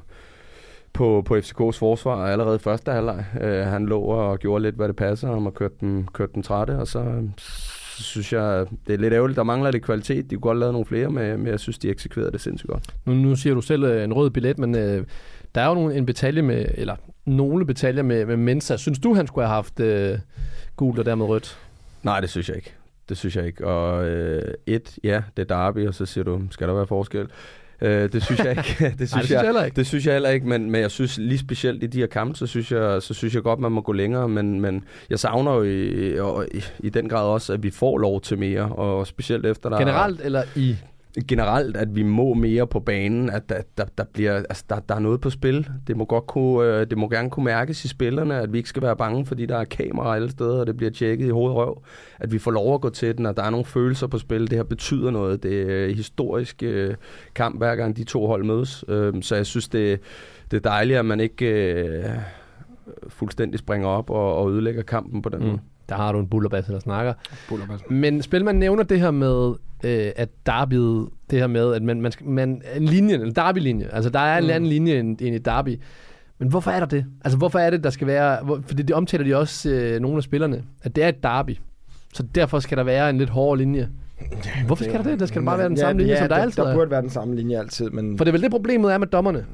på, 0.93 1.23
på 1.25 1.35
FCK's 1.35 1.79
forsvar 1.79 2.25
allerede 2.25 2.59
første 2.59 2.91
halvleg. 2.91 3.25
Uh, 3.35 3.49
han 3.49 3.85
lå 3.85 4.01
og 4.01 4.39
gjorde 4.39 4.63
lidt, 4.63 4.75
hvad 4.75 4.87
det 4.87 4.95
passer 4.95 5.27
ham, 5.27 5.45
og 5.45 5.53
kørte 5.53 5.75
dem, 5.81 6.07
kørte 6.07 6.33
dem 6.33 6.43
trætte, 6.43 6.77
og 6.77 6.87
så, 6.87 7.27
synes 7.99 8.33
jeg, 8.33 8.65
det 8.87 8.93
er 8.93 8.97
lidt 8.97 9.13
ærgerligt. 9.13 9.37
Der 9.37 9.43
mangler 9.43 9.71
lidt 9.71 9.83
kvalitet. 9.83 10.29
De 10.29 10.35
kunne 10.35 10.41
godt 10.41 10.57
lave 10.57 10.71
nogle 10.71 10.85
flere, 10.85 11.09
men, 11.09 11.37
men 11.37 11.47
jeg 11.47 11.59
synes, 11.59 11.77
de 11.77 11.89
eksekverede 11.89 12.31
det 12.31 12.41
sindssygt 12.41 12.71
godt. 12.71 12.95
Nu, 13.05 13.13
nu 13.13 13.35
siger 13.35 13.55
du 13.55 13.61
selv 13.61 13.83
uh, 13.83 14.03
en 14.03 14.13
rød 14.13 14.29
billet, 14.29 14.57
men 14.57 14.75
uh, 14.75 15.05
der 15.55 15.61
er 15.61 15.67
jo 15.67 15.73
nogle, 15.73 15.95
en 15.95 16.05
betalje 16.05 16.41
med, 16.41 16.65
eller 16.73 16.95
nogle 17.25 17.65
betaljer 17.65 18.03
med, 18.03 18.25
med 18.25 18.37
Mensa. 18.37 18.77
Synes 18.77 18.99
du, 18.99 19.13
han 19.13 19.27
skulle 19.27 19.47
have 19.47 19.55
haft 19.55 19.79
uh, 19.79 20.19
gult 20.75 20.99
og 20.99 21.05
dermed 21.05 21.25
rødt? 21.25 21.57
Nej, 22.03 22.19
det 22.19 22.29
synes 22.29 22.49
jeg 22.49 22.55
ikke. 22.55 22.73
Det 23.09 23.17
synes 23.17 23.35
jeg 23.35 23.45
ikke. 23.45 23.67
Og 23.67 24.05
øh, 24.05 24.53
et, 24.65 24.99
ja, 25.03 25.21
det 25.37 25.51
er 25.51 25.55
derby, 25.55 25.87
og 25.87 25.93
så 25.93 26.05
siger 26.05 26.23
du, 26.23 26.41
skal 26.51 26.67
der 26.67 26.73
være 26.73 26.87
forskel? 26.87 27.27
Øh, 27.81 28.11
det 28.11 28.23
synes 28.23 28.39
jeg 28.39 28.49
ikke. 28.49 28.63
det 28.99 29.09
synes, 29.09 29.11
Nej, 29.11 29.19
det 29.21 29.27
synes 29.27 29.31
jeg, 29.31 29.53
jeg 29.55 29.65
ikke. 29.65 29.75
Det 29.75 29.87
synes 29.87 30.05
jeg 30.05 30.13
heller 30.13 30.29
ikke, 30.29 30.47
men, 30.47 30.71
men 30.71 30.81
jeg 30.81 30.91
synes 30.91 31.17
lige 31.17 31.37
specielt 31.37 31.83
i 31.83 31.87
de 31.87 31.99
her 31.99 32.07
kampe, 32.07 32.37
så 32.37 32.47
synes 32.47 32.71
jeg, 32.71 33.01
så 33.01 33.13
synes 33.13 33.35
jeg 33.35 33.43
godt, 33.43 33.59
man 33.59 33.71
må 33.71 33.81
gå 33.81 33.91
længere, 33.91 34.29
men, 34.29 34.61
men 34.61 34.83
jeg 35.09 35.19
savner 35.19 35.53
jo 35.53 35.63
i, 35.63 36.17
i, 36.57 36.63
i 36.79 36.89
den 36.89 37.09
grad 37.09 37.25
også, 37.25 37.53
at 37.53 37.63
vi 37.63 37.69
får 37.69 37.97
lov 37.97 38.21
til 38.21 38.37
mere, 38.37 38.65
og 38.65 39.07
specielt 39.07 39.45
efter 39.45 39.69
der 39.69 39.77
Generelt 39.77 40.21
eller 40.23 40.43
i 40.55 40.75
generelt, 41.27 41.77
at 41.77 41.95
vi 41.95 42.03
må 42.03 42.33
mere 42.33 42.67
på 42.67 42.79
banen, 42.79 43.29
at 43.29 43.49
der, 43.49 43.61
der, 43.77 43.85
der 43.97 44.03
bliver, 44.13 44.35
altså 44.35 44.63
der, 44.69 44.79
der 44.79 44.95
er 44.95 44.99
noget 44.99 45.21
på 45.21 45.29
spil. 45.29 45.69
Det 45.87 45.97
må 45.97 46.05
godt 46.05 46.27
kunne, 46.27 46.67
øh, 46.67 46.87
det 46.89 46.97
må 46.97 47.09
gerne 47.09 47.29
kunne 47.29 47.43
mærkes 47.43 47.85
i 47.85 47.87
spillerne, 47.87 48.35
at 48.35 48.53
vi 48.53 48.57
ikke 48.57 48.69
skal 48.69 48.81
være 48.81 48.95
bange, 48.95 49.25
fordi 49.25 49.45
der 49.45 49.57
er 49.57 49.63
kameraer 49.63 50.15
alle 50.15 50.31
steder, 50.31 50.59
og 50.59 50.67
det 50.67 50.77
bliver 50.77 50.91
tjekket 50.91 51.25
i 51.25 51.29
hovedet 51.29 51.55
røv. 51.55 51.83
At 52.19 52.31
vi 52.31 52.39
får 52.39 52.51
lov 52.51 52.73
at 52.73 52.81
gå 52.81 52.89
til 52.89 53.17
den, 53.17 53.25
og 53.25 53.37
der 53.37 53.43
er 53.43 53.49
nogle 53.49 53.65
følelser 53.65 54.07
på 54.07 54.17
spil. 54.17 54.41
Det 54.41 54.57
her 54.57 54.63
betyder 54.63 55.11
noget. 55.11 55.43
Det 55.43 55.71
er 55.71 55.95
historisk 55.95 56.63
øh, 56.63 56.95
kamp, 57.35 57.57
hver 57.57 57.75
gang 57.75 57.97
de 57.97 58.03
to 58.03 58.27
hold 58.27 58.43
mødes. 58.43 58.85
Øh, 58.87 59.13
så 59.21 59.35
jeg 59.35 59.45
synes, 59.45 59.67
det, 59.67 59.99
det 60.51 60.57
er 60.57 60.69
dejligt, 60.69 60.99
at 60.99 61.05
man 61.05 61.19
ikke 61.19 61.45
øh, 61.45 62.05
fuldstændig 63.07 63.59
springer 63.59 63.87
op 63.87 64.09
og, 64.09 64.37
og 64.37 64.51
ødelægger 64.51 64.81
kampen 64.81 65.21
på 65.21 65.29
den 65.29 65.39
mm. 65.39 65.45
måde. 65.45 65.59
Der 65.93 65.99
har 65.99 66.11
du 66.11 66.19
en 66.19 66.27
bullerbasse, 66.27 66.73
der 66.73 66.79
snakker. 66.79 67.13
Bullerbasse. 67.49 67.85
Men 67.89 68.21
Spilman 68.21 68.55
nævner 68.55 68.83
det 68.83 68.99
her 68.99 69.11
med, 69.11 69.53
øh, 69.83 70.11
at 70.15 70.29
derbyet, 70.45 71.07
det 71.29 71.39
her 71.39 71.47
med, 71.47 71.73
at 71.73 71.83
man, 71.83 72.01
man, 72.01 72.11
skal, 72.11 72.27
man 72.27 72.61
en 72.75 72.85
linje, 72.85 73.15
en 73.15 73.35
derby-linje, 73.35 73.87
altså 73.91 74.09
der 74.09 74.19
er 74.19 74.37
en 74.37 74.43
mm. 74.43 74.49
anden 74.49 74.69
linje 74.69 74.99
end, 74.99 75.21
end 75.21 75.35
et 75.35 75.45
derby. 75.45 75.79
Men 76.39 76.49
hvorfor 76.49 76.71
er 76.71 76.79
der 76.79 76.85
det? 76.85 77.05
Altså 77.23 77.37
hvorfor 77.37 77.59
er 77.59 77.69
det, 77.69 77.83
der 77.83 77.89
skal 77.89 78.07
være, 78.07 78.43
hvor, 78.43 78.59
fordi 78.65 78.83
det 78.83 78.95
omtaler 78.95 79.23
de 79.23 79.35
også 79.35 79.69
øh, 79.69 79.99
nogle 79.99 80.17
af 80.17 80.23
spillerne, 80.23 80.63
at 80.83 80.95
det 80.95 81.03
er 81.03 81.09
et 81.09 81.23
derby. 81.23 81.57
Så 82.13 82.23
derfor 82.35 82.59
skal 82.59 82.77
der 82.77 82.83
være 82.83 83.09
en 83.09 83.17
lidt 83.17 83.29
hårdere 83.29 83.57
linje. 83.57 83.89
Hvorfor 84.65 84.83
skal 84.83 85.03
der 85.03 85.03
det? 85.03 85.19
Der 85.19 85.25
skal 85.25 85.45
bare 85.45 85.57
være 85.57 85.69
den 85.69 85.77
ja, 85.77 85.81
samme 85.81 86.01
linje, 86.01 86.13
ja, 86.13 86.19
som 86.19 86.29
der, 86.29 86.35
der 86.35 86.41
altid 86.41 86.63
der 86.63 86.69
er. 86.69 86.75
burde 86.75 86.91
være 86.91 87.01
den 87.01 87.09
samme 87.09 87.35
linje 87.35 87.59
altid, 87.59 87.89
men... 87.89 88.17
For 88.17 88.25
det 88.25 88.29
er 88.29 88.33
vel 88.33 88.41
det, 88.41 88.51
problemet 88.51 88.93
er 88.93 88.97
med 88.97 89.07
dommerne? 89.07 89.45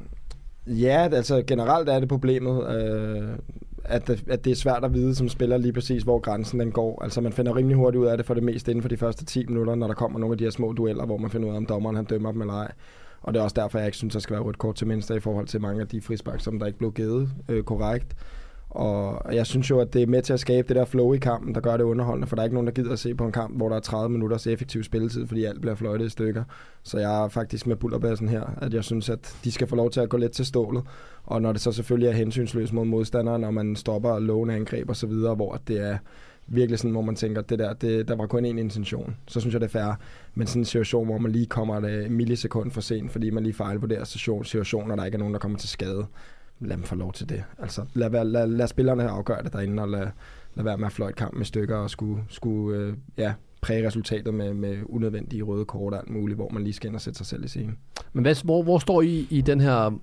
Ja, 0.66 1.08
altså 1.12 1.42
generelt 1.46 1.88
er 1.88 2.00
det 2.00 2.08
problemet, 2.08 2.76
øh, 2.76 3.28
at, 3.84 4.10
at 4.28 4.44
det 4.44 4.50
er 4.50 4.54
svært 4.54 4.84
at 4.84 4.94
vide 4.94 5.14
som 5.14 5.28
spiller 5.28 5.56
lige 5.56 5.72
præcis, 5.72 6.02
hvor 6.02 6.18
grænsen 6.18 6.60
den 6.60 6.72
går. 6.72 7.02
Altså 7.02 7.20
man 7.20 7.32
finder 7.32 7.56
rimelig 7.56 7.76
hurtigt 7.76 8.00
ud 8.00 8.06
af 8.06 8.16
det 8.16 8.26
for 8.26 8.34
det 8.34 8.42
meste 8.42 8.70
inden 8.70 8.82
for 8.82 8.88
de 8.88 8.96
første 8.96 9.24
10 9.24 9.46
minutter, 9.46 9.74
når 9.74 9.86
der 9.86 9.94
kommer 9.94 10.18
nogle 10.18 10.34
af 10.34 10.38
de 10.38 10.44
her 10.44 10.50
små 10.50 10.72
dueller, 10.72 11.06
hvor 11.06 11.16
man 11.16 11.30
finder 11.30 11.48
ud 11.48 11.52
af, 11.52 11.56
om 11.56 11.66
dommeren 11.66 11.96
han 11.96 12.04
dømmer 12.04 12.32
dem 12.32 12.40
eller 12.40 12.54
ej. 12.54 12.72
Og 13.22 13.34
det 13.34 13.40
er 13.40 13.44
også 13.44 13.54
derfor, 13.54 13.78
jeg 13.78 13.86
ikke 13.86 13.96
synes, 13.96 14.12
der 14.12 14.20
skal 14.20 14.34
være 14.34 14.42
rødt 14.42 14.58
kort 14.58 14.74
til 14.74 14.86
mindst 14.86 15.10
i 15.10 15.20
forhold 15.20 15.46
til 15.46 15.60
mange 15.60 15.80
af 15.80 15.88
de 15.88 16.00
frispark, 16.00 16.40
som 16.40 16.58
der 16.58 16.66
ikke 16.66 16.78
blev 16.78 16.92
givet 16.92 17.30
øh, 17.48 17.62
korrekt. 17.62 18.16
Og 18.70 19.34
jeg 19.34 19.46
synes 19.46 19.70
jo, 19.70 19.80
at 19.80 19.92
det 19.92 20.02
er 20.02 20.06
med 20.06 20.22
til 20.22 20.32
at 20.32 20.40
skabe 20.40 20.68
det 20.68 20.76
der 20.76 20.84
flow 20.84 21.12
i 21.12 21.18
kampen, 21.18 21.54
der 21.54 21.60
gør 21.60 21.76
det 21.76 21.84
underholdende, 21.84 22.26
for 22.26 22.36
der 22.36 22.42
er 22.42 22.44
ikke 22.44 22.54
nogen, 22.54 22.66
der 22.66 22.72
gider 22.72 22.92
at 22.92 22.98
se 22.98 23.14
på 23.14 23.24
en 23.26 23.32
kamp, 23.32 23.56
hvor 23.56 23.68
der 23.68 23.76
er 23.76 23.80
30 23.80 24.08
minutters 24.08 24.46
effektiv 24.46 24.82
spilletid, 24.82 25.26
fordi 25.26 25.44
alt 25.44 25.60
bliver 25.60 25.74
fløjtet 25.74 26.06
i 26.06 26.08
stykker. 26.08 26.44
Så 26.82 26.98
jeg 26.98 27.24
er 27.24 27.28
faktisk 27.28 27.66
med 27.66 27.76
bullerbassen 27.76 28.28
her, 28.28 28.58
at 28.62 28.74
jeg 28.74 28.84
synes, 28.84 29.08
at 29.08 29.34
de 29.44 29.52
skal 29.52 29.66
få 29.66 29.76
lov 29.76 29.90
til 29.90 30.00
at 30.00 30.08
gå 30.08 30.16
lidt 30.16 30.32
til 30.32 30.46
stålet. 30.46 30.82
Og 31.24 31.42
når 31.42 31.52
det 31.52 31.60
så 31.60 31.72
selvfølgelig 31.72 32.08
er 32.08 32.12
hensynsløst 32.12 32.72
mod 32.72 32.84
modstanderen, 32.84 33.40
når 33.40 33.50
man 33.50 33.76
stopper 33.76 34.18
lovende 34.18 34.54
angreb 34.54 34.88
og 34.88 34.96
så 34.96 35.06
videre, 35.06 35.34
hvor 35.34 35.60
det 35.68 35.80
er 35.80 35.98
virkelig 36.46 36.78
sådan, 36.78 36.90
hvor 36.90 37.02
man 37.02 37.16
tænker, 37.16 37.42
det 37.42 37.58
der, 37.58 37.72
det, 37.72 38.08
der 38.08 38.16
var 38.16 38.26
kun 38.26 38.44
én 38.44 38.48
intention, 38.48 39.16
så 39.26 39.40
synes 39.40 39.52
jeg, 39.52 39.60
det 39.60 39.66
er 39.66 39.80
fair. 39.80 39.98
Men 40.34 40.46
sådan 40.46 40.62
en 40.62 40.64
situation, 40.64 41.06
hvor 41.06 41.18
man 41.18 41.32
lige 41.32 41.46
kommer 41.46 41.76
et 41.76 41.90
øh, 41.90 42.10
millisekund 42.10 42.70
for 42.70 42.80
sent, 42.80 43.12
fordi 43.12 43.30
man 43.30 43.42
lige 43.42 43.54
fejlvurderer 43.54 44.00
og 44.00 44.98
der 44.98 45.04
ikke 45.04 45.16
er 45.16 45.18
nogen, 45.18 45.34
der 45.34 45.40
kommer 45.40 45.58
til 45.58 45.68
skade, 45.68 46.06
lad 46.60 46.76
dem 46.76 46.84
få 46.84 46.94
lov 46.94 47.12
til 47.12 47.28
det. 47.28 47.44
Altså, 47.58 47.84
lad, 47.94 48.10
lad, 48.10 48.24
lad, 48.24 48.46
lad 48.46 48.66
spillerne 48.66 49.08
afgøre 49.08 49.42
det 49.42 49.52
derinde, 49.52 49.82
og 49.82 49.88
lad, 49.88 50.06
lad 50.54 50.64
være 50.64 50.78
med 50.78 50.86
at 50.86 50.92
fløjte 50.92 51.16
kampen 51.16 51.42
i 51.42 51.44
stykker 51.44 51.76
og 51.76 51.90
skulle, 51.90 52.24
skulle 52.28 52.78
øh, 52.78 52.94
ja, 53.16 53.32
præge 53.60 53.86
resultatet 53.86 54.34
med, 54.34 54.54
med 54.54 54.78
unødvendige 54.86 55.42
røde 55.42 55.64
kort 55.64 55.92
og 55.92 55.98
alt 55.98 56.10
muligt, 56.10 56.36
hvor 56.36 56.48
man 56.48 56.62
lige 56.62 56.74
skal 56.74 56.88
ind 56.88 56.94
og 56.94 57.00
sætte 57.00 57.16
sig 57.16 57.26
selv 57.26 57.44
i 57.44 57.48
scenen. 57.48 57.78
Men 58.12 58.22
hvad, 58.22 58.44
hvor, 58.44 58.62
hvor 58.62 58.78
står 58.78 59.02
I 59.02 59.26
i 59.30 59.40
den 59.40 59.60
her 59.60 59.98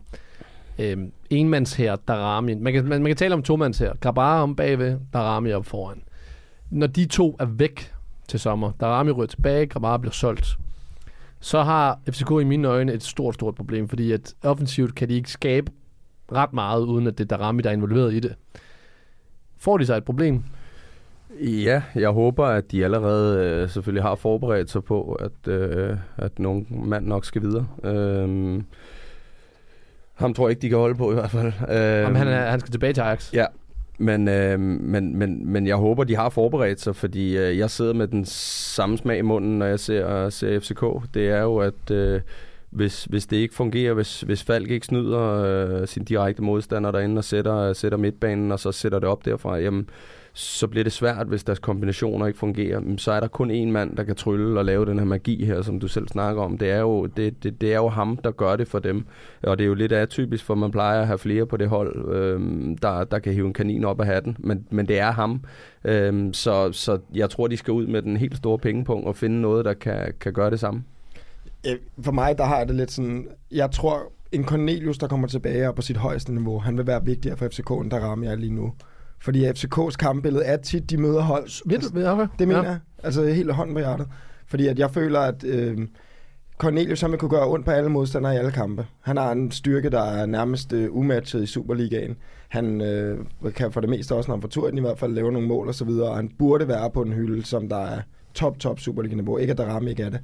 øh, 0.79 0.97
enmands 1.29 1.73
her, 1.73 1.95
Darami? 1.95 2.53
Man 2.53 2.73
kan, 2.73 2.85
man, 2.85 3.01
man 3.01 3.09
kan 3.09 3.17
tale 3.17 3.33
om 3.33 3.43
tomands 3.43 3.77
her. 3.77 3.93
Grabara 4.01 4.43
om 4.43 4.55
bagved, 4.55 4.97
Darami 5.13 5.51
op 5.51 5.65
foran. 5.65 6.01
Når 6.69 6.87
de 6.87 7.05
to 7.05 7.35
er 7.39 7.45
væk 7.45 7.93
til 8.27 8.39
sommer, 8.39 8.71
Darami 8.79 9.11
ryger 9.11 9.27
tilbage, 9.27 9.65
Grabara 9.65 9.97
bliver 9.97 10.13
solgt, 10.13 10.57
så 11.39 11.63
har 11.63 11.99
FCK 12.09 12.31
i 12.41 12.43
mine 12.43 12.67
øjne 12.67 12.93
et 12.93 13.03
stort, 13.03 13.33
stort 13.33 13.55
problem, 13.55 13.87
fordi 13.87 14.11
at 14.11 14.33
offensivt 14.43 14.95
kan 14.95 15.09
de 15.09 15.13
ikke 15.13 15.31
skabe 15.31 15.71
ret 16.31 16.53
meget, 16.53 16.81
uden 16.81 17.07
at 17.07 17.17
det 17.17 17.31
er 17.31 17.37
Darami, 17.37 17.61
der 17.61 17.69
er 17.69 17.73
involveret 17.73 18.13
i 18.13 18.19
det. 18.19 18.35
Får 19.57 19.77
de 19.77 19.85
sig 19.85 19.97
et 19.97 20.03
problem? 20.03 20.43
Ja, 21.41 21.81
jeg 21.95 22.09
håber, 22.09 22.45
at 22.45 22.71
de 22.71 22.83
allerede 22.83 23.45
øh, 23.45 23.69
selvfølgelig 23.69 24.03
har 24.03 24.15
forberedt 24.15 24.69
sig 24.69 24.83
på, 24.83 25.11
at, 25.11 25.51
øh, 25.51 25.97
at 26.17 26.39
nogen 26.39 26.67
mand 26.69 27.05
nok 27.05 27.25
skal 27.25 27.41
videre. 27.41 27.67
Øh, 27.83 28.61
ham 30.13 30.33
tror 30.33 30.47
jeg 30.47 30.49
ikke, 30.49 30.61
de 30.61 30.69
kan 30.69 30.77
holde 30.77 30.95
på 30.95 31.11
i 31.11 31.13
hvert 31.13 31.31
fald. 31.31 31.47
Øh, 31.69 31.75
Jamen, 31.75 32.15
han, 32.15 32.27
er, 32.27 32.49
han 32.49 32.59
skal 32.59 32.71
tilbage 32.71 32.93
til 32.93 33.01
Ajax. 33.01 33.33
Ja, 33.33 33.45
men, 33.97 34.27
øh, 34.27 34.59
men, 34.59 35.17
men, 35.17 35.51
men 35.51 35.67
jeg 35.67 35.75
håber, 35.75 36.03
de 36.03 36.15
har 36.15 36.29
forberedt 36.29 36.81
sig, 36.81 36.95
fordi 36.95 37.37
øh, 37.37 37.57
jeg 37.57 37.69
sidder 37.69 37.93
med 37.93 38.07
den 38.07 38.25
samme 38.25 38.97
smag 38.97 39.17
i 39.17 39.21
munden, 39.21 39.59
når 39.59 39.65
jeg 39.65 39.79
ser, 39.79 40.29
ser 40.29 40.59
FCK. 40.59 41.13
Det 41.13 41.29
er 41.29 41.41
jo, 41.41 41.57
at 41.57 41.91
øh, 41.91 42.21
hvis, 42.77 43.03
hvis 43.03 43.25
det 43.25 43.37
ikke 43.37 43.55
fungerer, 43.55 43.93
hvis, 43.93 44.21
hvis 44.21 44.43
Falk 44.43 44.69
ikke 44.69 44.85
snyder 44.85 45.21
øh, 45.21 45.87
sin 45.87 46.03
direkte 46.03 46.41
modstander 46.43 46.91
derinde 46.91 47.19
og 47.19 47.23
sætter, 47.23 47.73
sætter 47.73 47.97
midtbanen, 47.97 48.51
og 48.51 48.59
så 48.59 48.71
sætter 48.71 48.99
det 48.99 49.09
op 49.09 49.25
derfra, 49.25 49.57
jamen, 49.57 49.89
så 50.33 50.67
bliver 50.67 50.83
det 50.83 50.93
svært, 50.93 51.27
hvis 51.27 51.43
deres 51.43 51.59
kombinationer 51.59 52.27
ikke 52.27 52.39
fungerer. 52.39 52.79
Men 52.79 52.97
Så 52.97 53.11
er 53.11 53.19
der 53.19 53.27
kun 53.27 53.51
én 53.51 53.71
mand, 53.71 53.97
der 53.97 54.03
kan 54.03 54.15
trylle 54.15 54.59
og 54.59 54.65
lave 54.65 54.85
den 54.85 54.99
her 54.99 55.05
magi 55.05 55.45
her, 55.45 55.61
som 55.61 55.79
du 55.79 55.87
selv 55.87 56.07
snakker 56.07 56.41
om. 56.41 56.57
Det 56.57 56.71
er 56.71 56.79
jo, 56.79 57.05
det, 57.05 57.43
det, 57.43 57.61
det 57.61 57.73
er 57.73 57.77
jo 57.77 57.89
ham, 57.89 58.17
der 58.17 58.31
gør 58.31 58.55
det 58.55 58.67
for 58.67 58.79
dem. 58.79 59.05
Og 59.43 59.57
det 59.57 59.63
er 59.63 59.67
jo 59.67 59.73
lidt 59.73 59.91
atypisk, 59.91 60.45
for 60.45 60.55
man 60.55 60.71
plejer 60.71 61.01
at 61.01 61.07
have 61.07 61.17
flere 61.17 61.45
på 61.45 61.57
det 61.57 61.69
hold, 61.69 62.15
øhm, 62.15 62.77
der, 62.77 63.03
der 63.03 63.19
kan 63.19 63.33
hive 63.33 63.47
en 63.47 63.53
kanin 63.53 63.85
op 63.85 64.01
af 64.01 64.05
hatten. 64.05 64.35
Men, 64.39 64.67
men 64.69 64.87
det 64.87 64.99
er 64.99 65.11
ham. 65.11 65.43
Øhm, 65.85 66.33
så, 66.33 66.71
så 66.71 66.99
jeg 67.13 67.29
tror, 67.29 67.47
de 67.47 67.57
skal 67.57 67.71
ud 67.71 67.87
med 67.87 68.01
den 68.01 68.17
helt 68.17 68.37
store 68.37 68.59
pengepunkt 68.59 69.07
og 69.07 69.15
finde 69.15 69.41
noget, 69.41 69.65
der 69.65 69.73
kan, 69.73 70.13
kan 70.19 70.33
gøre 70.33 70.49
det 70.49 70.59
samme. 70.59 70.83
Øh, 71.67 71.75
For 72.01 72.11
mig, 72.11 72.37
der 72.37 72.45
har 72.45 72.57
jeg 72.57 72.67
det 72.67 72.75
lidt 72.75 72.91
sådan... 72.91 73.27
Jeg 73.51 73.71
tror, 73.71 74.11
en 74.31 74.45
Cornelius, 74.45 74.97
der 74.97 75.07
kommer 75.07 75.27
tilbage 75.27 75.67
og 75.67 75.75
på 75.75 75.81
sit 75.81 75.97
højeste 75.97 76.33
niveau, 76.33 76.59
han 76.59 76.77
vil 76.77 76.87
være 76.87 77.05
vigtigere 77.05 77.37
for 77.37 77.47
FCK, 77.47 77.69
end 77.69 77.91
der 77.91 77.99
rammer 77.99 78.27
jeg 78.27 78.37
lige 78.37 78.53
nu. 78.53 78.73
Fordi 79.19 79.49
FCK's 79.49 79.95
kampbillede 79.95 80.45
er 80.45 80.57
tit, 80.57 80.89
de 80.89 80.97
møder 80.97 81.21
hold. 81.21 81.49
Jeg, 81.71 82.15
hvad? 82.15 82.27
Det 82.39 82.47
mener 82.47 82.63
ja. 82.63 82.69
jeg. 82.69 82.79
Altså 83.03 83.25
helt 83.25 83.53
hånden 83.53 83.75
på 83.75 83.79
hjertet. 83.79 84.07
Fordi 84.47 84.67
at 84.67 84.79
jeg 84.79 84.91
føler, 84.91 85.19
at 85.19 85.43
øh, 85.43 85.77
Cornelius 86.57 87.01
han 87.01 87.11
vil 87.11 87.19
kunne 87.19 87.29
gøre 87.29 87.47
ondt 87.47 87.65
på 87.65 87.71
alle 87.71 87.89
modstandere 87.89 88.35
i 88.35 88.37
alle 88.37 88.51
kampe. 88.51 88.85
Han 89.01 89.17
har 89.17 89.31
en 89.31 89.51
styrke, 89.51 89.89
der 89.89 90.01
er 90.01 90.25
nærmest 90.25 90.73
øh, 90.73 90.95
umatchet 90.95 91.43
i 91.43 91.45
Superligaen. 91.45 92.17
Han 92.47 92.81
øh, 92.81 93.19
kan 93.55 93.71
for 93.71 93.81
det 93.81 93.89
meste 93.89 94.15
også, 94.15 94.27
når 94.27 94.35
han 94.35 94.41
får 94.41 94.49
turen 94.49 94.77
i 94.77 94.81
hvert 94.81 94.99
fald, 94.99 95.13
lave 95.13 95.31
nogle 95.31 95.47
mål 95.47 95.67
og 95.67 95.75
så 95.75 95.85
videre. 95.85 96.09
Og 96.09 96.15
han 96.15 96.31
burde 96.39 96.67
være 96.67 96.91
på 96.91 97.01
en 97.01 97.13
hylde, 97.13 97.45
som 97.45 97.69
der 97.69 97.85
er 97.85 98.01
top, 98.33 98.59
top 98.59 98.79
Superliga-niveau. 98.79 99.37
Ikke 99.37 99.51
at 99.51 99.57
der 99.57 99.65
rammer 99.65 99.89
ikke 99.89 100.03
er 100.03 100.09
det. 100.09 100.19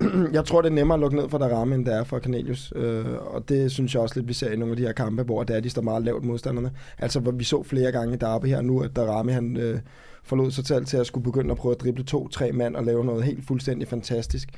jeg 0.32 0.44
tror, 0.44 0.62
det 0.62 0.70
er 0.70 0.74
nemmere 0.74 0.94
at 0.94 1.00
lukke 1.00 1.16
ned 1.16 1.28
for 1.28 1.38
Darami, 1.38 1.74
end 1.74 1.86
det 1.86 1.94
er 1.94 2.04
for 2.04 2.18
Cornelius. 2.18 2.72
Øh, 2.76 3.04
og 3.20 3.48
det 3.48 3.70
synes 3.70 3.94
jeg 3.94 4.02
også 4.02 4.14
lidt, 4.16 4.28
vi 4.28 4.32
ser 4.32 4.50
i 4.50 4.56
nogle 4.56 4.72
af 4.72 4.76
de 4.76 4.82
her 4.82 4.92
kampe, 4.92 5.22
hvor 5.22 5.42
det 5.42 5.56
er, 5.56 5.60
de 5.60 5.70
står 5.70 5.82
meget 5.82 6.04
lavt 6.04 6.24
modstanderne. 6.24 6.70
Altså, 6.98 7.20
hvor 7.20 7.32
vi 7.32 7.44
så 7.44 7.62
flere 7.62 7.92
gange 7.92 8.14
i 8.14 8.16
Derby 8.16 8.46
her 8.46 8.60
nu, 8.60 8.80
at 8.80 8.96
Darami, 8.96 9.32
han 9.32 9.56
øh, 9.56 9.80
forlod 10.24 10.50
sig 10.50 10.66
selv 10.66 10.84
til 10.84 10.96
at 10.96 11.06
skulle 11.06 11.24
begynde 11.24 11.50
at 11.50 11.56
prøve 11.56 11.74
at 11.74 11.80
drible 11.80 12.04
to-tre 12.04 12.52
mand 12.52 12.76
og 12.76 12.84
lave 12.84 13.04
noget 13.04 13.24
helt 13.24 13.46
fuldstændig 13.46 13.88
fantastisk. 13.88 14.48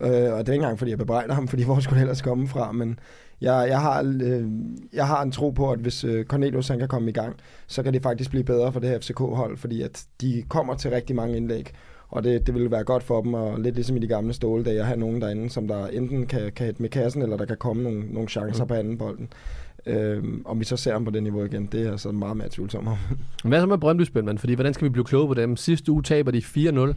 Øh, 0.00 0.08
og 0.08 0.12
det 0.12 0.30
er 0.30 0.38
ikke 0.38 0.54
engang, 0.54 0.78
fordi 0.78 0.90
jeg 0.90 0.98
bebrejder 0.98 1.34
ham, 1.34 1.48
fordi 1.48 1.64
hvor 1.66 1.80
skulle 1.80 1.96
det 1.96 2.02
ellers 2.02 2.22
komme 2.22 2.48
fra, 2.48 2.72
men 2.72 2.98
jeg, 3.40 3.66
jeg, 3.68 3.80
har, 3.80 4.16
øh, 4.22 4.44
jeg 4.92 5.06
har 5.06 5.22
en 5.22 5.32
tro 5.32 5.50
på, 5.50 5.72
at 5.72 5.78
hvis 5.78 6.04
øh, 6.04 6.24
Cornelius 6.24 6.68
han 6.68 6.78
kan 6.78 6.88
komme 6.88 7.10
i 7.10 7.12
gang, 7.12 7.36
så 7.66 7.82
kan 7.82 7.92
det 7.92 8.02
faktisk 8.02 8.30
blive 8.30 8.44
bedre 8.44 8.72
for 8.72 8.80
det 8.80 8.88
her 8.88 8.98
FCK-hold, 8.98 9.56
fordi 9.56 9.82
at 9.82 10.04
de 10.20 10.44
kommer 10.48 10.74
til 10.74 10.90
rigtig 10.90 11.16
mange 11.16 11.36
indlæg, 11.36 11.72
og 12.10 12.24
det, 12.24 12.46
det 12.46 12.54
vil 12.54 12.70
være 12.70 12.84
godt 12.84 13.02
for 13.02 13.22
dem, 13.22 13.34
og 13.34 13.60
lidt 13.60 13.74
ligesom 13.74 13.96
i 13.96 14.00
de 14.00 14.06
gamle 14.06 14.32
ståledage, 14.32 14.80
at 14.80 14.86
have 14.86 14.98
nogen 14.98 15.20
derinde, 15.20 15.50
som 15.50 15.68
der 15.68 15.86
enten 15.86 16.26
kan, 16.26 16.52
kan 16.52 16.66
hætte 16.66 16.82
med 16.82 16.90
kassen, 16.90 17.22
eller 17.22 17.36
der 17.36 17.44
kan 17.44 17.56
komme 17.56 17.82
nogle, 17.82 18.04
nogle 18.10 18.28
chancer 18.28 18.64
mm. 18.64 18.68
på 18.68 18.74
anden 18.74 18.98
bolden. 18.98 19.28
Øhm, 19.86 20.42
om 20.44 20.60
vi 20.60 20.64
så 20.64 20.76
ser 20.76 20.92
ham 20.92 21.04
på 21.04 21.10
det 21.10 21.22
niveau 21.22 21.44
igen, 21.44 21.68
det 21.72 21.86
er 21.86 21.96
så 21.96 22.12
meget 22.12 22.36
mere 22.36 22.48
tvivlsom 22.50 22.88
om. 22.88 22.96
Hvad 23.44 23.60
så 23.60 23.66
med 23.66 23.78
Brøndby 23.78 24.02
Spændmand? 24.02 24.38
Fordi 24.38 24.54
hvordan 24.54 24.74
skal 24.74 24.84
vi 24.84 24.88
blive 24.88 25.04
kloge 25.04 25.28
på 25.28 25.34
dem? 25.34 25.56
Sidste 25.56 25.92
uge 25.92 26.02
taber 26.02 26.30
de 26.30 26.38
4-0 26.38 26.94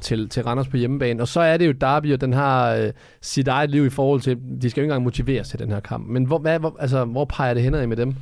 til, 0.00 0.28
til 0.28 0.42
Randers 0.42 0.68
på 0.68 0.76
hjemmebane. 0.76 1.22
Og 1.22 1.28
så 1.28 1.40
er 1.40 1.56
det 1.56 1.66
jo 1.66 1.72
Derby, 1.72 2.12
og 2.12 2.20
den 2.20 2.32
har 2.32 2.74
øh, 2.74 2.92
sit 3.20 3.48
eget 3.48 3.70
liv 3.70 3.86
i 3.86 3.90
forhold 3.90 4.20
til, 4.20 4.38
de 4.62 4.70
skal 4.70 4.80
jo 4.80 4.84
ikke 4.84 4.90
engang 4.92 5.04
motiveres 5.04 5.48
til 5.48 5.58
den 5.58 5.70
her 5.70 5.80
kamp. 5.80 6.08
Men 6.08 6.24
hvor, 6.24 6.38
hvad, 6.38 6.58
hvor, 6.58 6.76
altså, 6.78 7.04
hvor 7.04 7.24
peger 7.24 7.54
det 7.54 7.62
henad 7.62 7.86
med 7.86 7.96
dem? 7.96 8.14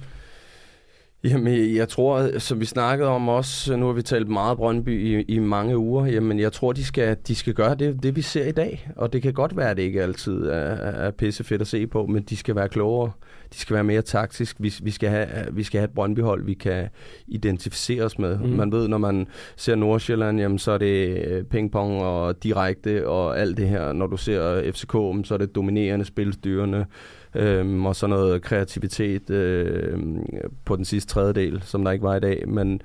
Jamen, 1.25 1.77
jeg 1.77 1.89
tror, 1.89 2.39
som 2.39 2.61
vi 2.61 2.65
snakkede 2.65 3.09
om 3.09 3.29
også, 3.29 3.77
nu 3.77 3.87
har 3.87 3.93
vi 3.93 4.03
talt 4.03 4.29
meget 4.29 4.57
Brøndby 4.57 5.19
i, 5.19 5.23
i 5.35 5.39
mange 5.39 5.79
uger, 5.79 6.07
jamen 6.07 6.41
jeg 6.41 6.53
tror, 6.53 6.73
de 6.73 6.85
skal, 6.85 7.17
de 7.27 7.35
skal 7.35 7.55
gøre 7.55 7.75
det, 7.75 8.03
det, 8.03 8.17
vi 8.17 8.23
ser 8.23 8.45
i 8.47 8.53
dag. 8.53 8.91
Og 8.97 9.13
det 9.13 9.23
kan 9.23 9.33
godt 9.33 9.57
være, 9.57 9.71
at 9.71 9.77
det 9.77 9.83
ikke 9.83 10.03
altid 10.03 10.47
er, 10.47 10.75
er 11.07 11.11
pissefedt 11.11 11.61
at 11.61 11.67
se 11.67 11.87
på, 11.87 12.07
men 12.07 12.23
de 12.23 12.37
skal 12.37 12.57
være 12.57 12.69
klogere. 12.69 13.11
De 13.53 13.59
skal 13.59 13.75
være 13.75 13.85
mere 13.85 14.03
taktisk. 14.03 14.57
Vi, 14.59 14.75
vi, 14.83 14.91
skal, 14.91 15.09
have, 15.09 15.29
vi 15.53 15.63
skal 15.63 15.79
have 15.79 15.85
et 15.85 15.95
Brøndby-hold, 15.95 16.45
vi 16.45 16.55
kan 16.55 16.89
identificere 17.27 18.05
os 18.05 18.19
med. 18.19 18.39
Mm. 18.39 18.49
Man 18.49 18.73
ved, 18.73 18.89
når 18.89 18.99
man 18.99 19.27
ser 19.57 19.75
Nordsjælland, 19.75 20.41
jamen, 20.41 20.59
så 20.59 20.73
er 20.73 20.79
det 20.79 21.25
øh, 21.27 21.45
pingpong 21.45 22.03
og 22.03 22.43
direkte 22.43 23.09
og 23.09 23.41
alt 23.41 23.57
det 23.57 23.69
her. 23.69 23.93
Når 23.93 24.07
du 24.07 24.17
ser 24.17 24.73
FCK, 24.73 25.27
så 25.27 25.35
er 25.35 25.39
det 25.39 25.55
dominerende, 25.55 26.05
spilstyrende 26.05 26.87
øhm, 27.35 27.87
og 27.87 27.97
så 27.97 28.07
noget 28.07 28.43
kreativitet 28.43 29.31
øh, 29.31 29.99
på 30.65 30.77
den 30.77 30.85
sidste 30.85 31.13
tredjedel, 31.13 31.63
som 31.63 31.85
der 31.85 31.91
ikke 31.91 32.03
var 32.03 32.17
i 32.17 32.21
dag. 32.21 32.49
Men, 32.49 32.81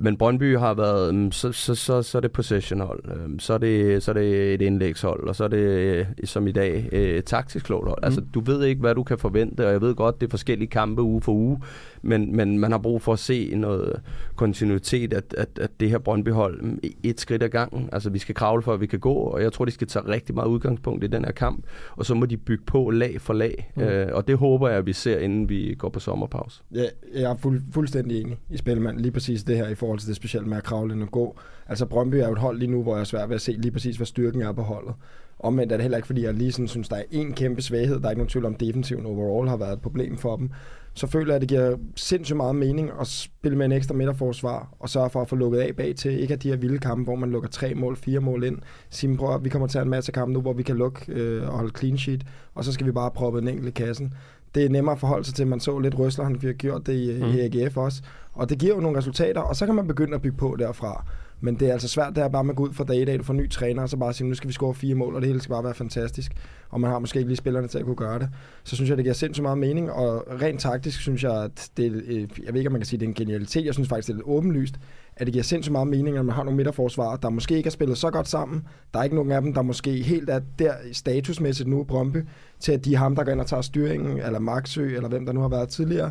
men 0.00 0.16
Brøndby 0.16 0.56
har 0.58 0.74
været, 0.74 1.08
øhm, 1.14 1.32
så, 1.32 1.52
så, 1.52 1.74
så, 1.74 2.02
så 2.02 2.18
er 2.18 2.20
det 2.22 2.32
possession-hold, 2.32 3.02
øhm, 3.14 3.38
så 3.38 3.54
er 3.54 3.58
det, 3.58 4.02
så 4.02 4.10
er 4.10 4.12
det 4.12 4.54
et 4.54 4.62
indlægshold, 4.62 5.28
og 5.28 5.36
så 5.36 5.44
er 5.44 5.48
det, 5.48 5.58
øh, 5.58 6.06
som 6.24 6.46
i 6.48 6.52
dag, 6.52 6.88
øh, 6.92 7.00
et 7.18 7.24
taktisk 7.24 7.64
klogt 7.64 7.88
hold. 7.88 7.98
Altså, 8.02 8.20
Mm. 8.20 8.26
du 8.34 8.40
ved 8.40 8.64
ikke, 8.64 8.80
hvad 8.80 8.94
du 8.94 9.02
kan 9.02 9.18
forvente, 9.18 9.66
og 9.66 9.72
jeg 9.72 9.80
ved 9.80 9.94
godt, 9.94 10.20
det 10.20 10.26
er 10.26 10.30
forskellige 10.30 10.68
kampe 10.68 11.02
uge 11.02 11.22
for 11.22 11.32
uge, 11.32 11.60
men, 12.02 12.36
men 12.36 12.58
man 12.58 12.70
har 12.70 12.78
brug 12.78 13.02
for 13.02 13.12
at 13.12 13.18
se 13.18 13.54
noget 13.54 14.00
kontinuitet, 14.36 15.12
at, 15.12 15.34
at, 15.38 15.48
at 15.60 15.70
det 15.80 15.90
her 15.90 15.98
Brøndby-hold 15.98 16.62
mm, 16.62 16.78
et 17.02 17.20
skridt 17.20 17.42
ad 17.42 17.48
gangen. 17.48 17.88
Altså, 17.92 18.10
vi 18.10 18.18
skal 18.18 18.34
kravle 18.34 18.62
for, 18.62 18.72
at 18.74 18.80
vi 18.80 18.86
kan 18.86 18.98
gå, 19.00 19.14
og 19.14 19.42
jeg 19.42 19.52
tror, 19.52 19.64
de 19.64 19.70
skal 19.70 19.86
tage 19.86 20.08
rigtig 20.08 20.34
meget 20.34 20.48
udgangspunkt 20.48 21.04
i 21.04 21.06
den 21.06 21.24
her 21.24 21.32
kamp, 21.32 21.64
og 21.96 22.06
så 22.06 22.14
må 22.14 22.26
de 22.26 22.36
bygge 22.36 22.64
på 22.66 22.90
lag 22.90 23.20
for 23.20 23.32
lag, 23.32 23.72
Mm. 23.76 23.82
øh, 23.82 24.08
og 24.12 24.28
det 24.28 24.36
håber 24.38 24.68
jeg, 24.68 24.78
at 24.78 24.86
vi 24.86 24.92
ser, 24.92 25.18
inden 25.18 25.48
vi 25.48 25.74
går 25.78 25.88
på 25.88 26.00
sommerpause. 26.00 26.62
Ja, 26.74 26.84
jeg 27.14 27.22
er 27.30 27.36
fuld, 27.36 27.62
fuldstændig 27.72 28.20
enig 28.20 28.36
i 28.50 28.56
Spilmand. 28.56 28.98
Lige 29.00 29.12
præcis 29.12 29.42
det 29.44 29.56
her 29.56 29.68
i 29.68 29.74
forhold 29.74 29.98
til 29.98 30.08
det 30.08 30.16
specielle 30.16 30.48
med 30.48 30.56
at 30.56 30.64
kravle 30.64 31.02
og 31.02 31.10
gå. 31.10 31.38
Altså 31.66 31.86
Brøndby 31.86 32.14
er 32.14 32.26
jo 32.26 32.32
et 32.32 32.38
hold 32.38 32.58
lige 32.58 32.70
nu, 32.70 32.82
hvor 32.82 32.94
jeg 32.94 33.00
er 33.00 33.04
svært 33.04 33.28
ved 33.28 33.34
at 33.34 33.40
se 33.40 33.52
lige 33.52 33.72
præcis, 33.72 33.96
hvad 33.96 34.06
styrken 34.06 34.42
er 34.42 34.52
på 34.52 34.62
holdet. 34.62 34.94
Omvendt 35.40 35.72
er 35.72 35.76
det 35.76 35.82
heller 35.82 35.98
ikke, 35.98 36.06
fordi 36.06 36.24
jeg 36.24 36.34
lige 36.34 36.52
sådan 36.52 36.68
synes, 36.68 36.88
der 36.88 36.96
er 36.96 37.02
en 37.10 37.32
kæmpe 37.32 37.62
svaghed. 37.62 38.00
Der 38.00 38.06
er 38.06 38.10
ikke 38.10 38.18
nogen 38.18 38.28
tvivl 38.28 38.46
om, 38.46 38.54
defensiven 38.54 39.06
overall 39.06 39.48
har 39.48 39.56
været 39.56 39.72
et 39.72 39.80
problem 39.80 40.16
for 40.16 40.36
dem. 40.36 40.50
Så 40.94 41.06
føler 41.06 41.26
jeg, 41.26 41.34
at 41.34 41.40
det 41.40 41.48
giver 41.48 41.76
sindssygt 41.96 42.36
meget 42.36 42.56
mening 42.56 42.90
at 43.00 43.06
spille 43.06 43.58
med 43.58 43.66
en 43.66 43.72
ekstra 43.72 43.94
midterforsvar 43.94 44.74
og 44.80 44.88
sørge 44.88 45.10
for 45.10 45.20
at 45.20 45.28
få 45.28 45.36
lukket 45.36 45.58
af 45.58 45.76
bag 45.76 45.96
til. 45.96 46.20
Ikke 46.20 46.34
at 46.34 46.42
de 46.42 46.48
her 46.48 46.56
vilde 46.56 46.78
kampe, 46.78 47.04
hvor 47.04 47.14
man 47.14 47.30
lukker 47.30 47.48
tre 47.48 47.74
mål, 47.74 47.96
fire 47.96 48.20
mål 48.20 48.44
ind. 48.44 48.58
Sige, 48.90 49.16
prøv 49.16 49.34
at 49.34 49.44
vi 49.44 49.48
kommer 49.48 49.68
til 49.68 49.78
at 49.78 49.80
have 49.80 49.86
en 49.86 49.90
masse 49.90 50.12
kampe 50.12 50.32
nu, 50.32 50.40
hvor 50.40 50.52
vi 50.52 50.62
kan 50.62 50.76
lukke 50.76 51.12
øh, 51.12 51.48
og 51.48 51.52
holde 51.58 51.78
clean 51.78 51.98
sheet, 51.98 52.26
og 52.54 52.64
så 52.64 52.72
skal 52.72 52.86
vi 52.86 52.92
bare 52.92 53.10
proppe 53.10 53.38
en 53.38 53.48
enkelt 53.48 53.68
i 53.68 53.70
kassen 53.70 54.12
det 54.54 54.64
er 54.64 54.68
nemmere 54.68 54.92
at 54.92 54.98
forholde 54.98 55.24
sig 55.24 55.34
til, 55.34 55.46
man 55.46 55.60
så 55.60 55.78
lidt 55.78 55.98
røsler, 55.98 56.24
han 56.24 56.40
fik 56.40 56.58
gjort 56.58 56.86
det 56.86 56.94
i, 56.94 57.24
mm. 57.24 57.28
i 57.28 57.40
AGF 57.40 57.76
også. 57.76 58.02
Og 58.32 58.48
det 58.50 58.58
giver 58.58 58.74
jo 58.74 58.80
nogle 58.80 58.98
resultater, 58.98 59.40
og 59.40 59.56
så 59.56 59.66
kan 59.66 59.74
man 59.74 59.86
begynde 59.86 60.14
at 60.14 60.22
bygge 60.22 60.36
på 60.36 60.56
derfra. 60.58 61.04
Men 61.40 61.54
det 61.54 61.68
er 61.68 61.72
altså 61.72 61.88
svært, 61.88 62.16
det 62.16 62.24
er 62.24 62.28
bare 62.28 62.44
med 62.44 62.52
at 62.52 62.56
gå 62.56 62.62
ud 62.62 62.72
fra 62.72 62.84
dag 62.84 62.96
i 62.96 63.04
dag, 63.04 63.18
du 63.18 63.22
får 63.22 63.34
ny 63.34 63.50
træner, 63.50 63.82
og 63.82 63.88
så 63.88 63.96
bare 63.96 64.12
sige, 64.12 64.28
nu 64.28 64.34
skal 64.34 64.48
vi 64.48 64.52
score 64.52 64.74
fire 64.74 64.94
mål, 64.94 65.14
og 65.14 65.20
det 65.20 65.28
hele 65.28 65.40
skal 65.40 65.52
bare 65.52 65.64
være 65.64 65.74
fantastisk. 65.74 66.32
Og 66.70 66.80
man 66.80 66.90
har 66.90 66.98
måske 66.98 67.18
ikke 67.18 67.28
lige 67.28 67.36
spillerne 67.36 67.68
til 67.68 67.78
at 67.78 67.84
kunne 67.84 67.96
gøre 67.96 68.18
det. 68.18 68.28
Så 68.64 68.76
synes 68.76 68.88
jeg, 68.88 68.96
det 68.96 69.04
giver 69.04 69.14
sindssygt 69.14 69.42
meget 69.42 69.58
mening, 69.58 69.92
og 69.92 70.24
rent 70.42 70.60
taktisk 70.60 71.00
synes 71.00 71.24
jeg, 71.24 71.44
at 71.44 71.70
det 71.76 71.92
øh, 71.92 72.20
jeg 72.20 72.52
ved 72.52 72.60
ikke, 72.60 72.68
om 72.68 72.72
man 72.72 72.80
kan 72.80 72.86
sige, 72.86 73.00
det 73.00 73.06
er 73.06 73.08
en 73.08 73.14
genialitet, 73.14 73.64
jeg 73.64 73.74
synes 73.74 73.88
faktisk, 73.88 74.06
det 74.06 74.12
er 74.12 74.16
lidt 74.16 74.28
åbenlyst, 74.28 74.74
at 75.16 75.26
det 75.26 75.32
giver 75.32 75.42
sindssygt 75.42 75.72
meget 75.72 75.88
mening, 75.88 76.18
at 76.18 76.24
man 76.24 76.34
har 76.34 76.42
nogle 76.44 76.56
midterforsvarer, 76.56 77.16
der 77.16 77.30
måske 77.30 77.56
ikke 77.56 77.66
har 77.66 77.70
spillet 77.70 77.98
så 77.98 78.10
godt 78.10 78.28
sammen. 78.28 78.62
Der 78.94 79.00
er 79.00 79.04
ikke 79.04 79.16
nogen 79.16 79.32
af 79.32 79.42
dem, 79.42 79.54
der 79.54 79.62
måske 79.62 80.02
helt 80.02 80.30
er 80.30 80.40
der 80.58 80.72
statusmæssigt 80.92 81.68
nu, 81.68 81.84
Brøndby, 81.84 82.18
til 82.60 82.72
at 82.72 82.84
de 82.84 82.94
er 82.94 82.98
ham, 82.98 83.16
der 83.16 83.24
går 83.24 83.32
ind 83.32 83.40
og 83.40 83.46
tager 83.46 83.62
styringen, 83.62 84.18
eller 84.18 84.38
Maxø, 84.38 84.96
eller 84.96 85.08
hvem 85.08 85.26
der 85.26 85.32
nu 85.32 85.40
har 85.40 85.48
været 85.48 85.68
tidligere 85.68 86.10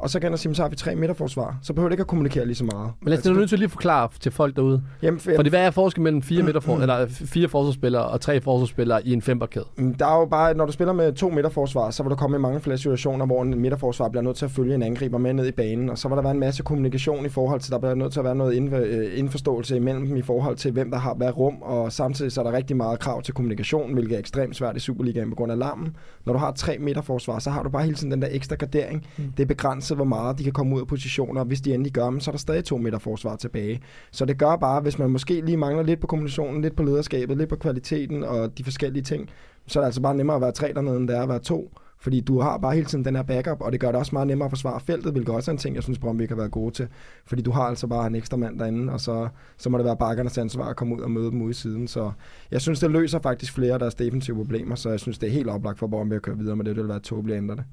og 0.00 0.10
så 0.10 0.20
kan 0.20 0.30
jeg 0.30 0.38
sige, 0.38 0.54
så 0.54 0.62
har 0.62 0.68
vi 0.68 0.76
tre 0.76 0.94
midterforsvar. 0.94 1.58
Så 1.62 1.72
behøver 1.72 1.88
det 1.88 1.94
ikke 1.94 2.00
at 2.00 2.06
kommunikere 2.06 2.46
lige 2.46 2.54
så 2.54 2.64
meget. 2.64 2.90
Men 3.00 3.08
lad 3.08 3.18
os 3.18 3.26
altså, 3.26 3.32
nødt 3.32 3.48
til 3.48 3.58
lige 3.58 3.68
forklare 3.68 4.08
til 4.20 4.32
folk 4.32 4.56
derude. 4.56 4.82
Jamen, 5.02 5.20
Fordi 5.20 5.48
hvad 5.50 5.60
er 5.60 5.70
forskellen 5.70 6.04
mellem 6.04 6.22
fire, 6.22 6.42
midterfor, 6.42 6.76
eller 6.78 7.06
fire 7.08 7.48
forsvarsspillere 7.48 8.04
og 8.04 8.20
tre 8.20 8.40
forsvarsspillere 8.40 9.06
i 9.06 9.12
en 9.12 9.22
femmerkæde? 9.22 9.64
Mm, 9.76 9.94
Der 9.94 10.06
er 10.06 10.18
jo 10.18 10.26
bare, 10.26 10.54
når 10.54 10.66
du 10.66 10.72
spiller 10.72 10.92
med 10.92 11.12
to 11.12 11.30
midterforsvar, 11.30 11.90
så 11.90 12.02
vil 12.02 12.10
der 12.10 12.16
komme 12.16 12.36
i 12.36 12.40
mange 12.40 12.60
flere 12.60 12.78
situationer, 12.78 13.26
hvor 13.26 13.42
en 13.42 13.60
midterforsvar 13.60 14.08
bliver 14.08 14.22
nødt 14.22 14.36
til 14.36 14.44
at 14.44 14.50
følge 14.50 14.74
en 14.74 14.82
angriber 14.82 15.18
med 15.18 15.32
ned 15.32 15.46
i 15.46 15.52
banen, 15.52 15.90
og 15.90 15.98
så 15.98 16.08
vil 16.08 16.16
der 16.16 16.22
være 16.22 16.32
en 16.32 16.40
masse 16.40 16.62
kommunikation 16.62 17.26
i 17.26 17.28
forhold 17.28 17.60
til, 17.60 17.72
der 17.72 17.78
bliver 17.78 17.94
nødt 17.94 18.12
til 18.12 18.20
at 18.20 18.24
være 18.24 18.34
noget 18.34 18.72
øh, 18.72 19.18
indforståelse 19.18 19.76
imellem 19.76 20.06
dem 20.06 20.16
i 20.16 20.22
forhold 20.22 20.56
til, 20.56 20.72
hvem 20.72 20.90
der 20.90 20.98
har 20.98 21.14
hvad 21.14 21.36
rum, 21.36 21.62
og 21.62 21.92
samtidig 21.92 22.32
så 22.32 22.40
er 22.40 22.44
der 22.44 22.52
rigtig 22.52 22.76
meget 22.76 22.98
krav 23.00 23.22
til 23.22 23.34
kommunikation, 23.34 23.92
hvilket 23.92 24.14
er 24.14 24.18
ekstremt 24.18 24.56
svært 24.56 24.76
i 24.76 24.80
Superligaen 24.80 25.30
på 25.30 25.36
grund 25.36 25.52
af 25.52 25.58
larmen. 25.58 25.96
Når 26.26 26.32
du 26.32 26.38
har 26.38 26.52
tre 26.52 26.78
midterforsvar, 26.78 27.38
så 27.38 27.50
har 27.50 27.62
du 27.62 27.68
bare 27.68 27.82
hele 27.82 27.94
tiden 27.94 28.10
den 28.10 28.22
der 28.22 28.28
ekstra 28.30 28.56
gardering. 28.56 29.06
Mm. 29.16 29.24
Det 29.36 29.42
er 29.42 29.46
begrænset, 29.46 29.89
hvor 29.94 30.04
meget 30.04 30.38
de 30.38 30.44
kan 30.44 30.52
komme 30.52 30.76
ud 30.76 30.80
af 30.80 30.86
positioner, 30.86 31.44
hvis 31.44 31.60
de 31.60 31.74
endelig 31.74 31.92
gør 31.92 32.04
dem, 32.04 32.20
så 32.20 32.30
er 32.30 32.32
der 32.32 32.38
stadig 32.38 32.64
to 32.64 32.76
midterforsvar 32.76 33.36
tilbage. 33.36 33.80
Så 34.10 34.24
det 34.24 34.38
gør 34.38 34.56
bare, 34.56 34.80
hvis 34.80 34.98
man 34.98 35.10
måske 35.10 35.40
lige 35.40 35.56
mangler 35.56 35.82
lidt 35.82 36.00
på 36.00 36.06
kommunikationen, 36.06 36.62
lidt 36.62 36.76
på 36.76 36.82
lederskabet, 36.82 37.38
lidt 37.38 37.48
på 37.48 37.56
kvaliteten 37.56 38.24
og 38.24 38.58
de 38.58 38.64
forskellige 38.64 39.02
ting, 39.02 39.28
så 39.66 39.78
er 39.78 39.82
det 39.82 39.86
altså 39.86 40.02
bare 40.02 40.14
nemmere 40.14 40.36
at 40.36 40.42
være 40.42 40.52
tre 40.52 40.72
dernede, 40.74 40.96
end 40.96 41.08
det 41.08 41.16
er 41.16 41.22
at 41.22 41.28
være 41.28 41.38
to. 41.38 41.72
Fordi 42.00 42.20
du 42.20 42.40
har 42.40 42.58
bare 42.58 42.74
hele 42.74 42.86
tiden 42.86 43.04
den 43.04 43.16
her 43.16 43.22
backup, 43.22 43.60
og 43.60 43.72
det 43.72 43.80
gør 43.80 43.88
det 43.88 43.96
også 43.96 44.14
meget 44.14 44.28
nemmere 44.28 44.46
at 44.46 44.50
forsvare 44.50 44.80
feltet, 44.80 45.12
hvilket 45.12 45.34
også 45.34 45.50
er 45.50 45.52
en 45.52 45.58
ting, 45.58 45.74
jeg 45.74 45.82
synes, 45.82 45.98
Brøndby 45.98 46.26
kan 46.26 46.36
være 46.36 46.48
gode 46.48 46.74
til. 46.74 46.88
Fordi 47.26 47.42
du 47.42 47.50
har 47.50 47.62
altså 47.62 47.86
bare 47.86 48.06
en 48.06 48.14
ekstra 48.14 48.36
mand 48.36 48.58
derinde, 48.58 48.92
og 48.92 49.00
så, 49.00 49.28
så 49.56 49.70
må 49.70 49.78
det 49.78 49.86
være 49.86 49.96
bakkernes 49.96 50.38
ansvar 50.38 50.64
at 50.64 50.76
komme 50.76 50.96
ud 50.96 51.00
og 51.00 51.10
møde 51.10 51.30
dem 51.30 51.42
ude 51.42 51.50
i 51.50 51.54
siden. 51.54 51.88
Så 51.88 52.12
jeg 52.50 52.60
synes, 52.60 52.80
det 52.80 52.90
løser 52.90 53.18
faktisk 53.18 53.54
flere 53.54 53.72
af 53.72 53.78
deres 53.78 53.94
defensive 53.94 54.36
problemer, 54.36 54.74
så 54.74 54.90
jeg 54.90 55.00
synes, 55.00 55.18
det 55.18 55.26
er 55.26 55.32
helt 55.32 55.48
oplagt 55.48 55.78
for 55.78 55.86
Brøndby 55.86 56.14
at 56.14 56.22
køre 56.22 56.38
videre 56.38 56.56
med 56.56 56.64
det. 56.64 56.76
Det 56.76 56.82
vil 56.82 56.88
være 56.88 57.00
tåbeligt 57.00 57.36
at 57.36 57.42
ændre 57.42 57.56
det. 57.56 57.64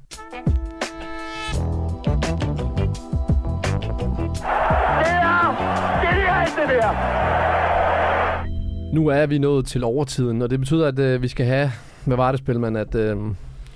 Nu 8.93 9.07
er 9.07 9.25
vi 9.25 9.37
nået 9.37 9.65
til 9.65 9.83
overtiden, 9.83 10.41
og 10.41 10.49
det 10.49 10.59
betyder, 10.59 10.87
at 10.87 10.99
øh, 10.99 11.21
vi 11.21 11.27
skal 11.27 11.45
have, 11.45 11.71
hvad 12.05 12.17
var 12.17 12.31
det, 12.31 12.39
spilmand, 12.39 12.77
at, 12.77 12.95
øh, 12.95 13.17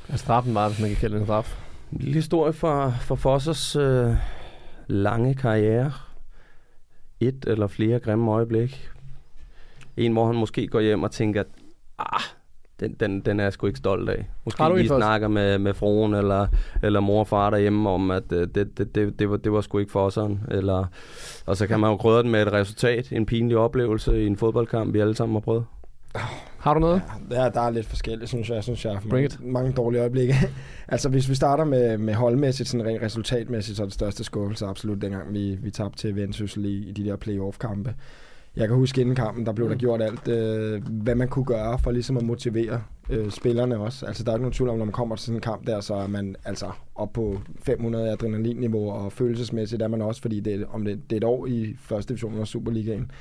at 0.08 0.20
straffen 0.20 0.56
var, 0.56 0.68
hvis 0.68 0.80
man 0.80 0.90
kan 0.90 0.98
kalde 0.98 1.16
det 1.16 1.20
en 1.22 1.28
straf. 1.28 1.58
En 1.92 1.98
lille 1.98 2.14
historie 2.14 2.54
fra, 2.54 2.90
fra 2.90 3.16
Fossers 3.16 3.76
øh, 3.76 4.14
lange 4.88 5.36
karriere. 5.36 5.92
Et 7.20 7.46
eller 7.48 7.68
flere 7.68 8.00
grimme 8.00 8.32
øjeblik. 8.32 8.90
En, 9.98 10.12
hvor 10.12 10.26
han 10.26 10.36
måske 10.36 10.68
går 10.68 10.80
hjem 10.80 11.04
og 11.04 11.12
tænker, 11.12 11.44
ah, 12.00 12.22
den, 12.82 12.96
den, 13.00 13.20
den 13.20 13.40
er 13.40 13.44
jeg 13.44 13.54
sgu 13.54 13.68
ikke 13.68 13.78
stolt 13.78 14.10
af. 14.10 14.30
Måske 14.46 14.76
lige 14.76 14.88
snakker 14.88 15.28
med, 15.28 15.60
med 15.60 15.74
fruen 15.74 16.14
eller, 16.14 16.48
eller 16.84 17.00
mor 17.00 17.20
og 17.20 17.28
far 17.28 17.50
derhjemme 17.50 17.90
om, 17.90 18.12
at 18.12 18.32
øh, 18.32 18.48
det, 18.56 18.78
det, 18.78 18.96
det, 18.96 19.20
det, 19.20 19.30
var, 19.30 19.38
det 19.38 19.52
var 19.52 19.62
sgu 19.62 19.78
ikke 19.78 19.92
for 19.92 20.10
sådan. 20.10 20.40
Eller, 20.52 20.86
og 21.46 21.58
så 21.58 21.68
kan 21.68 21.80
man 21.80 21.90
jo 21.90 21.98
krydre 21.98 22.24
den 22.24 22.32
med 22.32 22.42
et 22.42 22.54
resultat, 22.54 23.12
en 23.12 23.26
pinlig 23.26 23.58
oplevelse 23.58 24.24
i 24.24 24.28
en 24.28 24.38
fodboldkamp, 24.38 24.94
vi 24.94 25.00
alle 25.00 25.16
sammen 25.16 25.36
har 25.36 25.40
prøvet. 25.40 25.66
Har 26.58 26.74
du 26.74 26.80
noget? 26.80 27.02
Ja, 27.32 27.50
der 27.50 27.62
er 27.62 27.70
lidt 27.70 27.86
forskelligt, 27.86 28.30
synes 28.30 28.50
jeg. 28.50 28.56
Jeg 28.56 28.64
synes, 28.64 28.86
jeg 28.86 28.98
Bring 29.10 29.12
mange, 29.12 29.26
it. 29.26 29.44
mange 29.44 29.72
dårlige 29.72 30.02
øjeblikke. 30.02 30.36
altså, 30.88 31.10
hvis 31.10 31.30
vi 31.30 31.36
starter 31.36 31.64
med, 31.64 31.98
med 31.98 32.14
holdmæssigt, 32.14 32.70
sådan 32.70 32.86
rent 32.86 33.02
resultatmæssigt, 33.02 33.78
så 33.78 33.84
er 33.84 33.88
det 33.88 33.94
største 33.94 34.24
skuffelse 34.24 34.66
absolut 34.66 35.02
dengang, 35.02 35.34
vi, 35.34 35.58
vi 35.62 35.72
tabte 35.72 35.98
til 35.98 36.16
Vendsyssel 36.16 36.66
i, 36.66 36.90
i 36.90 36.92
de 36.92 37.06
der 37.06 37.16
playoff-kampe. 37.16 37.94
Jeg 38.56 38.68
kan 38.68 38.78
huske 38.78 39.02
inden 39.02 39.16
kampen, 39.16 39.46
der 39.46 39.54
blev 39.54 39.70
der 39.70 39.76
gjort 39.76 40.02
alt, 40.02 40.28
øh, 40.28 40.82
hvad 40.90 41.16
man 41.16 41.28
kunne 41.28 41.46
gøre 41.46 41.80
for 41.80 41.92
ligesom 41.92 42.18
at 42.18 42.24
motivere 42.24 42.82
øh, 43.10 43.30
spillerne 43.32 43.78
også. 43.80 44.06
Altså, 44.06 44.24
der 44.24 44.32
er 44.32 44.36
ikke 44.36 44.42
nogen 44.44 44.54
tvivl 44.54 44.70
om, 44.70 44.78
når 44.78 44.86
man 44.86 44.92
kommer 44.94 45.16
til 45.16 45.26
sådan 45.26 45.38
en 45.38 45.42
kamp 45.42 45.68
der, 45.68 45.82
så 45.82 45.94
er 45.94 46.08
man 46.08 46.36
altså 46.46 46.66
op 46.96 47.14
på 47.14 47.40
500 47.64 48.10
adrenalinniveau, 48.12 48.90
og 48.92 49.12
følelsesmæssigt 49.14 49.82
er 49.82 49.88
man 49.88 50.02
også, 50.02 50.22
fordi 50.22 50.40
det, 50.40 50.62
er- 50.62 50.66
om 50.72 50.86
det, 50.86 51.00
det 51.10 51.16
er 51.16 51.18
et 51.18 51.24
år 51.24 51.46
i 51.48 51.76
første 51.80 52.10
division 52.10 52.40
af 52.40 52.48
Superligaen. 52.48 53.12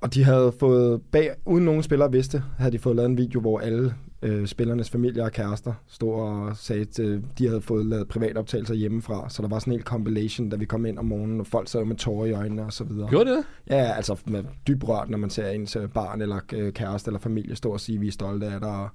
Og 0.00 0.14
de 0.14 0.24
havde 0.24 0.52
fået, 0.60 1.00
bag, 1.12 1.30
uden 1.46 1.64
nogen 1.64 1.82
spillere 1.82 2.12
vidste, 2.12 2.42
havde 2.58 2.72
de 2.72 2.78
fået 2.78 2.96
lavet 2.96 3.08
en 3.10 3.18
video, 3.18 3.40
hvor 3.40 3.58
alle 3.58 3.94
øh, 4.24 4.46
spillernes 4.46 4.90
familier 4.90 5.24
og 5.24 5.32
kærester 5.32 5.72
stod 5.88 6.14
og 6.14 6.56
sagde, 6.56 6.82
at 6.82 6.98
øh, 6.98 7.20
de 7.38 7.46
havde 7.48 7.60
fået 7.60 7.86
lavet 7.86 8.08
privatoptagelser 8.08 8.74
hjemmefra. 8.74 9.30
Så 9.30 9.42
der 9.42 9.48
var 9.48 9.58
sådan 9.58 9.72
en 9.72 9.78
hel 9.78 9.84
compilation, 9.84 10.48
da 10.48 10.56
vi 10.56 10.64
kom 10.64 10.86
ind 10.86 10.98
om 10.98 11.04
morgenen, 11.04 11.40
og 11.40 11.46
folk 11.46 11.68
sad 11.68 11.84
med 11.84 11.96
tårer 11.96 12.26
i 12.26 12.32
øjnene 12.32 12.62
og 12.64 12.72
så 12.72 12.84
videre. 12.84 13.08
Gjorde 13.08 13.30
det 13.30 13.36
det? 13.36 13.44
Ja, 13.74 13.92
altså 13.96 14.16
med 14.26 14.44
dyb 14.68 14.88
rørt, 14.88 15.10
når 15.10 15.18
man 15.18 15.30
ser 15.30 15.48
ens 15.48 15.76
øh, 15.76 15.88
barn 15.88 16.22
eller 16.22 16.38
øh, 16.52 16.72
kæreste 16.72 17.08
eller 17.08 17.20
familie 17.20 17.56
stå 17.56 17.70
og 17.70 17.80
sige, 17.80 17.96
at 17.96 18.02
vi 18.02 18.08
er 18.08 18.12
stolte 18.12 18.46
af 18.46 18.60
dig, 18.60 18.70
og 18.70 18.88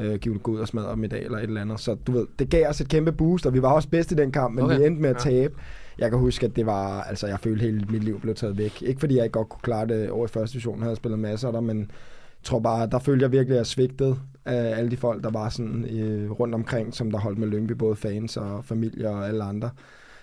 øh, 0.00 0.14
give 0.14 0.38
god 0.38 0.58
og 0.58 0.68
smadre 0.68 1.06
dag, 1.06 1.24
eller 1.24 1.38
et 1.38 1.44
eller 1.44 1.60
andet. 1.60 1.80
Så 1.80 1.94
du 1.94 2.12
ved, 2.12 2.26
det 2.38 2.50
gav 2.50 2.68
os 2.68 2.80
et 2.80 2.88
kæmpe 2.88 3.12
boost, 3.12 3.46
og 3.46 3.54
vi 3.54 3.62
var 3.62 3.72
også 3.72 3.88
bedst 3.88 4.12
i 4.12 4.14
den 4.14 4.32
kamp, 4.32 4.54
men 4.54 4.64
Okay. 4.64 4.78
vi 4.78 4.86
endte 4.86 5.02
med 5.02 5.10
at 5.10 5.16
tabe. 5.16 5.54
Jeg 5.98 6.10
kan 6.10 6.18
huske, 6.18 6.46
at 6.46 6.56
det 6.56 6.66
var, 6.66 7.02
altså 7.02 7.26
jeg 7.26 7.40
følte 7.40 7.62
hele 7.62 7.86
mit 7.90 8.04
liv 8.04 8.20
blev 8.20 8.34
taget 8.34 8.58
væk. 8.58 8.82
Ikke 8.82 9.00
fordi 9.00 9.16
jeg 9.16 9.24
ikke 9.24 9.32
godt 9.32 9.48
kunne 9.48 9.60
klare 9.62 9.86
det 9.86 10.10
over 10.10 10.24
i 10.24 10.28
første 10.28 10.52
division, 10.52 10.78
jeg 10.78 10.84
havde 10.84 10.96
spillet 10.96 11.18
masser 11.18 11.50
der, 11.52 11.60
men 11.60 11.90
tror 12.44 12.58
bare, 12.58 12.86
der 12.86 12.98
følte 12.98 13.22
jeg 13.22 13.32
virkelig, 13.32 13.54
at 13.54 13.58
jeg 13.58 13.66
svigtet 13.66 14.18
af 14.44 14.78
alle 14.78 14.90
de 14.90 14.96
folk, 14.96 15.24
der 15.24 15.30
var 15.30 15.48
sådan 15.48 15.84
øh, 15.84 16.30
rundt 16.30 16.54
omkring, 16.54 16.94
som 16.94 17.10
der 17.10 17.18
holdt 17.18 17.38
med 17.38 17.48
Lyngby, 17.48 17.72
både 17.72 17.96
fans 17.96 18.36
og 18.36 18.64
familie 18.64 19.10
og 19.10 19.28
alle 19.28 19.44
andre. 19.44 19.70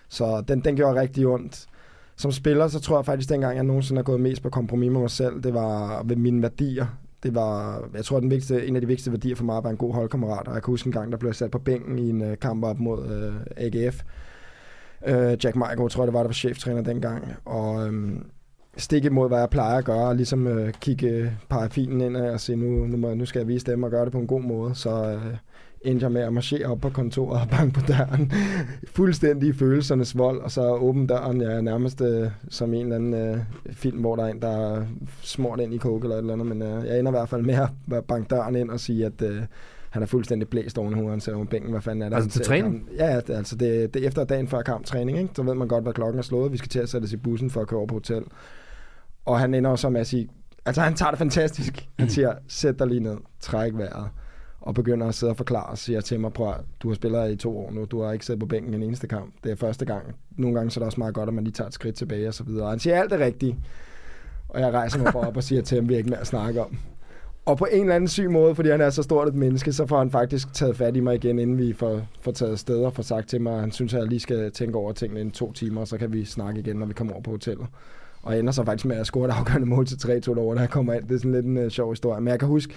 Så 0.09 0.43
den, 0.47 0.59
den 0.59 0.75
gjorde 0.75 1.01
rigtig 1.01 1.27
ondt. 1.27 1.67
Som 2.15 2.31
spiller, 2.31 2.67
så 2.67 2.79
tror 2.79 2.97
jeg 2.97 3.05
faktisk, 3.05 3.29
dengang 3.29 3.55
jeg 3.55 3.63
nogensinde 3.63 3.99
har 3.99 4.03
gået 4.03 4.21
mest 4.21 4.41
på 4.41 4.49
kompromis 4.49 4.91
med 4.91 4.99
mig 4.99 5.09
selv, 5.09 5.43
det 5.43 5.53
var 5.53 6.03
ved 6.03 6.15
mine 6.15 6.41
værdier. 6.41 6.85
Det 7.23 7.35
var, 7.35 7.83
jeg 7.93 8.05
tror, 8.05 8.19
den 8.19 8.29
vigtigste, 8.29 8.67
en 8.67 8.75
af 8.75 8.81
de 8.81 8.87
vigtigste 8.87 9.11
værdier 9.11 9.35
for 9.35 9.43
mig 9.43 9.63
var 9.63 9.69
en 9.69 9.77
god 9.77 9.93
holdkammerat. 9.93 10.47
Og 10.47 10.53
jeg 10.53 10.63
kan 10.63 10.71
huske 10.71 10.87
en 10.87 10.93
gang, 10.93 11.11
der 11.11 11.17
blev 11.17 11.29
jeg 11.29 11.35
sat 11.35 11.51
på 11.51 11.59
bænken 11.59 11.99
i 11.99 12.09
en 12.09 12.21
uh, 12.21 12.33
kamp 12.41 12.63
op 12.63 12.79
mod 12.79 13.05
øh, 13.05 13.35
uh, 13.35 13.41
AGF. 13.57 14.03
Uh, 15.07 15.13
øh, 15.13 15.37
Jack 15.43 15.55
Michael, 15.55 15.89
tror 15.89 16.03
jeg, 16.03 16.07
det 16.07 16.13
var, 16.13 16.19
der 16.19 16.27
var 16.27 16.33
cheftræner 16.33 16.81
dengang. 16.81 17.33
Og 17.45 17.73
um, 17.73 18.25
stik 18.77 19.05
imod, 19.05 19.27
hvad 19.27 19.39
jeg 19.39 19.49
plejer 19.49 19.77
at 19.77 19.85
gøre, 19.85 20.07
og 20.07 20.15
ligesom 20.15 20.47
uh, 20.47 20.69
kigge 20.69 21.37
parafilen 21.49 22.01
ind 22.01 22.17
og 22.17 22.39
sige, 22.39 22.55
nu, 22.55 22.85
nu, 22.85 22.97
må, 22.97 23.13
nu 23.13 23.25
skal 23.25 23.39
jeg 23.39 23.47
vise 23.47 23.65
dem 23.65 23.83
og 23.83 23.91
gøre 23.91 24.05
det 24.05 24.11
på 24.11 24.19
en 24.19 24.27
god 24.27 24.41
måde. 24.41 24.75
Så 24.75 25.15
uh, 25.15 25.37
endte 25.81 26.03
jeg 26.03 26.11
med 26.11 26.21
at 26.21 26.33
marchere 26.33 26.65
op 26.65 26.79
på 26.79 26.89
kontoret 26.89 27.41
og 27.41 27.49
banke 27.49 27.79
på 27.79 27.85
døren. 27.87 28.31
Fuldstændig 28.95 29.49
i 29.49 29.53
følelsernes 29.53 30.17
vold, 30.17 30.41
og 30.41 30.51
så 30.51 30.69
åbne 30.69 31.07
døren. 31.07 31.41
Jeg 31.41 31.53
er 31.53 31.61
nærmest 31.61 32.01
øh, 32.01 32.27
som 32.49 32.73
en 32.73 32.81
eller 32.81 32.95
anden 32.95 33.13
øh, 33.13 33.37
film, 33.71 33.97
hvor 33.97 34.15
der 34.15 34.23
er 34.23 34.27
en, 34.27 34.41
der 34.41 34.75
er 34.75 34.85
smurt 35.21 35.59
ind 35.59 35.73
i 35.73 35.77
coke 35.77 36.05
eller 36.05 36.15
et 36.15 36.19
eller 36.19 36.33
andet. 36.33 36.47
Men 36.47 36.61
øh, 36.61 36.85
jeg 36.87 36.99
ender 36.99 37.11
i 37.11 37.15
hvert 37.15 37.29
fald 37.29 37.41
med 37.41 37.53
at 37.91 38.05
banke 38.05 38.27
døren 38.35 38.55
ind 38.55 38.69
og 38.69 38.79
sige, 38.79 39.05
at 39.05 39.21
øh, 39.21 39.41
han 39.89 40.01
er 40.01 40.05
fuldstændig 40.05 40.47
blæst 40.47 40.77
oven 40.77 40.93
hovedet. 40.93 41.25
Han 41.25 41.35
over 41.35 41.45
bænken, 41.45 41.71
hvad 41.71 41.81
fanden 41.81 42.01
er 42.01 42.09
det? 42.09 42.15
Altså 42.15 42.29
til 42.29 42.41
træning? 42.41 42.89
Ja, 42.97 43.15
det, 43.15 43.29
altså 43.29 43.55
det, 43.55 43.93
det 43.93 44.03
er 44.03 44.07
efter 44.07 44.23
dagen 44.23 44.47
før 44.47 44.61
kamp 44.61 44.85
træning, 44.85 45.17
ikke? 45.17 45.29
så 45.35 45.43
ved 45.43 45.53
man 45.53 45.67
godt, 45.67 45.83
hvad 45.83 45.93
klokken 45.93 46.19
er 46.19 46.23
slået. 46.23 46.51
Vi 46.51 46.57
skal 46.57 46.69
til 46.69 46.79
at 46.79 46.89
sætte 46.89 47.05
os 47.05 47.13
i 47.13 47.17
bussen 47.17 47.49
for 47.49 47.61
at 47.61 47.67
køre 47.67 47.77
over 47.77 47.87
på 47.87 47.95
hotel. 47.95 48.23
Og 49.25 49.39
han 49.39 49.53
ender 49.53 49.75
så 49.75 49.89
med 49.89 50.01
at 50.01 50.07
sige, 50.07 50.29
altså 50.65 50.81
han 50.81 50.95
tager 50.95 51.09
det 51.09 51.19
fantastisk. 51.19 51.87
Han 51.99 52.09
siger, 52.09 52.33
sæt 52.47 52.79
dig 52.79 52.87
lige 52.87 52.99
ned, 52.99 53.17
træk 53.39 53.71
vejret 53.77 54.09
og 54.61 54.73
begynder 54.73 55.07
at 55.07 55.15
sidde 55.15 55.29
og 55.29 55.37
forklare 55.37 55.65
og 55.65 55.77
siger 55.77 56.01
til 56.01 56.19
mig, 56.19 56.33
prøv 56.33 56.49
at, 56.49 56.61
du 56.79 56.87
har 56.87 56.95
spillet 56.95 57.31
i 57.31 57.35
to 57.35 57.57
år 57.57 57.71
nu, 57.71 57.85
du 57.85 58.01
har 58.01 58.11
ikke 58.11 58.25
siddet 58.25 58.39
på 58.39 58.45
bænken 58.45 58.73
en 58.73 58.83
eneste 58.83 59.07
kamp. 59.07 59.33
Det 59.43 59.51
er 59.51 59.55
første 59.55 59.85
gang. 59.85 60.15
Nogle 60.37 60.55
gange 60.55 60.71
så 60.71 60.79
er 60.79 60.81
det 60.81 60.85
også 60.85 60.99
meget 60.99 61.13
godt, 61.13 61.29
at 61.29 61.33
man 61.33 61.43
lige 61.43 61.53
tager 61.53 61.67
et 61.67 61.73
skridt 61.73 61.95
tilbage 61.95 62.27
og 62.27 62.33
så 62.33 62.43
videre. 62.43 62.63
Og 62.63 62.69
han 62.69 62.79
siger 62.79 63.01
alt 63.01 63.11
det 63.11 63.19
rigtige. 63.19 63.57
Og 64.49 64.61
jeg 64.61 64.73
rejser 64.73 64.99
mig 64.99 65.13
bare 65.13 65.27
op 65.27 65.37
og 65.37 65.43
siger 65.43 65.61
til 65.61 65.75
ham, 65.75 65.89
vi 65.89 65.93
har 65.93 65.97
ikke 65.97 66.09
mere 66.09 66.19
at 66.19 66.27
snakke 66.27 66.61
om. 66.61 66.77
Og 67.45 67.57
på 67.57 67.67
en 67.71 67.81
eller 67.81 67.95
anden 67.95 68.07
syg 68.07 68.31
måde, 68.31 68.55
fordi 68.55 68.69
han 68.69 68.81
er 68.81 68.89
så 68.89 69.03
stort 69.03 69.27
et 69.27 69.35
menneske, 69.35 69.73
så 69.73 69.85
får 69.85 69.97
han 69.97 70.11
faktisk 70.11 70.53
taget 70.53 70.77
fat 70.77 70.95
i 70.95 70.99
mig 70.99 71.15
igen, 71.15 71.39
inden 71.39 71.57
vi 71.57 71.73
får, 71.73 72.01
får 72.21 72.31
taget 72.31 72.59
steder 72.59 72.85
og 72.85 72.93
får 72.93 73.03
sagt 73.03 73.29
til 73.29 73.41
mig, 73.41 73.53
at 73.53 73.59
han 73.59 73.71
synes, 73.71 73.93
at 73.93 73.99
jeg 73.99 74.07
lige 74.07 74.19
skal 74.19 74.51
tænke 74.51 74.77
over 74.77 74.91
tingene 74.91 75.21
i 75.21 75.29
to 75.29 75.51
timer, 75.51 75.81
og 75.81 75.87
så 75.87 75.97
kan 75.97 76.13
vi 76.13 76.25
snakke 76.25 76.59
igen, 76.59 76.75
når 76.75 76.85
vi 76.85 76.93
kommer 76.93 77.13
over 77.13 77.23
på 77.23 77.31
hotellet. 77.31 77.67
Og 78.23 78.31
jeg 78.31 78.39
ender 78.39 78.51
så 78.51 78.63
faktisk 78.63 78.85
med 78.85 78.97
at 78.97 79.05
score 79.05 79.27
et 79.27 79.31
afgørende 79.31 79.67
mål 79.67 79.85
til 79.85 79.95
3-2 79.95 80.39
over, 80.39 80.55
da 80.55 80.61
jeg 80.61 80.69
kommer 80.69 80.93
ind. 80.93 81.03
Det 81.03 81.15
er 81.15 81.17
sådan 81.17 81.31
lidt 81.31 81.45
en 81.45 81.57
øh, 81.57 81.71
sjov 81.71 81.91
historie. 81.91 82.21
Men 82.21 82.31
jeg 82.31 82.39
kan 82.39 82.47
huske, 82.47 82.73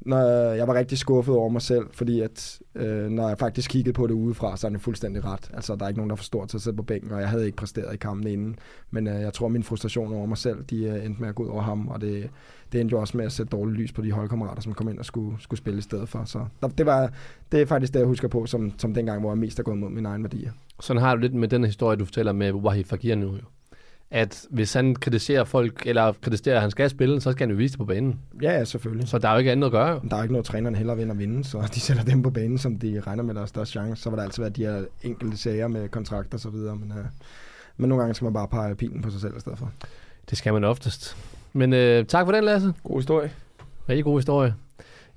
når 0.00 0.52
jeg 0.52 0.68
var 0.68 0.74
rigtig 0.74 0.98
skuffet 0.98 1.34
over 1.34 1.48
mig 1.48 1.62
selv, 1.62 1.86
fordi 1.92 2.20
at 2.20 2.58
øh, 2.74 3.10
når 3.10 3.28
jeg 3.28 3.38
faktisk 3.38 3.70
kiggede 3.70 3.92
på 3.92 4.06
det 4.06 4.14
udefra, 4.14 4.56
så 4.56 4.66
er 4.66 4.70
det 4.70 4.80
fuldstændig 4.80 5.24
ret. 5.24 5.50
Altså, 5.54 5.76
der 5.76 5.84
er 5.84 5.88
ikke 5.88 5.98
nogen, 5.98 6.10
der 6.10 6.16
forstår 6.16 6.46
til 6.46 6.56
at 6.56 6.60
sidde 6.60 6.76
på 6.76 6.82
bænken, 6.82 7.12
og 7.12 7.20
jeg 7.20 7.28
havde 7.28 7.46
ikke 7.46 7.56
præsteret 7.56 7.94
i 7.94 7.96
kampen 7.96 8.26
inden. 8.26 8.56
Men 8.90 9.06
øh, 9.08 9.20
jeg 9.20 9.32
tror, 9.32 9.46
at 9.46 9.52
min 9.52 9.62
frustration 9.62 10.14
over 10.14 10.26
mig 10.26 10.38
selv, 10.38 10.64
de 10.70 10.84
øh, 10.84 11.04
endte 11.04 11.20
med 11.20 11.28
at 11.28 11.34
gå 11.34 11.42
ud 11.42 11.48
over 11.48 11.62
ham, 11.62 11.88
og 11.88 12.00
det, 12.00 12.30
det 12.72 12.80
endte 12.80 12.92
jo 12.92 13.00
også 13.00 13.16
med 13.16 13.24
at 13.24 13.32
sætte 13.32 13.50
dårligt 13.50 13.78
lys 13.78 13.92
på 13.92 14.02
de 14.02 14.12
holdkammerater, 14.12 14.62
som 14.62 14.74
kom 14.74 14.88
ind 14.88 14.98
og 14.98 15.04
skulle, 15.04 15.36
skulle 15.40 15.58
spille 15.58 15.78
i 15.78 15.82
stedet 15.82 16.08
for. 16.08 16.24
Så 16.24 16.44
der, 16.60 16.68
det, 16.68 16.86
var, 16.86 17.12
det 17.52 17.62
er 17.62 17.66
faktisk 17.66 17.92
det, 17.92 17.98
jeg 17.98 18.06
husker 18.06 18.28
på, 18.28 18.46
som, 18.46 18.72
som 18.78 18.94
dengang, 18.94 19.20
hvor 19.20 19.30
jeg 19.30 19.38
mest 19.38 19.58
er 19.58 19.62
gået 19.62 19.78
mod 19.78 19.90
mine 19.90 20.08
egne 20.08 20.24
værdier. 20.24 20.52
Sådan 20.80 21.02
har 21.02 21.14
du 21.14 21.20
lidt 21.20 21.34
med 21.34 21.48
den 21.48 21.64
historie, 21.64 21.96
du 21.96 22.04
fortæller 22.04 22.32
med 22.32 22.52
Wahi 22.52 22.84
Fakir 22.84 23.14
nu 23.14 23.26
jo. 23.26 23.42
At 24.10 24.46
hvis 24.50 24.72
han 24.72 24.94
kritiserer 24.94 25.44
folk, 25.44 25.86
eller 25.86 26.12
kritiserer, 26.22 26.54
at 26.56 26.60
han 26.60 26.70
skal 26.70 26.90
spille, 26.90 27.20
så 27.20 27.32
skal 27.32 27.46
han 27.46 27.50
jo 27.50 27.56
vise 27.56 27.72
det 27.72 27.78
på 27.78 27.84
banen. 27.84 28.20
Ja, 28.42 28.52
ja, 28.52 28.64
selvfølgelig. 28.64 29.08
Så 29.08 29.18
der 29.18 29.28
er 29.28 29.32
jo 29.32 29.38
ikke 29.38 29.52
andet 29.52 29.66
at 29.66 29.72
gøre. 29.72 29.88
jo. 29.88 30.00
Der 30.10 30.16
er 30.16 30.22
ikke 30.22 30.32
noget, 30.32 30.46
træneren 30.46 30.74
heller 30.74 30.94
vil 30.94 31.10
at 31.10 31.18
vinde, 31.18 31.44
så 31.44 31.68
de 31.74 31.80
sætter 31.80 32.04
dem 32.04 32.22
på 32.22 32.30
banen, 32.30 32.58
som 32.58 32.78
de 32.78 33.02
regner 33.06 33.22
med 33.22 33.34
deres 33.34 33.48
største 33.48 33.72
chance. 33.72 34.02
Så 34.02 34.10
vil 34.10 34.16
der 34.16 34.24
altid 34.24 34.42
være 34.42 34.50
de 34.50 34.66
her 34.66 34.84
enkelte 35.02 35.36
sager 35.36 35.68
med 35.68 35.88
kontrakter 35.88 36.34
og 36.34 36.40
så 36.40 36.50
videre, 36.50 36.76
men, 36.76 36.92
øh, 36.98 37.04
men 37.76 37.88
nogle 37.88 38.02
gange 38.02 38.14
skal 38.14 38.24
man 38.24 38.32
bare 38.32 38.48
pege 38.48 38.74
pilen 38.74 39.02
på 39.02 39.10
sig 39.10 39.20
selv 39.20 39.36
i 39.36 39.40
stedet 39.40 39.58
for. 39.58 39.72
Det 40.30 40.38
skal 40.38 40.52
man 40.52 40.64
oftest. 40.64 41.16
Men 41.52 41.72
øh, 41.72 42.04
tak 42.04 42.26
for 42.26 42.32
den, 42.32 42.44
Lasse. 42.44 42.74
God 42.84 42.98
historie. 42.98 43.30
Rigtig 43.88 44.04
god 44.04 44.18
historie. 44.18 44.54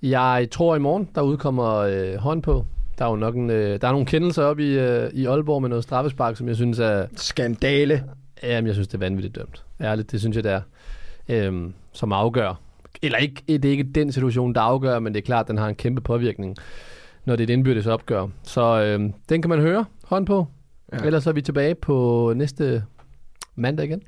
Jeg 0.01 0.47
tror 0.51 0.75
i 0.75 0.79
morgen, 0.79 1.09
der 1.15 1.21
udkommer 1.21 1.75
øh, 1.75 2.15
hånd 2.15 2.41
på 2.41 2.65
Der 2.99 3.05
er 3.05 3.09
jo 3.09 3.15
nok 3.15 3.35
en, 3.35 3.49
øh, 3.49 3.81
der 3.81 3.87
er 3.87 3.91
nogle 3.91 4.05
kendelser 4.05 4.43
op 4.43 4.59
i, 4.59 4.79
øh, 4.79 5.09
i 5.13 5.25
Aalborg 5.25 5.61
med 5.61 5.69
noget 5.69 5.83
straffespark, 5.83 6.37
som 6.37 6.47
jeg 6.47 6.55
synes 6.55 6.79
er... 6.79 7.05
Skandale. 7.15 8.03
Jamen, 8.43 8.67
jeg 8.67 8.75
synes, 8.75 8.87
det 8.87 8.93
er 8.93 8.99
vanvittigt 8.99 9.35
dømt. 9.35 9.63
Ærligt, 9.81 10.11
det 10.11 10.19
synes 10.19 10.35
jeg, 10.35 10.43
det 10.43 10.51
er. 10.51 10.61
Øhm, 11.29 11.73
som 11.91 12.11
afgør. 12.11 12.61
Eller 13.01 13.17
ikke, 13.17 13.43
det 13.47 13.65
er 13.65 13.69
ikke 13.69 13.83
den 13.83 14.11
situation, 14.11 14.55
der 14.55 14.61
afgør, 14.61 14.99
men 14.99 15.13
det 15.13 15.19
er 15.19 15.25
klart, 15.25 15.43
at 15.43 15.47
den 15.47 15.57
har 15.57 15.67
en 15.67 15.75
kæmpe 15.75 16.01
påvirkning, 16.01 16.55
når 17.25 17.35
det 17.35 17.43
er 17.43 17.47
et 17.47 17.53
indbyrdes 17.53 17.85
opgør. 17.87 18.27
Så 18.43 18.81
øhm, 18.81 19.13
den 19.29 19.41
kan 19.41 19.49
man 19.49 19.59
høre 19.59 19.85
hånd 20.03 20.25
på. 20.25 20.47
Ja. 20.93 20.97
Ellers 20.97 21.27
er 21.27 21.31
vi 21.31 21.41
tilbage 21.41 21.75
på 21.75 22.33
næste 22.35 22.83
mandag 23.55 23.85
igen. 23.85 24.01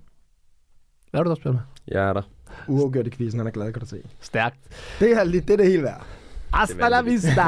Hvad 1.11 1.19
er 1.19 1.23
du 1.23 1.35
der 1.43 1.51
med? 1.51 1.59
Jeg 1.87 2.09
er 2.09 2.13
der. 2.13 2.21
Uafgjort 2.67 3.07
i 3.07 3.09
quizzen, 3.09 3.39
han 3.39 3.47
er 3.47 3.51
glad, 3.51 3.73
kan 3.73 3.79
du 3.79 3.85
se. 3.85 3.97
Stærkt. 4.19 4.57
Det 4.99 5.11
er, 5.11 5.23
det 5.23 5.49
er 5.49 5.57
det 5.57 5.65
hele 5.65 5.83
værd. 5.83 6.05
Hasta 6.53 6.89
la 6.89 7.01
vista! 7.01 7.41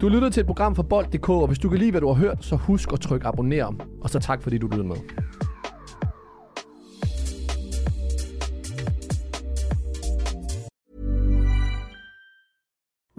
Du 0.00 0.08
lytter 0.08 0.30
til 0.30 0.40
et 0.40 0.46
program 0.46 0.74
fra 0.74 0.82
Bold.dk, 0.82 1.28
og 1.28 1.46
hvis 1.46 1.58
du 1.58 1.68
kan 1.68 1.78
lide, 1.78 1.90
hvad 1.90 2.00
du 2.00 2.06
har 2.06 2.14
hørt, 2.14 2.44
så 2.44 2.56
husk 2.56 2.92
at 2.92 3.00
trykke 3.00 3.26
abonner. 3.26 3.74
Og 4.00 4.10
så 4.10 4.18
tak, 4.18 4.42
fordi 4.42 4.58
du 4.58 4.66
lyttede 4.66 4.88
med. 4.88 4.96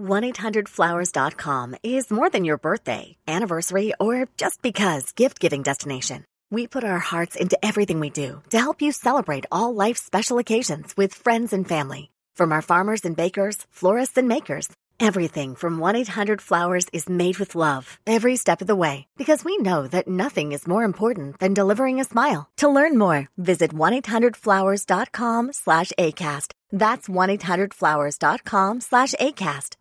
One 0.02 0.24
800flowers.com 0.24 1.76
is 1.84 2.10
more 2.10 2.28
than 2.28 2.44
your 2.44 2.58
birthday, 2.58 3.14
anniversary, 3.28 3.94
or 4.00 4.28
just 4.36 4.60
because 4.60 5.12
gift 5.12 5.38
giving 5.38 5.62
destination. 5.62 6.24
We 6.50 6.66
put 6.66 6.82
our 6.82 6.98
hearts 6.98 7.36
into 7.36 7.64
everything 7.64 8.00
we 8.00 8.10
do 8.10 8.42
to 8.50 8.58
help 8.58 8.82
you 8.82 8.90
celebrate 8.90 9.46
all 9.52 9.74
life's 9.74 10.04
special 10.04 10.38
occasions 10.38 10.96
with 10.96 11.14
friends 11.14 11.52
and 11.52 11.66
family. 11.66 12.10
From 12.34 12.50
our 12.50 12.62
farmers 12.62 13.04
and 13.04 13.16
bakers, 13.16 13.56
florists 13.70 14.18
and 14.18 14.26
makers, 14.26 14.68
everything 14.98 15.54
from 15.54 15.78
1 15.78 15.94
800 15.94 16.42
Flowers 16.42 16.88
is 16.92 17.08
made 17.08 17.38
with 17.38 17.54
love 17.54 17.98
every 18.04 18.34
step 18.34 18.60
of 18.60 18.66
the 18.66 18.82
way 18.84 19.06
because 19.16 19.44
we 19.44 19.56
know 19.58 19.86
that 19.86 20.08
nothing 20.08 20.50
is 20.50 20.66
more 20.66 20.82
important 20.82 21.38
than 21.38 21.54
delivering 21.54 22.00
a 22.00 22.04
smile. 22.04 22.48
To 22.56 22.68
learn 22.68 22.98
more, 22.98 23.28
visit 23.38 23.72
1 23.72 24.02
800flowers.com 24.02 25.52
slash 25.52 25.92
ACAST. 25.96 26.50
That's 26.72 27.08
1 27.08 27.28
800flowers.com 27.38 28.80
slash 28.80 29.12
ACAST. 29.14 29.76